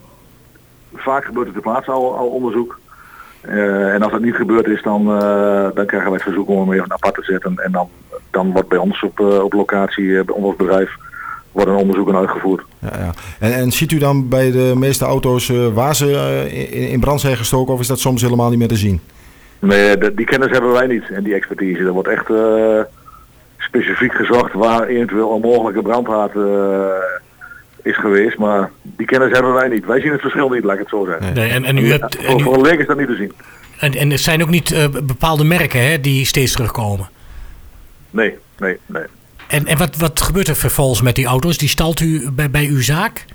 vaak 0.95 1.25
gebeurt 1.25 1.45
het 1.45 1.53
ter 1.53 1.63
plaatse 1.63 1.91
al, 1.91 2.17
al 2.17 2.27
onderzoek. 2.27 2.79
En 3.41 4.01
als 4.01 4.12
dat 4.12 4.21
niet 4.21 4.35
gebeurd 4.35 4.67
is, 4.67 4.81
dan, 4.81 5.05
dan 5.75 5.85
krijgen 5.85 6.09
wij 6.09 6.13
het 6.13 6.21
verzoek 6.23 6.49
om 6.49 6.59
hem 6.59 6.73
even 6.73 6.91
apart 6.91 7.15
te 7.15 7.23
zetten. 7.23 7.53
En 7.57 7.71
dan, 7.71 7.89
dan 8.31 8.51
wordt 8.51 8.67
bij 8.69 8.77
ons 8.77 9.03
op, 9.03 9.19
op 9.19 9.53
locatie, 9.53 10.23
bij 10.23 10.35
ons 10.35 10.55
bedrijf, 10.55 10.97
worden 11.63 11.76
onderzoeken 11.82 12.15
uitgevoerd. 12.15 12.63
Ja, 12.80 12.89
ja. 12.98 13.13
En, 13.39 13.54
en 13.54 13.72
ziet 13.72 13.91
u 13.91 13.98
dan 13.98 14.30
bij 14.30 14.52
de 14.52 14.74
meeste 14.76 15.06
auto's 15.06 15.50
eh, 15.50 15.67
waar 15.74 15.95
ze 15.95 16.15
eh, 16.52 16.74
in, 16.82 16.88
in 16.89 17.00
brand 17.00 17.22
zijn 17.22 17.38
gestoken 17.38 17.74
of 17.74 17.80
is 17.80 17.88
dat 17.88 18.00
soms 18.00 18.22
helemaal 18.22 18.50
niet 18.50 18.60
meer 18.60 18.67
te 18.67 18.76
zien? 18.76 19.00
Nee, 19.60 19.98
de- 19.98 20.13
die 20.13 20.26
kennis 20.26 20.50
hebben 20.52 20.72
wij 20.72 20.88
niet 20.88 21.04
en 21.10 21.24
die 21.24 21.34
expertise. 21.34 21.80
Er 21.84 21.91
wordt 21.91 22.08
echt 22.10 22.30
eh, 22.30 22.80
specifiek 23.58 24.13
gezocht 24.13 24.54
waar 24.54 24.88
eventueel 24.88 25.36
een 25.36 25.41
mogelijke 25.41 25.82
brandhaard 25.82 26.36
eh, 26.36 27.04
is 27.84 27.98
geweest. 27.98 28.38
Maar 28.38 28.72
die 28.82 29.06
kennis 29.06 29.32
hebben 29.32 29.54
wij 29.54 29.67
niet. 29.67 29.86
Wij 29.86 30.00
zien 30.02 30.12
het 30.12 30.22
verschil 30.22 30.50
niet, 30.50 30.63
laat 30.63 30.74
ik 30.74 30.80
het 30.80 30.89
zo 30.89 31.06
zeggen. 31.06 31.34
Nee, 31.34 31.50
en, 31.50 31.63
en, 31.65 31.78
u 31.78 31.91
hebt, 31.91 32.15
en, 32.17 32.24
Voor, 32.26 32.39
u- 32.39 32.43
voor 32.43 32.54
een 32.54 32.62
leek 32.62 32.80
is 32.80 32.88
dat 32.88 32.98
niet 32.98 33.08
te 33.08 33.15
zien. 33.15 33.32
en, 33.80 33.93
en 33.93 34.12
er 34.12 34.17
zijn 34.17 34.41
ook 34.41 34.50
niet 34.50 34.72
eh, 34.72 34.88
bepaalde 35.04 35.43
merken 35.43 35.89
hè, 35.89 36.00
die 36.02 36.26
steeds 36.26 36.52
terugkomen. 36.52 37.10
Nee, 38.12 38.38
nee, 38.60 38.78
nee. 38.86 39.04
En, 39.49 39.65
en 39.65 39.77
wat, 39.77 39.97
wat 39.97 40.21
gebeurt 40.21 40.47
er 40.47 40.55
vervolgens 40.55 41.01
met 41.01 41.15
die 41.15 41.25
auto's? 41.25 41.57
Die 41.57 41.69
stalt 41.69 41.99
u 41.99 42.31
bij, 42.31 42.49
bij 42.49 42.65
uw 42.65 42.81
zaak? 42.81 43.25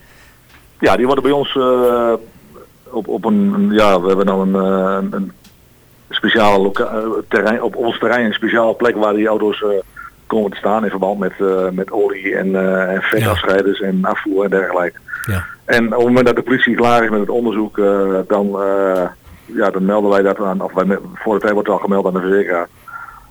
Ja, 0.80 0.96
die 0.96 1.06
worden 1.06 1.24
bij 1.24 1.32
ons 1.32 1.56
eh, 1.56 2.12
op, 2.84 3.08
op 3.08 3.24
een, 3.24 3.68
ja, 3.70 4.00
we 4.00 4.08
hebben 4.08 4.26
dan 4.26 4.40
een, 4.40 4.54
eh, 4.54 4.96
een, 5.00 5.12
een 5.12 5.32
speciale 6.10 6.62
loca- 6.62 6.92
eh, 6.92 7.08
terrein, 7.28 7.62
op 7.62 7.76
ons 7.76 7.98
terrein 7.98 8.26
een 8.26 8.32
speciale 8.32 8.74
plek 8.74 8.96
waar 8.96 9.14
die 9.14 9.26
auto's 9.26 9.64
komen 10.26 10.50
te 10.50 10.56
staan 10.56 10.84
in 10.84 10.90
verband 10.90 11.18
met, 11.18 11.32
met 11.72 11.92
olie 11.92 12.36
en, 12.36 12.54
eh 12.54 12.94
en 12.94 13.02
vetafscheiders 13.02 13.80
en 13.80 13.98
afvoer 14.04 14.44
en 14.44 14.50
dergelijke. 14.50 14.98
Ja. 15.26 15.44
En 15.64 15.84
op 15.86 15.92
het 15.92 16.06
moment 16.06 16.26
dat 16.26 16.36
de 16.36 16.42
politie 16.42 16.74
klaar 16.74 17.04
is 17.04 17.10
met 17.10 17.20
het 17.20 17.28
onderzoek, 17.28 17.76
dan, 18.28 18.58
ja, 19.44 19.70
dan 19.70 19.84
melden 19.84 20.10
wij 20.10 20.22
dat 20.22 20.40
aan, 20.40 20.60
of 20.60 20.72
wij, 20.72 20.98
voor 21.14 21.34
de 21.34 21.40
tijd 21.40 21.52
wordt 21.52 21.68
het 21.68 21.76
al 21.76 21.82
gemeld 21.82 22.06
aan 22.06 22.12
de 22.12 22.20
verzekeraar. 22.20 22.68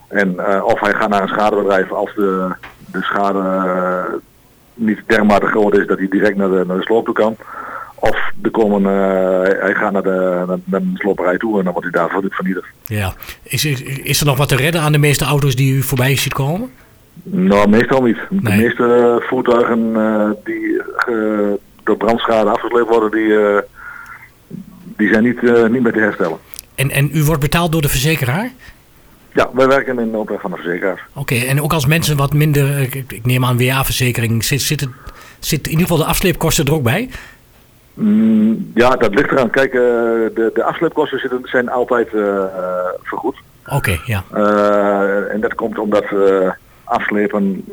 En 0.08 0.62
of 0.64 0.80
hij 0.80 0.92
gaat 0.92 1.08
naar 1.08 1.22
een 1.22 1.28
schadebedrijf 1.28 1.92
als 1.92 2.14
de, 2.14 2.54
de 2.94 3.02
schade 3.02 3.38
eh, 3.38 4.14
niet 4.74 5.00
dermate 5.06 5.46
groot 5.46 5.78
is 5.78 5.86
dat 5.86 5.98
hij 5.98 6.08
direct 6.08 6.36
naar 6.36 6.48
de, 6.50 6.64
naar 6.66 6.76
de 6.76 6.82
sloop 6.82 7.04
toe 7.04 7.14
kan. 7.14 7.36
Of 7.94 8.30
de 8.34 8.50
komen, 8.50 8.82
eh, 8.86 9.60
hij 9.62 9.74
gaat 9.74 9.92
naar 9.92 10.02
de, 10.02 10.44
naar, 10.46 10.58
naar 10.64 10.80
de 10.80 10.90
sloperij 10.94 11.36
toe 11.38 11.58
en 11.58 11.64
dan 11.64 11.72
wordt 11.72 11.88
hij 11.92 12.00
daar 12.00 12.10
ver- 12.10 12.30
vernietigd. 12.30 12.66
ja. 12.86 13.14
Is, 13.42 13.64
is, 13.64 13.82
is 13.82 14.20
er 14.20 14.26
nog 14.26 14.36
wat 14.36 14.48
te 14.48 14.56
redden 14.56 14.80
aan 14.80 14.92
de 14.92 14.98
meeste 14.98 15.24
auto's 15.24 15.56
die 15.56 15.74
u 15.74 15.82
voorbij 15.82 16.16
ziet 16.16 16.32
komen? 16.32 16.70
Nou, 17.22 17.68
meestal 17.68 18.02
niet. 18.02 18.16
De 18.30 18.48
Nee. 18.48 18.58
meeste 18.62 19.16
voertuigen 19.28 19.92
eh, 19.96 20.30
die 20.44 20.82
eh, 21.06 21.14
door 21.84 21.96
brandschade 21.96 22.50
afgesleept 22.50 22.88
worden, 22.88 23.10
die, 23.10 23.60
die 24.96 25.08
zijn 25.08 25.22
niet, 25.24 25.42
niet 25.70 25.82
meer 25.82 25.92
te 25.92 25.98
herstellen. 25.98 26.38
En, 26.74 26.90
en 26.90 27.10
u 27.12 27.22
wordt 27.24 27.40
betaald 27.40 27.72
door 27.72 27.82
de 27.82 27.88
verzekeraar? 27.88 28.50
Ja, 29.34 29.50
wij 29.52 29.66
werken 29.66 29.98
in 29.98 30.10
de 30.10 30.16
opdracht 30.18 30.40
van 30.40 30.50
de 30.50 30.56
verzekeraars. 30.56 31.00
Oké, 31.12 31.34
en 31.34 31.62
ook 31.62 31.72
als 31.72 31.86
mensen 31.86 32.16
wat 32.16 32.32
minder, 32.32 32.70
eh, 32.70 32.82
ik, 32.94 33.20
neem 33.26 33.44
aan 33.44 33.58
WA-verzekering, 33.58 34.44
zit, 34.44 34.62
zit, 34.62 34.80
het, 34.80 34.90
zit 35.38 35.64
in 35.64 35.70
ieder 35.70 35.86
geval 35.86 36.02
de 36.02 36.10
afsleepkosten 36.10 36.64
er 36.64 36.74
ook 36.74 36.82
bij? 36.82 37.10
Mm, 37.94 38.70
ja, 38.74 38.90
dat 38.96 39.14
ligt 39.14 39.30
eraan. 39.30 39.50
Kijk, 39.50 39.72
eh, 39.74 39.80
de, 39.80 40.50
de 40.54 40.64
afsleepkosten 40.64 41.18
zitten, 41.18 41.40
zijn 41.44 41.70
altijd 41.70 42.14
eh, 42.14 42.44
vergoed. 43.02 43.36
Oké, 43.66 43.98
ja. 44.04 44.24
En 45.30 45.40
dat 45.40 45.54
komt 45.54 45.78
omdat 45.78 46.04
afslepen 46.84 47.64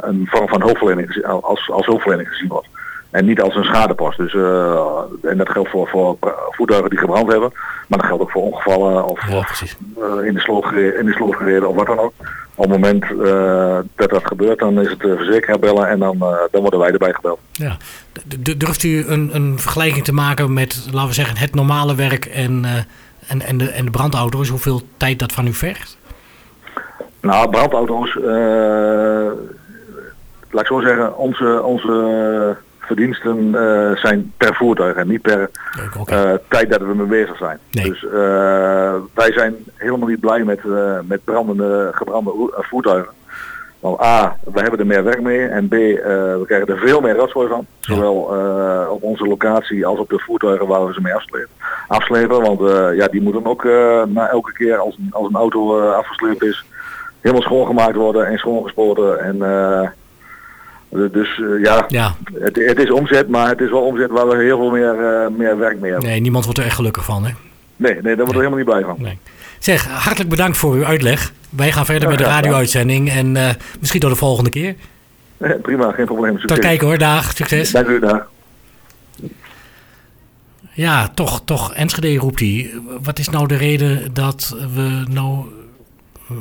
een 0.00 0.26
vorm 0.30 0.48
van 0.48 0.62
hulpverlening 0.62 1.06
gezi- 1.12 1.26
als, 1.26 1.70
als 1.70 1.86
hulpverlening 1.86 2.28
gezien 2.28 2.48
wordt. 2.48 2.68
En 3.12 3.24
niet 3.24 3.40
als 3.40 3.54
een 3.54 3.64
schadepost. 3.64 4.18
Dus, 4.18 4.34
eh, 4.34 5.30
en 5.30 5.36
dat 5.36 5.48
geldt 5.48 5.70
voor, 5.70 5.88
voor 5.88 6.16
voertuigen 6.50 6.90
die 6.90 6.98
gebrand 6.98 7.30
hebben. 7.30 7.52
Maar 7.88 7.98
dat 7.98 8.06
geldt 8.06 8.22
ook 8.22 8.30
voor 8.30 8.42
ongevallen 8.42 9.04
of, 9.04 9.28
Ja, 9.28 9.34
eh, 9.38 10.26
in, 10.26 10.34
de 10.34 11.12
sloot 11.12 11.36
gereden, 11.36 11.68
of 11.68 11.76
wat 11.76 11.86
dan 11.86 11.98
ook. 11.98 12.12
Op 12.54 12.70
het 12.70 12.80
moment 12.80 13.04
dat 13.96 14.10
dat 14.10 14.26
gebeurt, 14.26 14.58
dan 14.58 14.80
is 14.80 14.90
het 14.90 15.00
de 15.00 15.16
verzekeraar 15.16 15.58
bellen 15.58 15.88
en 15.88 15.98
dan, 15.98 16.18
dan 16.50 16.60
worden 16.60 16.80
wij 16.80 16.90
erbij 16.90 17.12
gebeld. 17.12 17.38
Ja. 17.52 17.76
Durft 18.56 18.82
u 18.82 19.06
een, 19.06 19.30
een 19.32 19.58
vergelijking 19.58 20.04
te 20.04 20.12
maken 20.12 20.52
met, 20.52 20.88
laten 20.90 21.08
we 21.08 21.14
zeggen, 21.14 21.36
het 21.36 21.54
normale 21.54 21.94
werk 21.94 22.24
en, 22.24 22.64
en, 23.26 23.42
en, 23.42 23.58
de, 23.58 23.70
en 23.70 23.84
de 23.84 23.90
brandauto's? 23.90 24.48
Hoeveel 24.48 24.82
tijd 24.96 25.18
dat 25.18 25.32
van 25.32 25.46
u 25.46 25.52
vergt? 25.52 25.98
Nou, 27.20 27.50
brandauto's, 27.50 28.14
laat 30.50 30.60
ik 30.60 30.66
zo 30.66 30.80
zeggen, 30.80 31.16
onze, 31.16 31.62
onze 31.62 32.56
verdiensten 32.86 33.38
uh, 33.38 33.96
zijn 33.96 34.32
per 34.36 34.54
voertuig 34.54 34.96
en 34.96 35.08
niet 35.08 35.22
per 35.22 35.50
uh, 36.10 36.32
tijd 36.48 36.70
dat 36.70 36.80
we 36.80 36.94
mee 36.94 37.06
bezig 37.06 37.36
zijn. 37.36 37.58
Dus 37.70 38.02
uh, 38.02 38.12
wij 39.14 39.32
zijn 39.32 39.54
helemaal 39.74 40.08
niet 40.08 40.20
blij 40.20 40.44
met, 40.44 40.60
met 41.08 41.24
brandende, 41.24 41.90
gebrande 41.92 42.32
voertuigen. 42.52 43.12
Want 43.80 44.00
A, 44.00 44.36
we 44.44 44.60
hebben 44.60 44.78
er 44.78 44.86
meer 44.86 45.04
werk 45.04 45.22
mee 45.22 45.46
en 45.46 45.68
B, 45.68 45.72
we 45.72 46.42
krijgen 46.46 46.68
er 46.68 46.78
veel 46.78 47.00
meer 47.00 47.16
rotzooi 47.16 47.48
van. 47.48 47.66
Zowel 47.80 48.14
op 48.90 49.02
onze 49.02 49.26
locatie 49.26 49.86
als 49.86 49.98
op 49.98 50.08
de 50.10 50.18
voertuigen 50.18 50.66
waar 50.66 50.86
we 50.86 50.92
ze 50.92 51.00
mee 51.00 51.14
afslepen. 51.14 51.48
afslepen 51.88 52.40
want 52.40 52.60
ja, 52.96 53.06
die 53.06 53.22
moeten 53.22 53.46
ook 53.46 53.64
na 54.08 54.28
elke 54.28 54.52
keer 54.52 54.76
als 54.76 54.96
een, 54.98 55.08
als 55.10 55.28
een 55.28 55.36
auto 55.36 55.90
afgesleept 55.90 56.42
is, 56.42 56.64
helemaal 57.20 57.42
schoongemaakt 57.42 57.96
worden 57.96 58.26
en 58.26 58.38
schoongespoten. 58.38 59.20
En 59.20 59.36
dus 60.92 61.38
uh, 61.38 61.62
ja, 61.62 61.84
ja. 61.88 62.14
Het, 62.38 62.56
het, 62.56 62.78
is 62.78 62.90
omzet, 62.90 63.28
maar 63.28 63.48
het 63.48 63.60
is 63.60 63.70
wel 63.70 63.80
omzet 63.80 64.10
waar 64.10 64.28
we 64.28 64.36
heel 64.36 64.58
veel 64.58 64.70
meer, 64.70 64.94
uh, 64.94 65.36
meer 65.38 65.58
werk 65.58 65.80
mee 65.80 65.90
hebben. 65.90 66.08
Nee, 66.08 66.20
niemand 66.20 66.44
wordt 66.44 66.58
er 66.60 66.66
echt 66.66 66.74
gelukkig 66.74 67.04
van, 67.04 67.24
hè? 67.24 67.30
Nee, 67.76 67.94
nee 67.94 68.02
daar 68.02 68.16
wordt 68.16 68.30
er 68.30 68.36
helemaal 68.36 68.58
niet 68.58 68.66
blij 68.66 68.82
van. 68.82 68.96
Nee. 68.98 69.18
Zeg, 69.58 69.86
hartelijk 69.86 70.30
bedankt 70.30 70.56
voor 70.56 70.74
uw 70.74 70.84
uitleg. 70.84 71.32
Wij 71.50 71.72
gaan 71.72 71.84
verder 71.84 72.08
met 72.08 72.18
de 72.18 72.24
radio-uitzending 72.24 73.10
en 73.10 73.34
uh, 73.34 73.48
misschien 73.80 74.00
tot 74.00 74.10
de 74.10 74.16
volgende 74.16 74.50
keer. 74.50 74.74
prima, 75.62 75.92
geen 75.92 76.06
probleem. 76.06 76.32
Succes. 76.32 76.50
Tot 76.50 76.58
kijken 76.58 76.86
hoor, 76.86 76.98
dag. 76.98 77.32
Succes. 77.34 77.70
Dank 77.70 77.86
u, 77.86 77.98
dag. 77.98 78.30
Ja, 80.74 81.08
toch, 81.08 81.42
toch, 81.44 81.74
Enschede 81.74 82.16
roept 82.16 82.40
hij. 82.40 82.70
Wat 83.02 83.18
is 83.18 83.28
nou 83.28 83.46
de 83.46 83.56
reden 83.56 84.14
dat 84.14 84.56
we 84.74 85.04
nou 85.10 85.44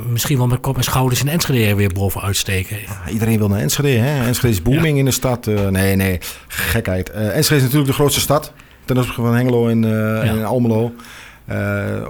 misschien 0.09 0.37
wel 0.37 0.47
met 0.47 0.59
kop 0.59 0.77
en 0.77 0.83
schouders 0.83 1.21
in 1.21 1.27
Enschede 1.27 1.75
weer 1.75 1.93
bovenuit 1.93 2.37
steken. 2.37 2.77
Ja, 2.79 3.11
iedereen 3.11 3.37
wil 3.37 3.47
naar 3.47 3.59
Enschede. 3.59 3.89
Hè? 3.89 4.25
Enschede 4.25 4.53
is 4.53 4.61
booming 4.61 4.97
in 4.97 5.05
de 5.05 5.11
stad. 5.11 5.47
Uh, 5.47 5.67
nee, 5.67 5.95
nee, 5.95 6.19
gekheid. 6.47 7.11
Uh, 7.15 7.35
Enschede 7.35 7.55
is 7.55 7.61
natuurlijk 7.61 7.89
de 7.91 7.93
grootste 7.93 8.19
stad. 8.19 8.53
Ten 8.85 8.97
opzichte 8.97 9.21
van 9.21 9.35
Hengelo 9.35 9.67
en, 9.67 9.83
uh, 9.83 10.29
en 10.29 10.45
Almelo. 10.45 10.91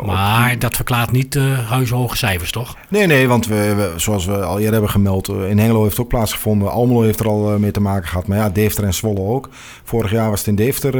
maar 0.06 0.60
dat 0.60 0.76
verklaart 0.76 1.12
niet 1.12 1.32
de 1.32 1.40
huishoge 1.68 2.18
cijfers, 2.18 2.52
toch? 2.52 2.78
Nee, 2.90 3.08
nee, 3.08 3.28
want 3.28 3.48
we, 3.48 3.94
zoals 3.96 4.26
we 4.26 4.44
al 4.44 4.56
eerder 4.56 4.72
hebben 4.72 4.90
gemeld, 4.90 5.28
in 5.28 5.60
Hengelo 5.60 5.82
heeft 5.82 5.92
het 5.92 6.02
ook 6.02 6.12
plaatsgevonden. 6.12 6.72
Almelo 6.72 7.02
heeft 7.02 7.20
er 7.20 7.28
al 7.28 7.60
mee 7.60 7.72
te 7.72 7.82
maken 7.82 8.08
gehad. 8.08 8.28
Maar 8.28 8.38
ja, 8.38 8.50
Deventer 8.50 8.84
en 8.84 8.94
Zwolle 8.94 9.20
ook. 9.20 9.50
Vorig 9.84 10.12
jaar 10.12 10.30
was 10.30 10.40
het 10.40 10.48
in 10.48 10.56
Deventer 10.56 10.94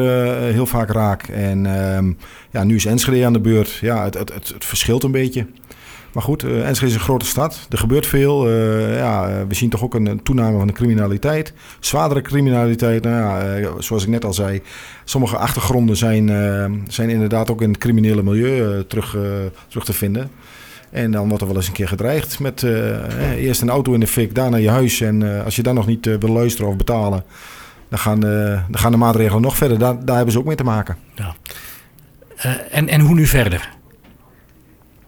heel 0.54 0.66
vaak 0.66 0.92
raak. 0.92 1.24
En 1.24 1.66
ehm, 1.66 2.12
ja, 2.52 2.64
nu 2.64 2.76
is 2.76 2.86
Enschede 2.86 3.26
aan 3.26 3.34
de 3.34 3.40
beurt. 3.40 3.78
Ja, 3.82 4.04
het, 4.04 4.14
het, 4.14 4.34
het, 4.34 4.48
het 4.48 4.66
verschilt 4.66 5.04
een 5.04 5.12
beetje. 5.12 5.48
Maar 6.14 6.24
goed, 6.24 6.44
uh, 6.44 6.68
Enschede 6.68 6.92
is 6.92 6.98
een 6.98 7.04
grote 7.04 7.26
stad. 7.26 7.68
Er 7.70 7.78
gebeurt 7.78 8.08
veel. 8.08 8.50
Uh, 8.50 8.98
ja, 8.98 9.30
eh, 9.30 9.36
we 9.48 9.54
zien 9.54 9.70
toch 9.70 9.84
ook 9.84 9.94
een, 9.94 10.24
toename 10.24 10.58
van 10.58 10.68
de 10.68 10.74
criminaliteit. 10.74 11.54
Zwaardere 11.80 12.22
criminaliteit. 12.22 13.04
Nou 13.04 13.82
zoals 13.82 14.04
ik 14.04 14.10
net 14.10 14.26
al 14.26 14.34
zei, 14.34 14.62
sommige 15.04 15.38
achtergronden 15.38 15.98
zijn, 15.98 16.28
zijn 16.88 17.10
inderdaad 17.10 17.52
ook 17.52 17.62
in 17.62 17.70
het 17.70 17.78
criminele 17.78 18.24
milieu 18.24 18.86
terug, 18.88 19.18
terug 19.68 19.86
te 19.86 19.94
vinden. 19.94 20.32
En 20.90 21.12
dan 21.12 21.28
wordt 21.28 21.42
er 21.42 21.48
wel 21.48 21.58
eens 21.58 21.68
een 21.68 21.74
keer 21.74 21.88
gedreigd 21.88 22.40
met 22.40 22.66
eerst 23.38 23.62
een 23.62 23.70
auto 23.70 23.94
in 23.94 24.00
de 24.00 24.08
fik, 24.08 24.36
daarna 24.36 24.58
je 24.58 24.70
huis. 24.70 25.02
En 25.02 25.44
als 25.44 25.56
je 25.56 25.64
dan 25.64 25.76
nog 25.76 25.88
niet 25.88 26.06
wil 26.06 26.32
luisteren 26.32 26.70
of 26.70 26.78
betalen, 26.78 27.24
dan 27.90 28.00
gaan, 28.00 28.20
dan 28.20 28.80
gaan 28.80 28.92
de 28.92 28.98
maatregelen 28.98 29.42
nog 29.42 29.58
verder. 29.58 29.80
Daar, 29.80 30.06
daar 30.06 30.16
hebben 30.16 30.34
ze 30.34 30.40
ook 30.40 30.46
mee 30.46 30.56
te 30.56 30.64
maken. 30.64 30.98
En, 32.72 32.88
en 32.88 33.02
hoe 33.02 33.16
nu 33.16 33.26
verder? 33.26 33.80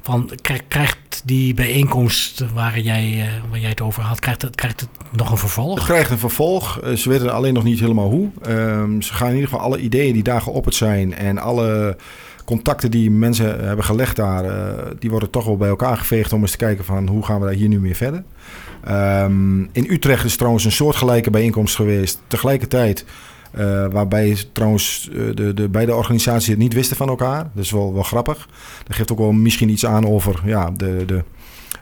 Van, 0.04 0.30
krijgt 0.68 1.22
die 1.26 1.54
bijeenkomst 1.54 2.46
waar 2.54 2.80
jij, 2.80 3.12
uh, 3.12 3.26
waar 3.50 3.60
jij 3.60 3.70
het 3.70 3.82
over 3.82 4.04
had, 4.04 4.20
krijgt 4.20 4.42
het, 4.42 4.56
krijgt 4.56 4.80
het 4.80 4.90
nog 5.12 5.32
een 5.32 5.38
vervolg? 5.38 5.76
Het 5.76 5.84
krijgt 5.84 6.12
een 6.12 6.18
vervolg. 6.18 6.80
Eh, 6.80 6.94
ze 6.94 7.10
weten 7.10 7.34
alleen 7.34 7.54
nog 7.54 7.64
niet 7.64 7.80
helemaal 7.80 8.10
hoe. 8.10 8.30
Um, 8.48 9.02
ze 9.02 9.14
gaan 9.14 9.28
in 9.28 9.34
ieder 9.34 9.50
geval 9.50 9.66
alle 9.66 9.80
ideeën 9.80 10.14
die 10.14 10.24
daar 10.24 10.42
geopperd 10.42 10.76
zijn 10.76 11.14
en 11.14 11.38
alle 11.38 11.98
contacten 12.46 12.92
die 12.92 13.12
mensen 13.12 13.66
hebben 13.66 13.86
gelegd 13.86 14.16
daar, 14.16 14.46
uh, 14.46 14.84
die 15.00 15.10
worden 15.10 15.30
toch 15.30 15.46
wel 15.46 15.58
bij 15.58 15.70
elkaar 15.70 15.98
geveegd 15.98 16.34
om 16.34 16.42
eens 16.42 16.52
te 16.52 16.58
kijken 16.58 16.86
van 16.86 17.08
hoe 17.08 17.26
gaan 17.26 17.40
we 17.40 17.46
daar 17.46 17.56
hier 17.56 17.68
nu 17.68 17.80
meer 17.80 17.96
verder. 17.96 18.24
Um, 18.90 19.70
in 19.72 19.86
Utrecht 19.90 20.26
is 20.26 20.36
trouwens 20.36 20.66
een 20.66 20.72
soortgelijke 20.72 21.30
bijeenkomst 21.30 21.76
geweest. 21.76 22.22
Tegelijkertijd 22.28 23.06
uh, 23.58 23.86
waarbij 23.92 24.38
trouwens 24.52 25.10
uh, 25.12 25.36
de, 25.36 25.54
de 25.54 25.70
beide 25.70 25.96
organisaties 25.96 26.48
het 26.48 26.58
niet 26.58 26.74
wisten 26.74 26.98
van 26.98 27.08
elkaar. 27.10 27.50
Dat 27.54 27.64
is 27.64 27.72
wel, 27.72 27.94
wel 27.94 28.04
grappig. 28.04 28.48
Dat 28.84 28.96
geeft 28.96 29.12
ook 29.12 29.18
wel 29.18 29.32
misschien 29.32 29.70
iets 29.70 29.86
aan 29.86 30.08
over 30.08 30.42
ja, 30.46 30.72
de, 30.72 31.04
de 31.06 31.24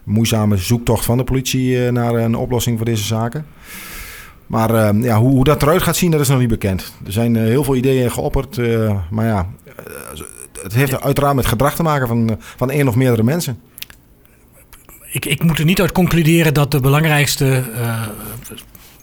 moeizame 0.04 0.58
zoektocht 0.58 1.06
van 1.06 1.18
de 1.18 1.24
politie 1.24 1.86
uh, 1.86 1.92
naar 1.92 2.14
een 2.14 2.36
oplossing 2.36 2.78
voor 2.78 2.86
deze 2.86 3.04
zaken. 3.04 3.46
Maar 4.48 4.96
ja, 4.96 5.18
hoe, 5.18 5.32
hoe, 5.32 5.44
dat 5.44 5.62
eruit 5.62 5.82
gaat 5.82 5.96
zien, 5.96 6.12
dat 6.12 6.20
is 6.20 6.28
nog 6.28 6.40
niet 6.40 6.48
bekend. 6.48 6.94
Er 7.06 7.12
zijn 7.12 7.36
heel 7.36 7.64
veel 7.64 7.76
ideeën 7.76 8.12
geopperd. 8.12 8.58
maar 9.10 9.26
ja, 9.26 9.50
het 10.64 10.74
heeft 10.74 11.02
uiteraard 11.02 11.36
met 11.36 11.46
gedrag 11.46 11.76
te 11.76 11.84
maken 11.84 12.08
van, 12.08 12.38
van 12.58 12.72
één 12.72 12.88
of 12.88 12.96
meerdere 12.96 13.24
mensen. 13.24 13.60
Ik, 15.12 15.26
ik 15.26 15.44
moet 15.44 15.60
er 15.60 15.66
niet 15.66 15.82
uit 15.82 15.92
concluderen 15.92 16.54
dat 16.54 16.72
de 16.72 16.80
belangrijkste 16.80 17.64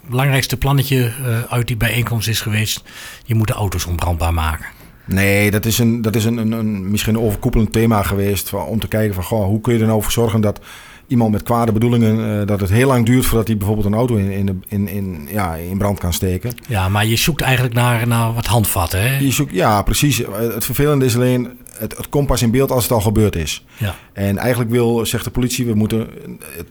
belangrijkste 0.08 0.56
plannetje 0.56 0.96
uh, 0.96 1.42
uit 1.48 1.66
die 1.66 1.76
bijeenkomst 1.76 2.28
is 2.28 2.40
geweest... 2.40 2.82
je 3.24 3.34
moet 3.34 3.46
de 3.46 3.52
auto's 3.52 3.86
onbrandbaar 3.86 4.34
maken. 4.34 4.66
Nee, 5.04 5.50
dat 5.50 5.64
is, 5.64 5.78
een, 5.78 6.02
dat 6.02 6.16
is 6.16 6.24
een, 6.24 6.36
een, 6.36 6.52
een 6.52 6.90
misschien 6.90 7.14
een 7.14 7.20
overkoepelend 7.20 7.72
thema 7.72 8.02
geweest... 8.02 8.52
Om 8.52 8.80
te 8.80 8.88
kijken 8.88 9.14
van, 9.14 9.24
goh, 9.24 9.44
hoe 9.44 9.60
kun 9.60 9.74
je 9.74 9.80
er 9.80 9.86
nou 9.86 10.02
voor 10.02 10.12
zorgen 10.12 10.40
dat 10.40 10.60
iemand 11.06 11.32
met 11.32 11.42
kwade 11.42 11.72
bedoelingen... 11.72 12.40
Uh, 12.40 12.46
dat 12.46 12.60
het 12.60 12.70
heel 12.70 12.86
lang 12.86 13.06
duurt 13.06 13.26
voordat 13.26 13.46
hij 13.46 13.56
bijvoorbeeld 13.56 13.86
een 13.86 13.94
auto 13.94 14.14
in, 14.14 14.30
in, 14.30 14.64
in, 14.68 14.88
in, 14.88 15.28
ja, 15.30 15.54
in 15.54 15.78
brand 15.78 15.98
kan 15.98 16.12
steken. 16.12 16.52
Ja, 16.68 16.88
maar 16.88 17.06
je 17.06 17.16
zoekt 17.16 17.40
eigenlijk 17.40 17.74
naar, 17.74 18.06
naar 18.06 18.34
wat 18.34 18.46
handvatten, 18.46 19.02
hè? 19.02 19.18
Je 19.18 19.32
zoekt, 19.32 19.52
ja, 19.52 19.82
precies. 19.82 20.22
Het 20.32 20.64
vervelende 20.64 21.04
is 21.04 21.14
alleen... 21.14 21.58
Het, 21.78 21.96
het 21.96 22.08
komt 22.08 22.26
pas 22.26 22.42
in 22.42 22.50
beeld 22.50 22.70
als 22.70 22.82
het 22.82 22.92
al 22.92 23.00
gebeurd 23.00 23.36
is. 23.36 23.64
Ja. 23.76 23.94
En 24.12 24.38
eigenlijk 24.38 24.70
wil, 24.70 25.06
zegt 25.06 25.24
de 25.24 25.30
politie, 25.30 25.66
we 25.66 25.74
moeten 25.74 26.08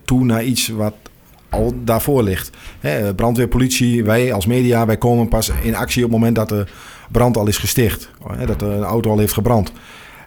toe 0.05 0.23
naar 0.23 0.43
iets 0.43 0.67
wat 0.67 0.93
daarvoor 1.83 2.23
ligt. 2.23 2.49
Hè, 2.79 3.15
wij 4.03 4.33
als 4.33 4.45
media, 4.45 4.85
wij 4.85 4.97
komen 4.97 5.27
pas 5.27 5.51
in 5.61 5.75
actie 5.75 6.03
op 6.03 6.09
het 6.11 6.19
moment 6.19 6.35
dat 6.35 6.49
de 6.49 6.65
brand 7.11 7.37
al 7.37 7.47
is 7.47 7.57
gesticht. 7.57 8.09
Hè, 8.27 8.45
dat 8.45 8.61
een 8.61 8.83
auto 8.83 9.09
al 9.09 9.17
heeft 9.17 9.33
gebrand. 9.33 9.71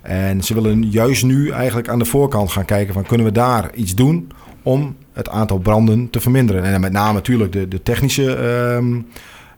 En 0.02 0.42
ze 0.42 0.54
willen 0.54 0.90
juist 0.90 1.24
nu 1.24 1.50
eigenlijk 1.50 1.88
aan 1.88 1.98
de 1.98 2.04
voorkant 2.04 2.50
gaan 2.50 2.64
kijken 2.64 2.94
van 2.94 3.02
kunnen 3.02 3.26
we 3.26 3.32
daar 3.32 3.74
iets 3.74 3.94
doen 3.94 4.32
om 4.62 4.96
het 5.12 5.28
aantal 5.28 5.58
branden 5.58 6.10
te 6.10 6.20
verminderen. 6.20 6.64
En 6.64 6.80
met 6.80 6.92
name 6.92 7.12
natuurlijk 7.12 7.52
de, 7.52 7.68
de 7.68 7.82
technische 7.82 8.34
ehm, 8.34 9.00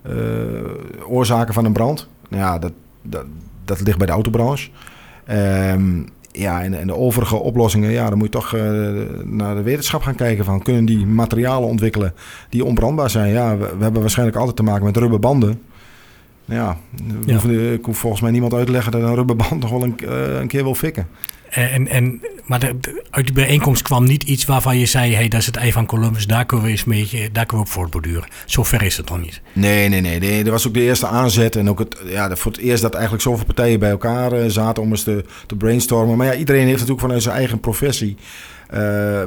eh, 0.02 1.11
oorzaken 1.11 1.54
van 1.54 1.64
een 1.64 1.72
brand. 1.72 2.08
Nou 2.28 2.42
ja, 2.42 2.58
dat, 2.58 2.72
dat, 3.64 3.80
ligt 3.80 3.98
bij 3.98 4.06
de 4.06 4.12
autobranche. 4.12 4.70
Um, 5.30 6.08
ja, 6.33 6.62
en, 6.62 6.79
en, 6.79 6.87
de 6.87 6.97
overige 6.97 7.37
oplossingen, 7.37 7.90
ja, 7.90 8.09
dan 8.09 8.18
moet 8.18 8.27
je 8.27 8.38
toch 8.38 8.55
uh, 8.55 8.62
naar 9.25 9.55
de 9.55 9.62
wetenschap 9.62 10.03
gaan 10.03 10.14
kijken 10.14 10.45
van 10.45 10.62
kunnen 10.62 10.85
die 10.85 11.07
materialen 11.07 11.68
ontwikkelen 11.68 12.14
die 12.49 12.64
onbrandbaar 12.64 13.11
zijn. 13.11 13.33
Ja, 13.33 13.57
we, 13.57 13.77
we 13.77 13.83
hebben 13.83 14.01
waarschijnlijk 14.01 14.38
altijd 14.38 14.57
te 14.57 14.62
maken 14.62 14.85
met 14.85 14.97
rubberbanden. 14.97 15.61
Ja, 16.45 16.77
ja. 17.25 17.35
Hoef, 17.35 17.45
ik 17.45 17.85
hoef 17.85 17.99
volgens 17.99 18.23
mij 18.23 18.31
niemand 18.31 18.55
uit 18.55 18.66
te 18.66 18.73
leggen 18.73 18.92
dat 18.92 19.03
een 19.03 19.14
rubberband 19.14 19.61
toch 19.61 19.71
wel 19.71 19.83
een, 19.83 19.97
uh, 20.05 20.40
een 20.40 20.49
keer 20.49 20.62
wil 20.62 20.75
fikken. 20.75 21.07
En, 21.52 21.88
en, 21.88 22.20
maar 22.44 22.60
de, 22.60 23.02
uit 23.10 23.26
die 23.26 23.34
bijeenkomst 23.34 23.82
kwam 23.82 24.04
niet 24.04 24.22
iets 24.22 24.44
waarvan 24.44 24.78
je 24.78 24.86
zei: 24.86 25.14
hey, 25.14 25.28
dat 25.28 25.40
is 25.40 25.46
het 25.46 25.56
ei 25.56 25.72
van 25.72 25.86
Columbus, 25.86 26.26
daar 26.26 26.46
kunnen 26.46 26.66
we 26.66 26.72
eens 26.72 26.84
mee, 26.84 27.08
daar 27.32 27.46
kunnen 27.46 27.66
we 27.66 27.72
op 27.72 27.76
voortborduren. 27.78 28.28
Zover 28.46 28.82
is 28.82 28.96
het 28.96 29.08
nog 29.08 29.20
niet. 29.20 29.40
Nee, 29.52 29.88
nee, 29.88 30.00
nee. 30.00 30.18
nee. 30.18 30.44
Er 30.44 30.50
was 30.50 30.66
ook 30.66 30.74
de 30.74 30.82
eerste 30.82 31.06
aanzet 31.06 31.56
en 31.56 31.68
ook 31.68 31.78
het, 31.78 31.96
ja, 32.04 32.36
voor 32.36 32.52
het 32.52 32.60
eerst 32.60 32.82
dat 32.82 32.92
eigenlijk 32.92 33.22
zoveel 33.22 33.44
partijen 33.44 33.78
bij 33.78 33.90
elkaar 33.90 34.32
uh, 34.32 34.44
zaten 34.46 34.82
om 34.82 34.90
eens 34.90 35.02
te, 35.02 35.24
te 35.46 35.56
brainstormen. 35.56 36.16
Maar 36.16 36.26
ja, 36.26 36.34
iedereen 36.34 36.66
heeft 36.66 36.72
natuurlijk 36.72 37.00
vanuit 37.00 37.22
zijn 37.22 37.36
eigen 37.36 37.60
professie 37.60 38.16
uh, 38.74 38.78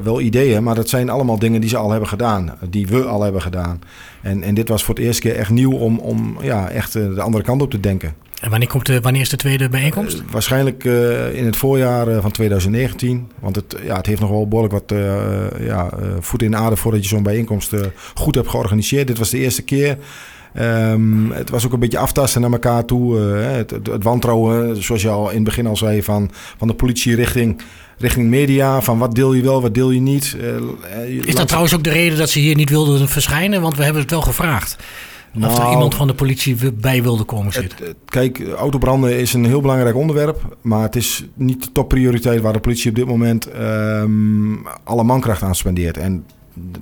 wel 0.04 0.22
ideeën, 0.22 0.64
maar 0.64 0.76
dat 0.76 0.90
zijn 0.90 1.10
allemaal 1.10 1.40
dingen 1.40 1.62
die 1.62 1.70
ze 1.70 1.78
al 1.78 1.92
hebben 1.92 2.10
gedaan, 2.10 2.58
die 2.70 2.88
we 2.88 3.04
al 3.04 3.22
hebben 3.22 3.42
gedaan. 3.42 3.80
En, 4.22 4.44
en 4.44 4.54
dit 4.54 4.70
was 4.70 4.84
voor 4.84 4.96
het 4.96 5.04
eerste 5.04 5.22
keer 5.22 5.36
echt 5.36 5.50
nieuw 5.50 5.74
om, 5.74 6.00
om 6.00 6.38
ja, 6.42 6.70
echt 6.70 6.96
uh, 6.96 7.16
de 7.16 7.22
andere 7.22 7.44
kant 7.44 7.62
op 7.62 7.72
te 7.72 7.80
denken. 7.80 8.14
En 8.42 8.50
wanneer, 8.50 8.68
komt 8.68 8.86
de, 8.86 9.02
wanneer 9.02 9.22
is 9.22 9.30
de 9.30 9.38
tweede 9.38 9.70
bijeenkomst? 9.70 10.18
Uh, 10.18 10.24
waarschijnlijk 10.32 10.84
uh, 10.84 11.36
in 11.36 11.46
het 11.46 11.56
voorjaar 11.56 12.08
uh, 12.08 12.22
van 12.22 12.32
2019. 12.32 13.32
Want 13.40 13.56
het, 13.56 13.76
ja, 13.84 13.96
het 13.96 14.06
heeft 14.06 14.22
nog 14.22 14.30
wel 14.30 14.48
behoorlijk 14.48 14.74
wat 14.74 15.00
ja, 15.60 15.90
voet 16.20 16.42
in 16.42 16.52
de 16.52 16.58
aarde 16.58 16.76
voordat 16.76 17.02
je 17.04 17.08
zo'n 17.08 17.24
bijeenkomst 17.24 17.74
goed 18.14 18.36
hebt 18.36 18.48
georganiseerd. 18.48 19.08
Dit 19.08 19.18
was 19.18 19.30
de 19.30 19.38
eerste 19.38 19.62
keer. 19.62 19.98
Ehm, 20.56 21.32
het 21.32 21.50
was 21.50 21.66
ook 21.66 21.74
een 21.74 21.80
beetje 21.80 21.98
aftasten 21.98 22.42
naar 22.42 22.52
elkaar 22.52 22.86
toe. 22.86 23.20
eh, 23.20 23.52
het, 23.52 23.72
het, 23.72 23.88
het 23.88 24.04
wantrouwen, 24.04 24.84
zoals 24.84 25.02
je 25.02 25.10
al 25.10 25.30
in 25.30 25.36
het 25.36 25.44
begin 25.44 25.68
al 25.68 25.78
zei, 25.78 26.04
van, 26.04 26.32
van 26.58 26.68
de 26.68 26.74
politie 26.74 27.16
richting, 27.16 27.62
richting 27.98 28.30
media. 28.30 28.82
Van 28.82 28.98
wat 28.98 29.16
deel 29.16 29.34
je 29.34 29.42
wel, 29.42 29.62
wat 29.62 29.74
deel 29.74 29.92
je 29.92 30.00
niet. 30.00 30.36
Eh, 30.42 30.56
eh, 31.04 31.28
Is 31.28 31.36
dat 31.36 31.48
trouwens 31.48 31.76
ook 31.76 31.84
de 31.84 31.90
reden 31.90 32.18
dat 32.18 32.30
ze 32.30 32.40
hier 32.40 32.56
niet 32.56 32.70
wilden 32.70 33.08
verschijnen? 33.10 33.62
Want 33.62 33.78
we 33.78 33.84
hebben 33.84 34.02
het 34.02 34.12
wel 34.12 34.22
gevraagd. 34.22 34.76
Of 35.38 35.54
er 35.54 35.60
Nou, 35.60 35.72
iemand 35.72 35.96
van 35.96 36.08
de 36.08 36.14
politie 36.14 36.74
bij 36.74 37.04
wilde 37.04 37.24
komen 37.24 37.54
zitten. 37.54 37.78
Het- 37.78 37.88
het- 37.88 37.98
kijk, 38.06 38.42
autobranden 38.58 39.20
is 39.20 39.34
een 39.34 39.46
heel 39.46 39.62
belangrijk 39.62 39.96
onderwerp. 39.96 40.58
Maar 40.62 40.82
het 40.82 40.96
is 40.96 41.26
niet 41.34 41.64
de 41.64 41.72
topprioriteit 41.72 42.42
waar 42.42 42.54
de 42.54 42.60
politie 42.60 42.90
op 42.90 42.96
dit 42.96 43.06
moment 43.08 43.46
ehm, 43.52 44.56
alle 44.84 45.04
mankracht 45.04 45.42
aan 45.42 45.56
spendeert. 45.56 45.98
En 45.98 46.26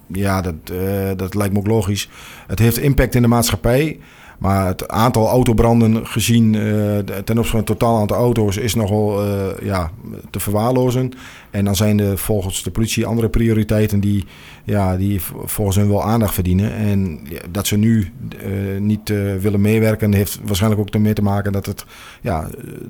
ja, 0.08 0.42
dat, 0.42 0.56
eh, 0.72 1.10
dat 1.16 1.36
lijkt 1.36 1.54
me 1.54 1.60
ook 1.60 1.68
logisch. 1.68 2.10
Het 2.48 2.60
heeft 2.60 2.78
impact 2.78 3.16
in 3.16 3.22
de 3.22 3.28
maatschappij. 3.28 4.00
Maar 4.44 4.68
het 4.68 4.88
aantal 4.88 5.28
autobranden 5.28 6.08
gezien 6.08 6.56
eh, 6.56 6.62
ten 7.24 7.38
opzichte 7.38 7.44
van 7.48 7.58
het 7.58 7.66
totaal 7.66 8.00
aantal 8.00 8.18
auto's 8.18 8.58
is 8.58 8.76
nogal 8.76 9.24
eh, 9.24 9.66
ja, 9.68 9.92
te 10.30 10.40
verwaarlozen. 10.40 11.12
En 11.52 11.66
dan 11.66 11.76
zijn 11.76 12.00
er 12.00 12.18
volgens 12.18 12.64
de 12.64 12.72
politie 12.72 13.06
andere 13.06 13.30
prioriteiten 13.30 14.00
die, 14.00 14.26
ja, 14.64 14.98
die 14.98 15.22
volgens 15.44 15.78
hen 15.78 15.88
wel 15.88 16.04
aandacht 16.04 16.34
verdienen. 16.34 16.76
En 16.76 17.20
dat 17.52 17.68
ze 17.68 17.78
nu 17.78 18.12
eh, 18.30 18.80
niet 18.80 19.10
willen 19.42 19.62
meewerken, 19.62 20.14
heeft 20.14 20.40
waarschijnlijk 20.46 20.82
ook 20.82 20.94
ermee 20.94 21.14
te 21.14 21.22
maken 21.22 21.52
dat 21.52 21.66
het, 21.66 21.86
ja, 22.22 22.48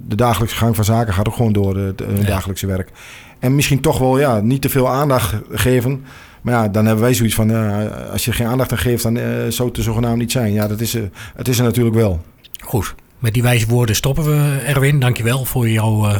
de 0.07 0.15
dagelijkse 0.15 0.57
gang 0.57 0.75
van 0.75 0.85
zaken 0.85 1.13
gaat 1.13 1.27
ook 1.27 1.35
gewoon 1.35 1.53
door 1.53 1.77
het 1.77 2.03
Ja. 2.17 2.25
dagelijkse 2.25 2.67
werk. 2.67 2.91
En 3.39 3.55
misschien 3.55 3.81
toch 3.81 3.97
wel 3.97 4.19
ja, 4.19 4.39
niet 4.39 4.61
te 4.61 4.69
veel 4.69 4.89
aandacht 4.89 5.35
geven. 5.51 6.03
Maar 6.43 6.53
ja, 6.53 6.67
dan 6.67 6.85
hebben 6.85 7.03
wij 7.03 7.13
zoiets 7.13 7.35
van, 7.35 7.49
ja, 7.49 7.85
als 7.85 8.25
je 8.25 8.31
er 8.31 8.37
geen 8.37 8.47
aandacht 8.47 8.71
aan 8.71 8.77
geeft, 8.77 9.03
dan 9.03 9.17
eh, 9.17 9.25
zou 9.49 9.67
het 9.67 9.77
er 9.77 9.83
zogenaamd 9.83 10.17
niet 10.17 10.31
zijn. 10.31 10.53
Ja, 10.53 10.67
dat 10.67 10.79
is, 10.79 10.95
eh, 10.95 11.03
het 11.35 11.47
is 11.47 11.57
er 11.57 11.63
natuurlijk 11.63 11.95
wel. 11.95 12.21
Goed, 12.61 12.95
met 13.19 13.33
die 13.33 13.43
wijze 13.43 13.67
woorden 13.67 13.95
stoppen 13.95 14.23
we, 14.23 14.59
Erwin. 14.65 14.99
Dankjewel 14.99 15.45
voor 15.45 15.69
jouw 15.69 16.07
eh, 16.07 16.19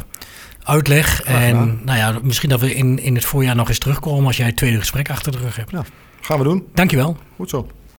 uitleg. 0.63 1.23
En 1.23 1.79
nou 1.85 1.97
ja, 1.97 2.19
misschien 2.21 2.49
dat 2.49 2.59
we 2.59 2.75
in, 2.75 2.99
in 2.99 3.15
het 3.15 3.25
voorjaar 3.25 3.55
nog 3.55 3.67
eens 3.67 3.79
terugkomen 3.79 4.25
als 4.25 4.37
jij 4.37 4.45
het 4.45 4.55
tweede 4.55 4.77
gesprek 4.77 5.09
achter 5.09 5.31
de 5.31 5.37
rug 5.37 5.55
hebt. 5.55 5.71
Gaan 6.21 6.37
we 6.37 6.43
doen. 6.43 6.67
Dankjewel. 6.73 7.17
Goed 7.35 7.49
zo. 7.49 7.67